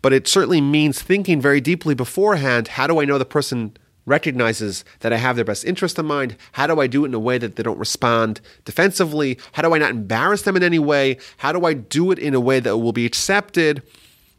but 0.00 0.12
it 0.12 0.28
certainly 0.28 0.60
means 0.60 1.02
thinking 1.02 1.40
very 1.40 1.60
deeply 1.60 1.94
beforehand. 1.94 2.68
How 2.68 2.86
do 2.86 3.00
I 3.00 3.04
know 3.04 3.18
the 3.18 3.24
person 3.24 3.76
recognizes 4.06 4.84
that 5.00 5.12
I 5.12 5.16
have 5.16 5.34
their 5.34 5.44
best 5.44 5.64
interest 5.64 5.98
in 5.98 6.06
mind? 6.06 6.36
How 6.52 6.68
do 6.68 6.80
I 6.80 6.86
do 6.86 7.04
it 7.04 7.08
in 7.08 7.14
a 7.14 7.18
way 7.18 7.38
that 7.38 7.56
they 7.56 7.62
don't 7.62 7.78
respond 7.78 8.40
defensively? 8.64 9.38
How 9.52 9.62
do 9.62 9.74
I 9.74 9.78
not 9.78 9.90
embarrass 9.90 10.42
them 10.42 10.56
in 10.56 10.62
any 10.62 10.78
way? 10.78 11.18
How 11.38 11.52
do 11.52 11.66
I 11.66 11.74
do 11.74 12.12
it 12.12 12.18
in 12.20 12.34
a 12.34 12.40
way 12.40 12.60
that 12.60 12.78
will 12.78 12.92
be 12.92 13.04
accepted? 13.04 13.82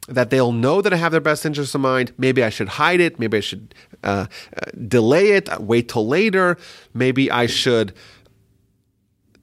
That 0.08 0.30
they'll 0.30 0.54
know 0.54 0.82
that 0.82 0.94
I 0.94 0.96
have 0.96 1.12
their 1.12 1.20
best 1.20 1.46
interest 1.46 1.76
in 1.76 1.82
mind. 1.82 2.14
Maybe 2.18 2.42
I 2.42 2.50
should 2.50 2.70
hide 2.70 3.02
it. 3.02 3.20
Maybe 3.20 3.36
I 3.36 3.42
should 3.42 3.76
uh, 4.06 4.28
uh, 4.56 4.72
delay 4.88 5.32
it, 5.32 5.50
wait 5.60 5.90
till 5.90 6.08
later. 6.08 6.58
Maybe 6.94 7.30
I 7.30 7.46
should 7.46 7.94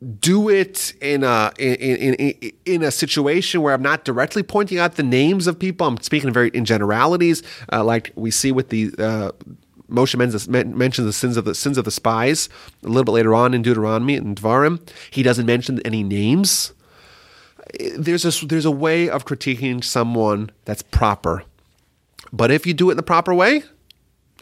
do 0.05 0.49
it 0.49 0.95
in 1.01 1.25
a 1.25 1.53
in, 1.59 2.15
in, 2.15 2.53
in 2.65 2.83
a 2.83 2.91
situation 2.91 3.63
where 3.63 3.73
I'm 3.73 3.83
not 3.83 4.05
directly 4.05 4.43
pointing 4.43 4.79
out 4.79 4.97
the 4.97 5.03
names 5.03 5.47
of 5.47 5.59
people. 5.59 5.87
I'm 5.87 6.01
speaking 6.01 6.33
very 6.33 6.49
in 6.51 6.65
generalities, 6.65 7.43
uh, 7.73 7.83
like 7.85 8.13
we 8.15 8.31
see 8.31 8.53
with 8.53 8.69
the 8.69 8.93
uh, 8.99 9.31
Moshe 9.91 10.17
mentions 10.17 11.07
the 11.07 11.13
sins 11.13 11.37
of 11.37 11.45
the 11.45 11.55
sins 11.55 11.79
of 11.79 11.85
the 11.85 11.91
spies 11.91 12.49
a 12.83 12.89
little 12.89 13.05
bit 13.05 13.13
later 13.13 13.35
on 13.35 13.55
in 13.55 13.63
Deuteronomy 13.63 14.17
and 14.17 14.37
Dvarim. 14.37 14.87
He 15.11 15.23
doesn't 15.23 15.47
mention 15.47 15.81
any 15.85 16.03
names. 16.03 16.73
There's 17.97 18.25
a 18.25 18.47
there's 18.47 18.65
a 18.65 18.71
way 18.71 19.09
of 19.09 19.25
critiquing 19.25 19.83
someone 19.83 20.51
that's 20.65 20.83
proper, 20.83 21.45
but 22.33 22.51
if 22.51 22.67
you 22.67 22.75
do 22.75 22.91
it 22.91 22.93
in 22.93 22.97
the 22.97 23.03
proper 23.03 23.35
way, 23.35 23.65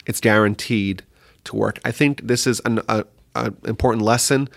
it's 0.06 0.20
guaranteed 0.20 1.02
to 1.44 1.56
work. 1.56 1.78
I 1.84 1.92
think 1.92 2.26
this 2.26 2.46
is 2.46 2.60
an 2.64 2.80
a, 2.88 3.04
a 3.34 3.52
important 3.64 4.02
lesson 4.02 4.48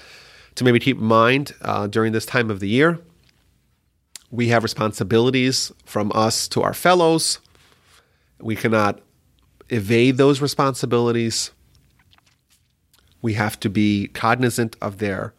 to 0.55 0.63
maybe 0.63 0.79
keep 0.79 0.97
in 0.97 1.05
mind 1.05 1.53
uh, 1.61 1.87
during 1.87 2.13
this 2.13 2.25
time 2.25 2.49
of 2.49 2.59
the 2.59 2.69
year. 2.69 2.99
We 4.31 4.47
have 4.49 4.63
responsibilities 4.63 5.71
from 5.85 6.11
us 6.15 6.47
to 6.49 6.61
our 6.61 6.73
fellows. 6.73 7.39
We 8.39 8.55
cannot 8.55 9.01
evade 9.69 10.17
those 10.17 10.41
responsibilities. 10.41 11.51
We 13.21 13.33
have 13.33 13.59
to 13.61 13.69
be 13.69 14.07
cognizant 14.07 14.75
of 14.81 14.97
their 14.97 15.33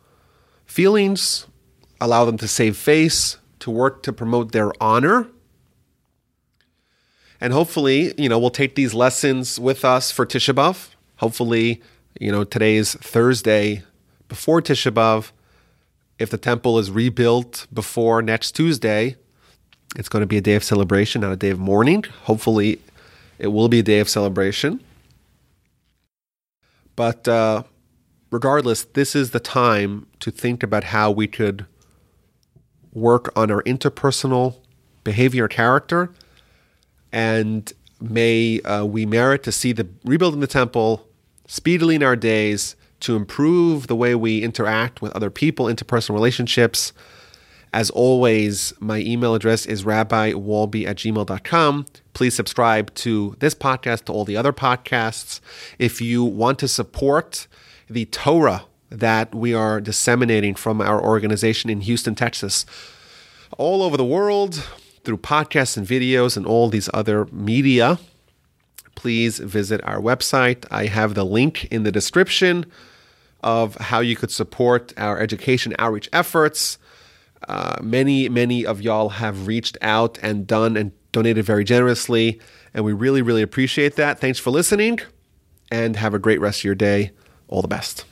feelings, 0.65 1.47
allow 2.01 2.25
them 2.25 2.37
to 2.39 2.49
save 2.49 2.77
face, 2.77 3.39
to 3.61 3.71
work 3.71 4.03
to 4.05 4.13
promote 4.13 4.53
their 4.53 4.73
honor. 4.81 5.29
And 7.41 7.53
hopefully, 7.53 8.15
you 8.17 8.29
know, 8.29 8.39
we'll 8.39 8.51
take 8.51 8.75
these 8.75 8.95
lessons 8.95 9.61
with 9.61 9.85
us 9.85 10.11
for 10.11 10.25
Tisha 10.25 10.55
B'Av. 10.55 10.89
Hopefully, 11.17 11.83
you 12.19 12.33
know, 12.33 12.45
today's 12.45 12.95
Thursday 12.95 13.83
before 14.29 14.61
Tisha 14.61 14.93
B'Av. 14.93 15.33
If 16.19 16.31
the 16.31 16.39
temple 16.39 16.79
is 16.79 16.91
rebuilt 16.91 17.67
before 17.73 18.23
next 18.23 18.53
Tuesday, 18.53 19.17
it's 19.97 20.09
going 20.09 20.23
to 20.23 20.27
be 20.27 20.39
a 20.39 20.41
day 20.41 20.55
of 20.55 20.65
celebration, 20.65 21.21
not 21.21 21.33
a 21.33 21.37
day 21.37 21.51
of 21.51 21.59
mourning. 21.59 22.05
Hopefully, 22.25 22.81
it 23.39 23.49
will 23.49 23.69
be 23.69 23.81
a 23.81 23.83
day 23.83 23.99
of 23.99 24.09
celebration. 24.09 24.81
But 26.97 27.29
uh, 27.29 27.65
regardless, 28.31 28.85
this 28.85 29.15
is 29.15 29.31
the 29.31 29.41
time 29.41 30.07
to 30.21 30.31
think 30.31 30.63
about 30.63 30.85
how 30.85 31.11
we 31.11 31.27
could 31.27 31.67
work 32.93 33.31
on 33.37 33.51
our 33.51 33.63
interpersonal 33.65 34.57
behavior 35.05 35.49
character. 35.49 36.11
And 37.13 37.71
may 38.01 38.61
uh, 38.63 38.85
we 38.85 39.05
merit 39.05 39.43
to 39.45 39.53
see 39.53 39.73
the 39.73 39.87
rebuilding 40.05 40.41
the 40.41 40.47
temple 40.47 41.07
speedily 41.47 41.95
in 41.95 42.03
our 42.03 42.17
days 42.17 42.75
to 43.01 43.17
improve 43.17 43.87
the 43.87 43.97
way 43.97 44.15
we 44.15 44.43
interact 44.43 45.03
with 45.03 45.13
other 45.13 45.31
people, 45.31 45.67
interpersonal 45.67 46.15
relationships. 46.15 46.93
As 47.73 47.91
always, 47.91 48.73
my 48.81 48.99
email 48.99 49.35
address 49.35 49.67
is 49.67 49.85
rabbiwolbe 49.85 50.87
at 50.87 50.97
gmail.com. 50.97 51.87
Please 52.15 52.35
subscribe 52.35 52.95
to 52.95 53.37
this 53.41 53.55
podcast, 53.55 54.05
to 54.05 54.13
all 54.13 54.25
the 54.25 54.37
other 54.37 54.53
podcasts. 54.53 55.41
If 55.79 56.01
you 56.01 56.25
want 56.25 56.59
to 56.61 56.69
support 56.69 57.47
the 57.91 58.07
Torah 58.07 58.65
that 58.89 59.35
we 59.35 59.53
are 59.53 59.81
disseminating 59.81 60.55
from 60.55 60.81
our 60.81 61.03
organization 61.03 61.69
in 61.69 61.83
Houston, 61.83 62.15
Texas, 62.15 62.65
all 63.59 63.83
over 63.83 63.97
the 63.97 64.05
world 64.05 64.67
through 65.05 65.19
podcasts 65.19 65.77
and 65.77 65.87
videos 65.87 66.37
and 66.37 66.47
all 66.47 66.69
these 66.69 66.89
other 66.95 67.27
media, 67.27 67.99
please 68.97 69.39
visit 69.39 69.81
our 69.85 70.01
website. 70.01 70.65
I 70.71 70.87
have 70.87 71.15
the 71.15 71.25
link 71.25 71.67
in 71.67 71.85
the 71.85 71.93
description 71.93 72.67
of 73.43 73.77
how 73.77 74.01
you 74.01 74.17
could 74.17 74.33
support 74.33 74.93
our 74.97 75.21
education 75.21 75.75
outreach 75.79 76.09
efforts. 76.13 76.79
Uh, 77.49 77.77
many, 77.81 78.29
many 78.29 78.67
of 78.67 78.83
y'all 78.83 79.11
have 79.11 79.47
reached 79.47 79.79
out 79.81 80.19
and 80.23 80.47
done 80.47 80.77
and 80.77 80.91
donated 81.13 81.45
very 81.45 81.63
generously, 81.63 82.41
and 82.75 82.85
we 82.85 82.93
really, 82.93 83.23
really 83.23 83.43
appreciate 83.43 83.95
that. 83.95 84.19
Thanks 84.19 84.41
for 84.41 84.51
listening, 84.51 84.99
and 85.71 85.95
have 85.97 86.15
a 86.15 86.19
great 86.19 86.41
rest 86.41 86.61
of 86.61 86.65
your 86.65 86.75
day. 86.75 87.13
All 87.49 87.63
the 87.63 87.69
best. 87.69 88.05